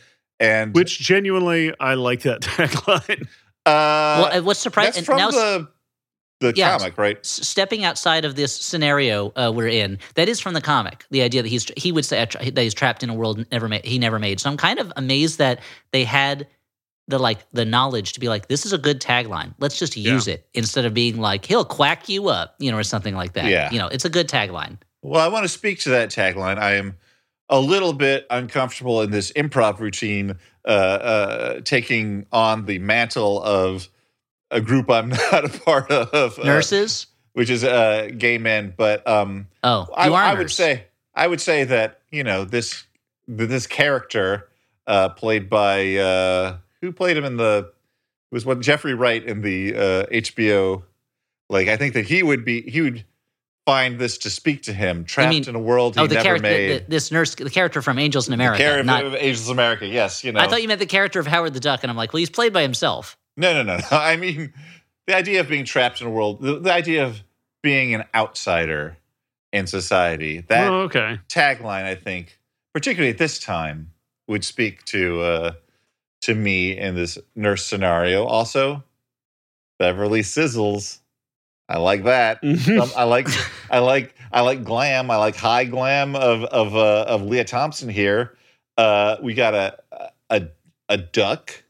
[0.40, 3.28] And Which genuinely, I like that tagline.
[3.66, 5.30] Uh, well, uh, what's surprising now?
[5.30, 5.68] the
[6.40, 6.76] the Yeah.
[6.76, 7.24] comic, right?
[7.24, 11.06] stepping outside of this scenario uh, we're in, that is from the comic.
[11.10, 13.84] The idea that he's he would say that he's trapped in a world never made,
[13.84, 14.40] he never made.
[14.40, 15.60] So I'm kind of amazed that
[15.92, 16.46] they had
[17.08, 19.54] the like the knowledge to be like, this is a good tagline.
[19.58, 22.82] Let's just use it instead of being like he'll quack you up, you know, or
[22.82, 23.46] something like that.
[23.46, 23.70] Yeah.
[23.70, 24.78] you know, it's a good tagline.
[25.02, 26.58] Well, I want to speak to that tagline.
[26.58, 26.96] I am
[27.48, 30.36] a little bit uncomfortable in this improv routine,
[30.66, 33.88] uh, uh, taking on the mantle of
[34.50, 37.06] a group I'm not a part of, uh, Nurses.
[37.32, 38.74] which is uh, gay men.
[38.76, 40.84] But um, Oh, I, you are a I would say,
[41.14, 42.84] I would say that you know this
[43.28, 44.48] this character
[44.86, 47.72] uh, played by uh, who played him in the
[48.30, 50.82] was what Jeffrey Wright in the uh, HBO.
[51.48, 53.04] Like I think that he would be he would
[53.66, 56.24] find this to speak to him, trapped mean- in a world he Oh, the never
[56.24, 56.86] character, made.
[56.86, 58.58] the, this nurse, the character from Angels in America.
[58.58, 60.40] The character not, of Angels in America, yes, you know.
[60.40, 62.30] I thought you meant the character of Howard the Duck, and I'm like, well, he's
[62.30, 63.18] played by himself.
[63.36, 63.84] no, no, no, no.
[63.96, 64.52] I mean,
[65.06, 67.22] the idea of being trapped in a world, the, the idea of
[67.62, 68.96] being an outsider
[69.52, 70.40] in society.
[70.48, 71.18] That oh, okay.
[71.28, 72.38] tagline, I think,
[72.72, 73.90] particularly at this time,
[74.28, 75.52] would speak to uh,
[76.22, 78.24] to me in this nurse scenario.
[78.24, 78.84] Also,
[79.78, 81.00] Beverly Sizzles.
[81.68, 82.42] I like that.
[82.42, 82.80] Mhm.
[82.80, 83.28] Um, I like
[83.70, 85.10] I like I like glam.
[85.10, 88.36] I like high glam of of uh, of Lea Thompson here.
[88.78, 89.76] Uh, we got a
[90.30, 90.48] a
[90.88, 91.62] a duck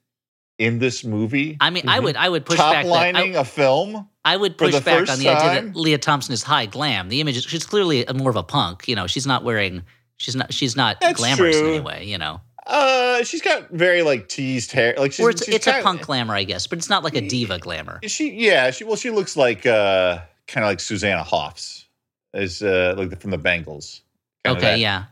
[0.59, 1.57] in this movie.
[1.61, 2.05] I mean, I Mhm.
[2.05, 2.85] would, I would push Top back.
[2.87, 4.09] That, I, lining a film.
[4.25, 7.09] I would push back on the idea that Lea Thompson is high glam.
[7.11, 8.89] The image is she's clearly a- more of a punk.
[8.89, 9.83] You know, she's not wearing
[10.17, 12.05] she's not she's not That's glamorous in any way.
[12.05, 14.95] You know, Uh, she's got very like teased hair.
[14.99, 17.15] Like she's, it's she's it's a kinda- punk glamour, I guess, but it's not like
[17.15, 18.01] a diva glamour.
[18.05, 20.19] She yeah, she well she looks like uh
[20.49, 21.87] kind of like Susanna Hoffs.
[22.35, 24.03] Is uh like the, from the Bangles.
[24.47, 25.05] Okay, yeah.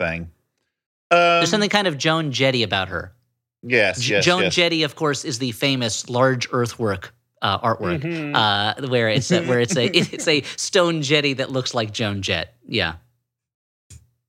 [0.00, 0.22] Thing.
[1.10, 3.12] Um, There's something kind of Joan Jetty about her.
[3.62, 4.54] Yes, J- yes, Joan yes.
[4.54, 8.00] Jetty, of course, is the famous large earthwork uh, artwork.
[8.02, 8.34] Mhm.
[8.34, 12.22] Uh, where it's a, where it's a it's a stone jetty that looks like Joan
[12.22, 12.54] Jett.
[12.66, 12.94] Yeah,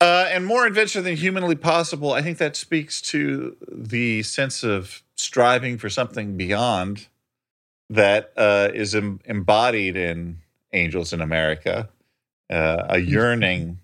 [0.04, 2.12] Uh, and more adventure than humanly possible.
[2.12, 7.08] I think that speaks to the sense of striving for something beyond
[7.90, 10.40] that uh, is em- embodied in
[10.74, 11.88] Angels in America.
[12.50, 13.80] Uh, a yearning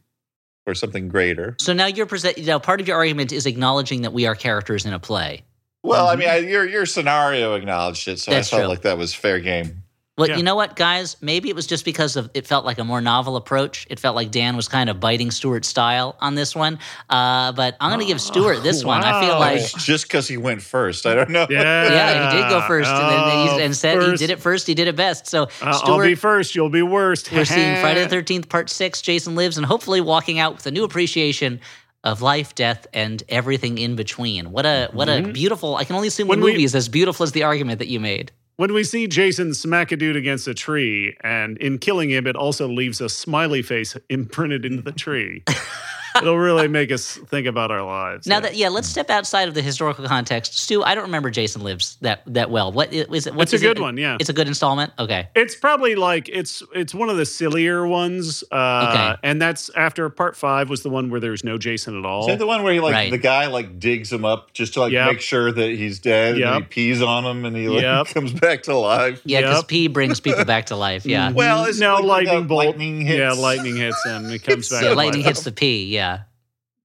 [0.66, 1.56] for something greater.
[1.60, 4.92] So now you're know, part of your argument is acknowledging that we are characters in
[4.92, 5.44] a play.
[5.84, 8.68] Well, I mean, I, your your scenario acknowledged it, so That's I felt true.
[8.68, 9.84] like that was fair game.
[10.20, 10.38] Well, Yeah.
[10.38, 11.16] you know what, guys?
[11.22, 13.88] Maybe it was just because of it felt like a more novel approach.
[13.90, 16.78] It felt like Dan was kind of biting Stuart's style on this one.
[17.10, 19.04] Uh, but I'm going to give Stuart this one.
[19.04, 21.06] I feel like It's just because he went first.
[21.06, 21.48] I don't know.
[21.50, 24.40] Yeah, Yeah, he did go first, and, then Oh, he, and said he did it
[24.40, 24.68] first.
[24.68, 25.26] He did it best.
[25.28, 26.54] So Uh, I'll Stuart, be first.
[26.54, 27.32] You'll be worst.
[27.32, 29.02] we're seeing Friday the Thirteenth Part Six.
[29.02, 31.62] Jason lives, and hopefully walking out with a new appreciation
[32.04, 34.52] of life, death, and everything in between.
[34.52, 35.76] What a what a beautiful!
[35.78, 36.44] I can only assume the Mm-hmm.
[36.44, 38.32] We- movie is as beautiful as the argument that you made.
[38.60, 42.36] When we see Jason smack a dude against a tree, and in killing him, it
[42.36, 45.44] also leaves a smiley face imprinted into the tree.
[46.18, 48.28] It'll really make us think about our lives.
[48.28, 48.40] Now yeah.
[48.42, 50.58] that yeah, let's step outside of the historical context.
[50.58, 52.72] Stu, I don't remember Jason Lives that that well.
[52.72, 53.36] What is it?
[53.36, 54.18] What's It's a is it- good one, yeah.
[54.20, 54.92] it's a good installment.
[55.00, 59.20] Okay, It's probably like it's it's one of the sillier ones, uh, Okay.
[59.24, 62.22] and that's after part five was the one where there's no Jason at all.
[62.22, 63.12] Is that the one where he like Right.
[63.12, 65.08] the guy like digs him up just to like Yep.
[65.08, 66.56] make sure that he's dead and Yep.
[66.56, 68.08] he pees on him and he like Yep.
[68.14, 69.22] comes back to life?
[69.26, 69.68] yeah, because Yep.
[69.68, 71.06] P brings people back to life.
[71.06, 72.66] Yeah, Well, it's no like lightning the bolt.
[72.66, 73.20] lightning hits.
[73.20, 74.30] Yeah, lightning hits him.
[74.32, 74.82] It comes back.
[74.82, 75.28] so yeah, lightning life.
[75.36, 75.86] hits the P.
[75.86, 76.09] Yeah,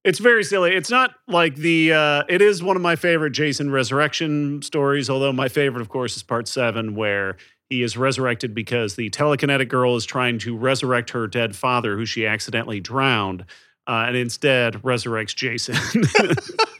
[0.05, 0.75] It's very silly.
[0.75, 1.91] It's not like the.
[1.91, 5.09] Uh, it is one of my favorite Jason resurrection stories.
[5.09, 7.37] Although my favorite, of course, is part seven, where
[7.69, 12.05] he is resurrected because the telekinetic girl is trying to resurrect her dead father, who
[12.05, 13.45] she accidentally drowned,
[13.87, 15.75] uh, and instead resurrects Jason.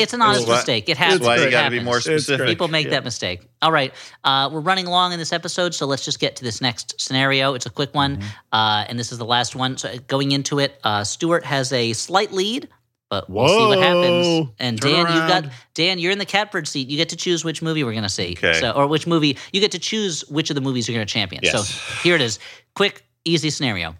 [0.00, 0.84] it's an honest why- mistake.
[0.88, 1.20] It That's happens.
[1.26, 2.46] why you got to be more It's specific.
[2.46, 2.90] People make Yeah.
[2.92, 3.42] that mistake.
[3.62, 3.92] All right,
[4.24, 7.54] uh, we're running long in this episode, so let's just get to this next scenario.
[7.54, 8.26] It's a quick one, Mm-hmm.
[8.52, 9.76] uh, and this is the last one.
[9.78, 12.68] So going into it, uh, Stuart has a slight lead,
[13.10, 14.48] but we'll see what happens.
[14.58, 15.44] And Turn Dan, you've got.
[15.74, 15.98] Dan.
[15.98, 16.88] You're in the catbird seat.
[16.88, 18.32] You get to choose which movie we're going to see.
[18.38, 18.60] Okay.
[18.60, 21.12] So, or which movie you get to choose which of the movies you're going to
[21.12, 21.40] champion.
[21.42, 21.68] Yes.
[21.68, 22.38] So here it is.
[22.74, 23.96] Quick, easy scenario.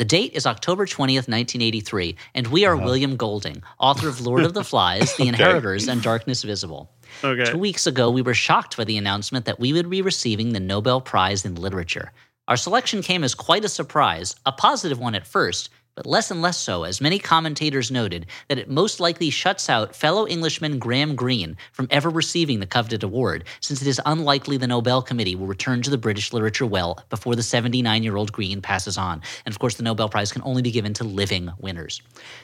[0.00, 2.72] The date is October 20th, 1983, and we Uh-huh.
[2.72, 6.90] are William Golding, author of Lord of the Flies, The Inheritors, and Darkness Visible.
[7.22, 7.44] okay.
[7.44, 10.58] Two weeks ago, we were shocked by the announcement that we would be receiving the
[10.58, 12.12] Nobel Prize in Literature.
[12.48, 15.68] Our selection came as quite a surprise, a positive one at first,
[16.00, 19.94] but less and less so, as many commentators noted that it most likely shuts out
[19.94, 24.66] fellow Englishman Graham Greene from ever receiving the coveted award, since it is unlikely the
[24.66, 28.62] Nobel Committee will return to the British literature well before the 79 year old Greene
[28.62, 29.20] passes on.
[29.44, 32.00] And of course, the Nobel Prize can only be given to living winners.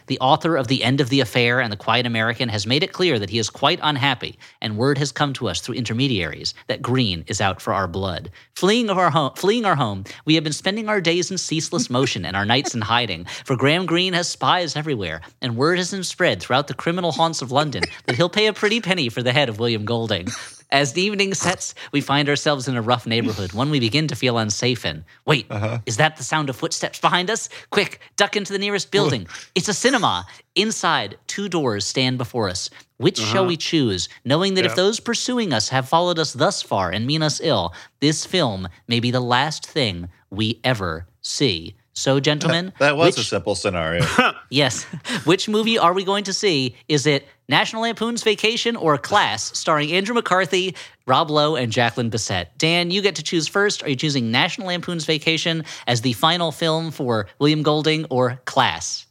[0.08, 2.92] The author of The End of the Affair and The Quiet American has made it
[2.92, 6.82] clear that he is quite unhappy, and word has come to us through intermediaries that
[6.82, 8.30] Greene is out for our blood.
[8.54, 12.26] Fleeing our home, fleeing our home, we have been spending our days in ceaseless motion
[12.26, 13.24] and our nights in hiding.
[13.46, 17.42] For Graham Greene has spies everywhere, and word has been spread throughout the criminal haunts
[17.42, 20.26] of London that he'll pay a pretty penny for the head of William Golding.
[20.72, 24.16] As the evening sets, we find ourselves in a rough neighborhood, one we begin to
[24.16, 25.04] feel unsafe in.
[25.26, 25.78] Wait, uh-huh.
[25.86, 27.48] is that the sound of footsteps behind us?
[27.70, 29.28] Quick, duck into the nearest building.
[29.54, 30.26] It's a cinema.
[30.56, 32.68] Inside, two doors stand before us.
[32.96, 33.48] Which shall uh-huh.
[33.48, 37.22] we choose, knowing that if those pursuing us have followed us thus far and mean
[37.22, 41.76] us ill, this film may be the last thing we ever see.
[41.98, 44.04] So, gentlemen, That was a simple scenario.
[44.50, 44.84] Yes.
[45.24, 46.76] Which movie are we going to see?
[46.88, 52.46] Is it National Lampoon's Vacation or Class, starring Andrew McCarthy, Rob Lowe, and Jacqueline Bisset?
[52.58, 53.82] Dan, you get to choose first.
[53.82, 59.06] Are you choosing National Lampoon's Vacation as the final film for William Golding or Class?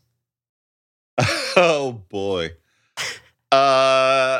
[1.57, 2.51] oh boy.
[3.51, 4.39] Uh,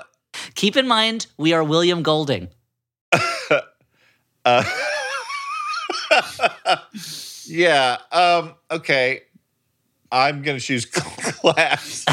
[0.54, 2.48] Keep in mind, we are William Golding.
[4.46, 4.64] uh
[7.48, 7.98] yeah.
[8.12, 8.54] Um.
[8.72, 9.22] Okay.
[10.12, 12.06] I'm gonna choose class.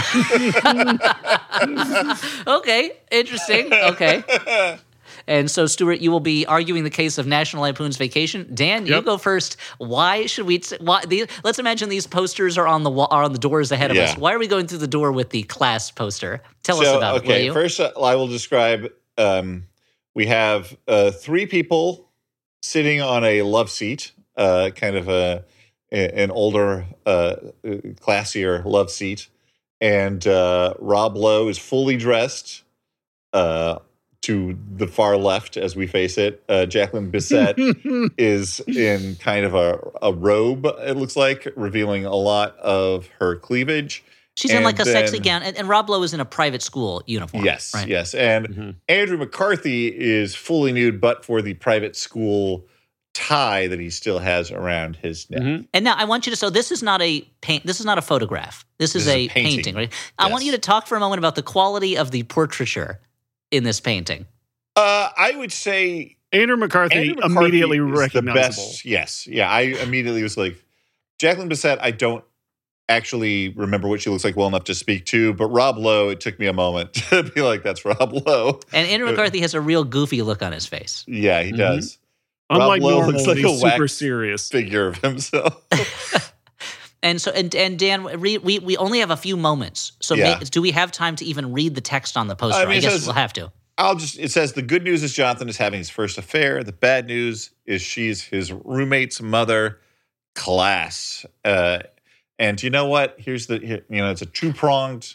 [2.46, 3.72] Okay, interesting.
[3.72, 4.78] Okay.
[5.28, 8.50] And so, Stuart, you will be arguing the case of National Lampoon's Vacation.
[8.54, 9.04] Dan, you Yep.
[9.04, 9.56] go first.
[9.78, 10.58] Why should we?
[10.58, 13.70] T- why the, let's imagine these posters are on the wa- are on the doors
[13.70, 14.04] ahead of Yeah.
[14.04, 14.16] us.
[14.16, 16.42] Why are we going through the door with the class poster?
[16.64, 18.90] Tell us so, about it, okay, first uh, I will describe.
[19.16, 19.64] Um,
[20.14, 22.08] we have uh, three people
[22.62, 25.44] sitting on a love seat, uh, kind of a
[25.90, 27.36] an older, uh,
[28.00, 29.28] classier love seat,
[29.80, 32.62] and uh, Rob Lowe is fully dressed.
[33.32, 33.78] Uh,
[34.22, 37.56] to the far left, as we face it, uh, Jacqueline Bisset
[38.16, 40.64] is in kind of a, a robe.
[40.64, 44.04] It looks like revealing a lot of her cleavage.
[44.36, 46.62] She's in like a and sexy gown, and, and Rob Lowe is in a private
[46.62, 47.44] school uniform.
[47.44, 47.86] Yes, right?
[47.86, 48.14] yes.
[48.14, 48.74] And Mhm.
[48.88, 52.64] Andrew McCarthy is fully nude, but for the private school
[53.14, 55.42] tie that he still has around his neck.
[55.42, 55.66] Mhm.
[55.74, 56.36] And now I want you to.
[56.36, 57.66] So this is not a paint.
[57.66, 58.64] This is not a photograph.
[58.78, 59.56] This is This is a a painting.
[59.56, 59.74] painting.
[59.74, 59.92] right?
[60.18, 63.00] I want you to talk for a moment about the quality of the portraiture
[63.50, 64.26] in this painting.
[64.76, 68.34] Uh, I would say Andrew McCarthy Andrew McCarthy immediately is the recognizable.
[68.68, 68.84] best.
[68.86, 69.50] Yes, yeah.
[69.50, 70.56] I immediately was like,
[71.18, 71.78] Jacqueline Bisset.
[71.82, 72.24] I don't
[72.88, 76.08] actually remember what she looks like well enough to speak to, but Rob Lowe.
[76.08, 78.60] It took me a moment to be like, that's Rob Lowe.
[78.72, 81.04] And Andrew Uh, McCarthy has a real goofy look on his face.
[81.06, 81.56] Yeah, he Mhm.
[81.58, 81.98] does.
[82.50, 84.48] Unlike Lowe normal, looks like a he's super serious.
[84.48, 85.62] Figure of himself.
[87.04, 89.90] And so, and, and Dan, re, we we only have a few moments.
[90.00, 90.38] So, Yeah.
[90.38, 92.60] may, do we have time to even read the text on the poster?
[92.60, 93.50] I I, mean, it guess says- we'll have to.
[93.76, 96.62] I'll just it says the good news is Jonathan is having his first affair.
[96.62, 99.80] The bad news is she's his roommate's mother.
[100.36, 101.26] Class.
[101.44, 101.80] Uh,
[102.38, 103.16] and you know what?
[103.18, 105.14] Here's the here, you know it's a two pronged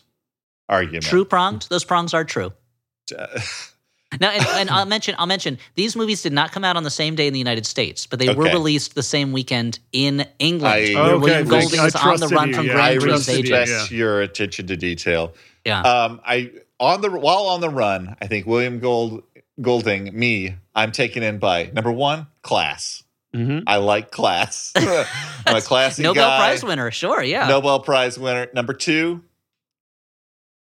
[0.67, 1.05] argument.
[1.05, 1.67] True pronged.
[1.69, 2.51] Those prongs are true.
[3.17, 3.39] Uh,
[4.21, 6.89] Now, and, and I'll mention, I'll mention these movies did not come out on the
[6.89, 10.73] same day in the United States, but they were released the same weekend in England.
[10.73, 13.01] I- where Okay, William Golding I was on the run you, from yeah, I Grand
[13.01, 13.51] Prix trusted agents.
[13.51, 15.33] you, respect your attention to detail.
[15.65, 15.81] Yeah.
[15.81, 19.23] Um, I on the while on the run, I think William Gold
[19.59, 23.03] Golding, me, I'm taken in by number one, class.
[23.35, 23.63] Mhm.
[23.67, 24.71] I like class.
[25.45, 26.37] I'm a classy Nobel guy.
[26.37, 27.47] Prize winner, sure, yeah.
[27.49, 28.47] Nobel Prize winner.
[28.53, 29.21] Number two,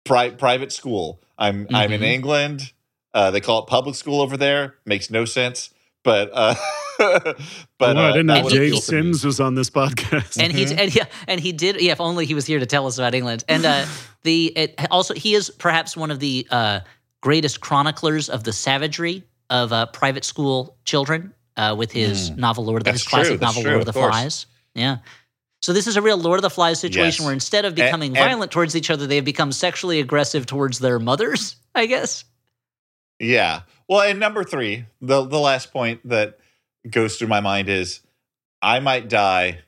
[0.05, 1.21] pri- private school.
[1.39, 2.05] I'm I'm in Mhm.
[2.05, 2.73] England.
[3.17, 4.75] Uh, they call it public school over there.
[4.85, 5.71] Makes no sense,
[6.05, 6.55] but uh,
[6.99, 9.03] but oh, I uh, didn't that know would he- Dave appeal to me.
[9.03, 10.41] Sims was on this podcast.
[10.43, 11.81] and he and yeah, and he did.
[11.81, 13.45] Yeah, if only he was here to tell us about England.
[13.49, 13.87] And uh,
[14.23, 16.81] the it, also he is perhaps one of the uh,
[17.23, 22.83] greatest chroniclers of the savagery of uh, private school children uh, with his novel Lord
[22.83, 24.13] of the, his classic true, that's novel true, Lord of of the course.
[24.15, 24.47] Flies.
[24.75, 24.99] Yeah.
[25.63, 27.25] So this is a real Lord of the Flies situation Yes.
[27.25, 30.45] where instead of And- becoming and- violent towards each other, they have become sexually aggressive
[30.47, 31.57] towards their mothers.
[31.75, 32.25] I guess.
[33.19, 33.63] Yeah.
[33.89, 36.39] Well, and number three, the the last point that
[36.91, 38.01] goes through my mind is,
[38.63, 39.61] I might die.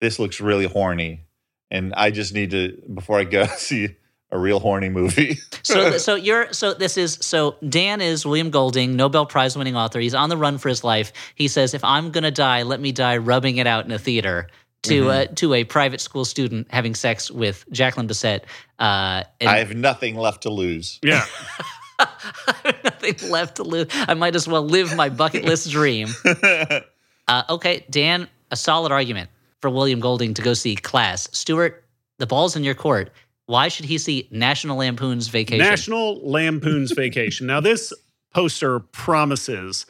[0.00, 1.22] This looks really horny,
[1.70, 3.88] and I just need to before I go see
[4.30, 5.38] a real horny movie.
[5.66, 9.98] So, so you're so this is so Dan is William Golding, Nobel Prize winning author.
[9.98, 11.12] He's on the run for his life.
[11.34, 14.46] He says, "If I'm gonna die, let me die rubbing it out in a theater."
[14.84, 15.32] To Mm-hmm.
[15.32, 18.42] uh, to a private school student having sex with Jacqueline Bisset.
[18.78, 21.00] Uh, and I have nothing left to lose.
[21.02, 21.24] yeah.
[22.84, 23.86] nothing left to lose.
[23.92, 26.08] I might as well live my bucket list dream.
[27.28, 29.28] Uh, okay, Dan, a solid argument
[29.60, 31.28] for William Golding to go see Class.
[31.32, 31.82] Stuart,
[32.20, 33.10] the ball's in your court.
[33.46, 35.58] Why should he see National Lampoon's Vacation?
[35.66, 37.48] National Lampoon's Vacation.
[37.48, 37.92] Now, this
[38.32, 39.86] poster promises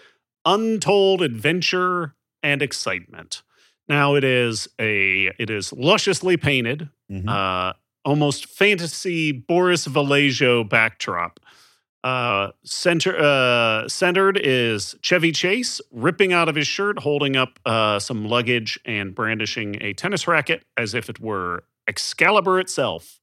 [0.46, 3.42] untold adventure and excitement.
[3.86, 7.28] Now, it is a it is lusciously painted, Mhm.
[7.28, 11.38] uh, almost fantasy Boris Vallejo backdrop.
[12.06, 17.98] Uh, center uh, centered is Chevy Chase ripping out of his shirt, holding up uh,
[17.98, 23.18] some luggage and brandishing a tennis racket as if it were Excalibur itself.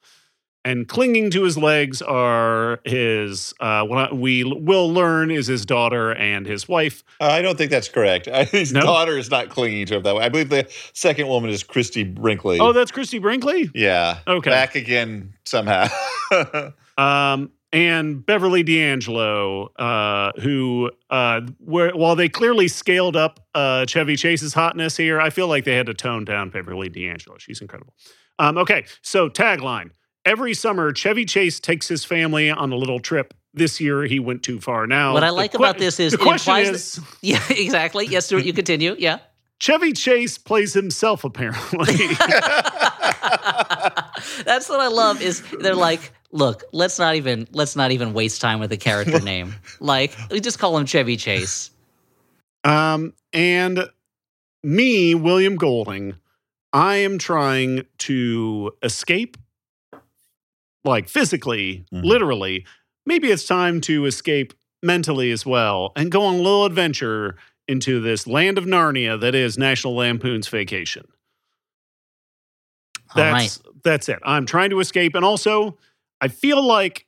[0.66, 6.14] And clinging to his legs are his, uh, what we will learn is his daughter
[6.16, 7.06] and his wife.
[7.22, 8.26] I don't think that's correct.
[8.52, 8.82] His No?
[8.82, 10.24] daughter is not clinging to him that way.
[10.26, 12.60] I believe the second woman is Christie Brinkley.
[12.60, 13.72] Oh, that's Christie Brinkley?
[13.74, 14.20] yeah.
[14.28, 14.50] Okay.
[14.50, 15.88] Back again somehow.
[16.96, 24.16] Um, and Beverly D'Angelo, uh, who, uh, were, while they clearly scaled up uh, Chevy
[24.16, 27.38] Chase's hotness here, I feel like they had to tone down Beverly D'Angelo.
[27.40, 27.94] She's incredible.
[28.40, 29.92] Um, okay, so tagline
[30.26, 33.34] Every summer, Chevy Chase takes his family on a little trip.
[33.54, 34.88] This year, he went too far.
[34.88, 38.06] Now, What I like que- about this is the question implies is that- Yeah, exactly.
[38.08, 38.96] Yes, Stuart, you continue.
[38.98, 39.20] Yeah.
[39.60, 41.94] Chevy Chase plays himself, apparently.
[44.46, 48.42] That's what I love is they're like, look, let's not even let's not even waste
[48.42, 49.56] time with a character name.
[49.80, 51.72] Like, we just call him Chevy Chase.
[52.66, 53.90] Um, and
[54.64, 56.16] me, William Golding,
[56.74, 59.38] I am trying to escape,
[60.84, 62.04] like physically, Mhm.
[62.04, 62.66] literally.
[63.06, 67.36] Maybe it's time to escape mentally as well and go on a little adventure
[67.68, 71.06] into this land of Narnia that is National Lampoon's Vacation.
[73.16, 73.42] All right.
[73.42, 74.20] That's that's it.
[74.24, 75.78] I'm trying to escape, and also
[76.24, 77.06] I feel like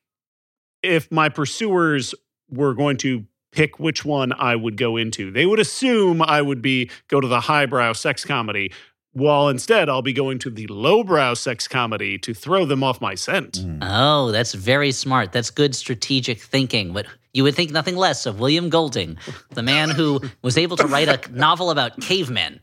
[0.84, 2.14] if my pursuers
[2.50, 3.24] were going to
[3.54, 7.28] pick which one I would go into, they would assume I would be go to
[7.28, 8.74] the highbrow sex comedy,
[9.14, 13.16] while instead I'll be going to the lowbrow sex comedy to throw them off my
[13.16, 13.54] scent.
[13.54, 13.78] Mm.
[13.82, 15.32] Oh, that's very smart.
[15.32, 16.92] That's good strategic thinking.
[16.92, 19.18] But you would think nothing less of William Golding,
[19.52, 22.60] the man who was able to write a novel about cavemen.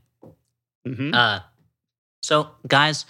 [0.86, 1.14] Mhm.
[1.14, 1.40] Uh,
[2.22, 3.06] so, guys,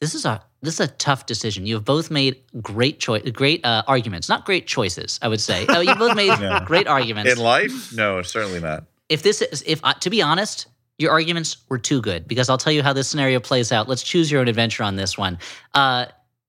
[0.00, 1.66] this is a this is a tough decision.
[1.66, 4.28] You have both made great choice, great uh, arguments.
[4.28, 5.66] Not great choices, I would say.
[5.66, 6.60] Uh, you both made No.
[6.64, 7.32] great arguments.
[7.32, 7.92] In life?
[7.94, 8.84] No, certainly not.
[9.08, 10.66] if this is if uh, to be honest
[11.00, 14.02] your arguments were too good because i'll tell you how this scenario plays out let's
[14.02, 15.38] choose your own adventure on this one
[15.74, 16.06] uh,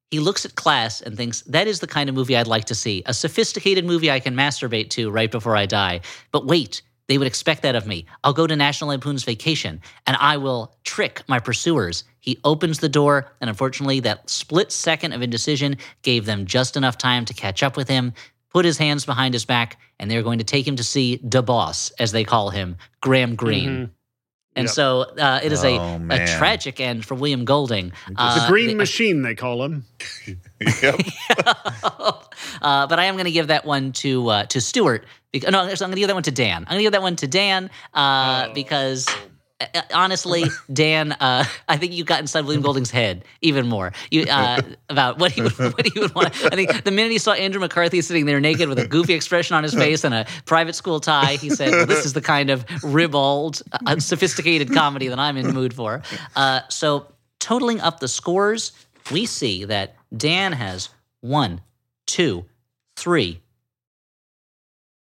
[0.10, 2.74] he looks at class and thinks that is the kind of movie i'd like to
[2.74, 7.18] see a sophisticated movie i can masturbate to right before i die but wait they
[7.18, 11.22] would expect that of me i'll go to national lampoon's vacation and i will trick
[11.28, 16.46] my pursuers he opens the door and unfortunately that split second of indecision gave them
[16.46, 18.14] just enough time to catch up with him
[18.52, 21.44] put his hands behind his back, and they're going to take him to see the
[21.44, 23.70] boss, as they call him, Graham Greene.
[23.70, 23.90] Mhm.
[24.56, 24.74] And Yep.
[24.74, 26.28] so uh, it is a, Oh, a man.
[26.40, 27.94] tragic end for William Golding.
[28.08, 29.86] The Uh, green the- machine, they call him.
[30.84, 31.00] Yep.
[32.62, 35.06] uh, but I am going to give that one to uh, to Stuart.
[35.32, 36.64] Because, no, I'm going to give that one to Dan.
[36.64, 38.54] I'm going to give that one to Dan uh, Oh.
[38.54, 39.08] because.
[39.62, 43.92] Uh, Honestly, Dan, uh, I think you got inside William Golding's head even more.
[44.12, 46.28] You uh, about what he would, what he would want.
[46.46, 49.56] I think the minute he saw Andrew McCarthy sitting there naked with a goofy expression
[49.56, 52.50] on his face and a private school tie, he said, well, "This is the kind
[52.50, 56.02] of ribald, unsophisticated comedy that I'm in the mood for."
[56.36, 57.08] Uh, so,
[57.40, 58.72] totaling up the scores,
[59.12, 60.90] we see that Dan has
[61.22, 61.62] one,
[62.08, 62.46] two,
[62.96, 63.42] three,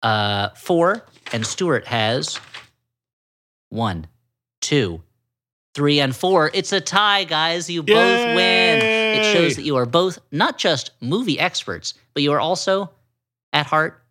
[0.02, 2.38] uh, four, and Stuart has
[3.68, 4.06] one,
[4.66, 5.00] two,
[5.74, 6.50] three, and four.
[6.52, 7.70] It's a tie, guys.
[7.70, 7.94] You both
[8.34, 8.82] win.
[8.82, 12.90] It shows that you are both not just movie experts, but you are also,
[13.52, 14.02] at heart,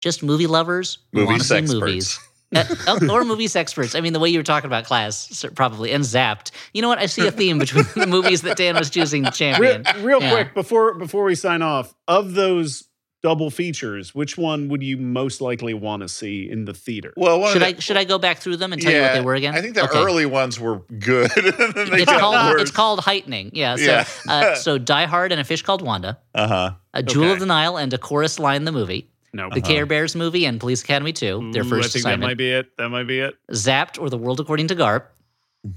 [0.00, 2.18] just movie lovers who Movie want to see movies.
[2.54, 3.96] Uh, or movies experts.
[3.96, 6.52] I mean, the way you were talking about class, probably, and zapped.
[6.72, 7.00] You know what?
[7.00, 10.04] I see a theme between the movies that Dan was choosing to Real, champion.
[10.04, 10.30] real Yeah.
[10.30, 12.84] quick before before we sign off, of those
[13.24, 17.14] double features, which one would you most likely want to see in the theater?
[17.16, 19.22] Well, Should of I should I go back through them and tell you what they
[19.22, 19.54] were again?
[19.54, 19.98] I think the Okay.
[19.98, 21.30] early ones were good.
[21.36, 22.60] and then they It's got called worse.
[22.62, 23.50] it's called heightening.
[23.54, 23.76] Yeah.
[23.76, 24.04] So Yeah.
[24.28, 26.70] uh, so Die Hard and a fish called Wanda, Uh huh.
[26.92, 27.32] a Jewel Okay.
[27.32, 30.60] of the Nile and a chorus line the movie, No, the Care Bears movie and
[30.60, 32.20] Police Academy 2, their Ooh, first I think assignment.
[32.20, 32.76] that might be it.
[32.76, 33.34] That might be it.
[33.52, 35.04] Zapped or The World According to Garp,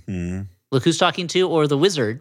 [0.06, 2.20] hmm Look Who's Talking Too or The Wizard,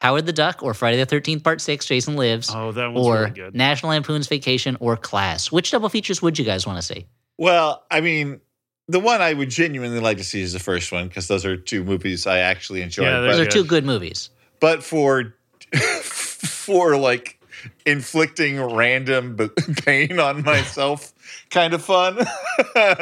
[0.00, 3.14] Howard the Duck or Friday the Thirteenth Part Six, Jason Lives, Oh, that one's or
[3.20, 3.54] really good.
[3.54, 5.50] National Lampoon's Vacation or Class.
[5.50, 7.06] Which double features would you guys want to see?
[7.36, 8.40] Well, I mean,
[8.86, 11.56] the one I would genuinely like to see is the first one because those are
[11.56, 13.02] two movies I actually enjoy.
[13.04, 14.30] Yeah, but, Those are two good movies.
[14.60, 15.34] but for
[16.02, 17.37] for like
[17.86, 19.48] inflicting random b-
[19.84, 21.12] pain on myself,
[21.50, 22.18] kind of fun.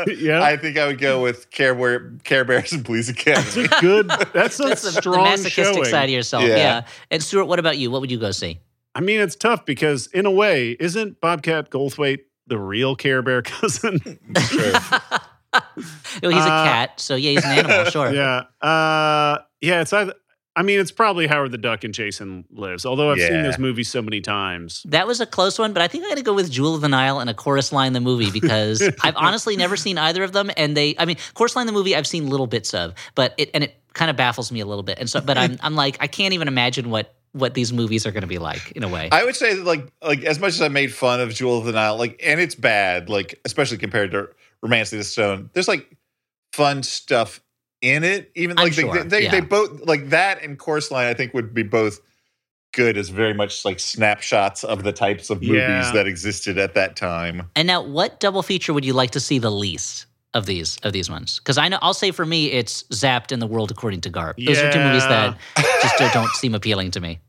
[0.06, 0.42] Yeah.
[0.42, 4.08] I think I would go with Care Bear, Care Bears and Police That's a good.
[4.32, 5.84] That's a That's the, the strong masochistic showing.
[5.86, 6.44] side of yourself.
[6.44, 6.56] Yeah.
[6.56, 6.86] Yeah.
[7.10, 7.90] And Stuart, what about you?
[7.90, 8.58] What would you go see?
[8.94, 13.42] I mean, it's tough because in a way, isn't Bobcat Goldthwait the real Care Bear
[13.42, 13.98] cousin?
[14.48, 14.72] Sure.
[15.52, 15.60] Oh,
[16.22, 17.84] he's a Uh, cat, so yeah, he's an animal.
[17.90, 18.12] Sure.
[18.12, 18.44] yeah.
[18.66, 19.80] Uh, yeah.
[19.82, 20.14] It's either.
[20.56, 22.86] I mean, it's probably Howard the Duck and Jason Lives.
[22.86, 23.42] Although I've seen Yeah.
[23.42, 24.82] this movie so many times.
[24.88, 26.80] That was a close one, but I think I'm going to go with Jewel of
[26.80, 30.32] the Nile and a chorus line the movie because I've honestly never seen either of
[30.32, 30.50] them.
[30.56, 33.50] And they, I mean, chorus line the movie I've seen little bits of, but it
[33.52, 34.98] and it kind of baffles me a little bit.
[34.98, 38.10] And so, but I'm I'm like I can't even imagine what what these movies are
[38.12, 39.10] going to be like in a way.
[39.12, 41.66] I would say that like like as much as I made fun of Jewel of
[41.66, 44.30] the Nile, like and it's bad, like especially compared to
[44.62, 45.50] Romance of the Stone.
[45.52, 45.94] There's like
[46.54, 47.42] fun stuff
[47.82, 48.30] in it.
[48.34, 49.30] Even I'm like sure, they, they, yeah.
[49.30, 51.06] they both like that and Chorus Line.
[51.06, 52.00] I think would be both
[52.72, 55.92] good as very much like snapshots of the types of movies Yeah.
[55.92, 57.48] that existed at that time.
[57.56, 60.92] And now, what double feature would you like to see the least of these of
[60.92, 61.38] these ones?
[61.38, 64.44] Because I know I'll say for me, it's Zapped and The World According to Garp.
[64.44, 65.38] Those are two movies that
[65.82, 67.20] just don't- don't seem appealing to me.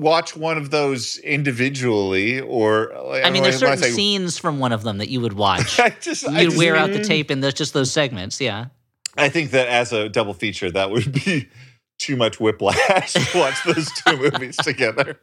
[0.00, 4.72] watch one of those individually, or like, I mean, there's certain say- scenes from one
[4.72, 5.78] of them that you would watch.
[5.80, 8.40] I just, I You'd just- wear out the tape in those, just those segments.
[8.40, 8.66] Yeah.
[9.16, 11.48] I think that as a double feature, that would be
[11.98, 15.18] too much whiplash to watch those two movies together.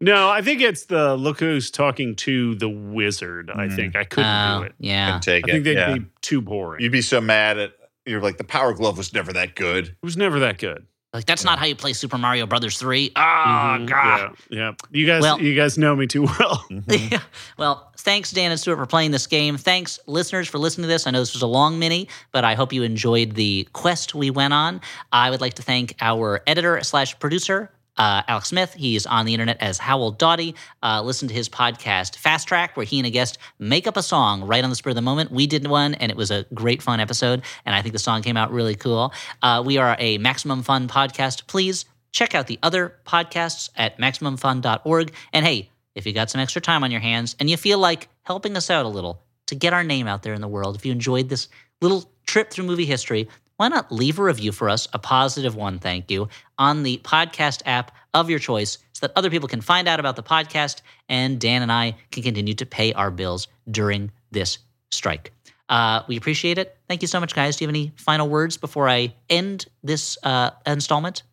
[0.00, 3.50] No, I think it's the look who's talking too the wizard.
[3.50, 3.76] I Mm.
[3.76, 4.74] think I couldn't Oh, do it.
[4.78, 5.14] Yeah.
[5.14, 5.64] And take I think it.
[5.64, 5.94] they'd yeah.
[5.98, 6.82] be too boring.
[6.82, 7.72] You'd be so mad at
[8.06, 9.88] you're like the Power Glove was never that good.
[9.88, 10.86] it was never that good.
[11.14, 13.12] Like that's not how you play Super Mario Brothers three.
[13.16, 14.36] Ah, Mhm, God.
[14.50, 14.72] Yeah, yeah.
[14.90, 16.64] You guys, Well- you guys know me too well.
[16.70, 16.90] Mm-hmm.
[17.12, 17.20] Yeah.
[17.56, 19.56] Well, thanks, Dan and Stuart, for playing this game.
[19.56, 21.06] Thanks, listeners, for listening to this.
[21.06, 24.30] I know this was a long mini, but I hope you enjoyed the quest we
[24.30, 24.80] went on.
[25.10, 27.70] I would like to thank our editor slash producer.
[27.98, 30.54] Uh, Alex Smith, he's on the internet as Howell Dawdy.
[30.82, 34.02] Uh, listen to his podcast, Fast Track, where he and a guest make up a
[34.02, 35.30] song right on the spur of the moment.
[35.30, 38.22] We did one, and it was a great, fun episode, and I think the song
[38.22, 39.12] came out really cool.
[39.42, 41.46] Uh, we are a Maximum Fun podcast.
[41.46, 45.12] Please check out the other podcasts at MaximumFun.org.
[45.32, 48.08] And hey, if you got some extra time on your hands and you feel like
[48.22, 50.86] helping us out a little to get our name out there in the world, if
[50.86, 51.48] you enjoyed this
[51.80, 55.80] little trip through movie history, why not leave a review for us, a positive one,
[55.80, 56.28] thank you,
[56.58, 60.16] on the podcast app of your choice so that other people can find out about
[60.16, 64.58] the podcast and Dan and I can continue to pay our bills during this
[64.90, 65.32] strike.
[65.68, 66.76] Uh, we appreciate it.
[66.88, 67.56] Thank you so much, guys.
[67.56, 71.24] Do you have any final words before I end this uh, installment?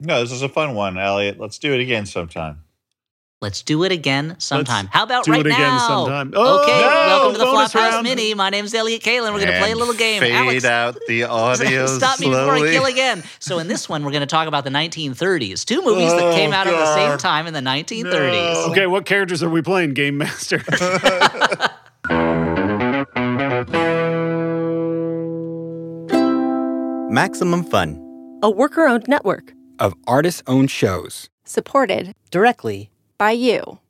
[0.00, 1.38] No, this was a fun one, Elliott.
[1.38, 2.64] Let's do it again sometime.
[3.42, 4.86] Let's do it again sometime.
[4.86, 5.78] How about do right it again now?
[5.88, 6.32] sometime.
[6.36, 8.04] Oh, okay, no, welcome to the Flophouse round.
[8.04, 8.34] Mini.
[8.34, 9.32] My name's Elliott Kalan.
[9.34, 10.20] We're going to play a little game.
[10.20, 12.60] Fade Alex, out the audio Stop me slowly.
[12.60, 13.24] before I kill again.
[13.40, 15.64] So in this one, we're going to talk about the 1930s.
[15.64, 18.68] Two movies that Oh, came out at the same time in the 1930s.
[18.70, 20.62] Okay, what characters are we playing, Game Master?
[27.10, 27.98] Maximum Fun
[28.42, 31.28] a worker owned network of artist owned shows.
[31.44, 33.81] supported Directly by you.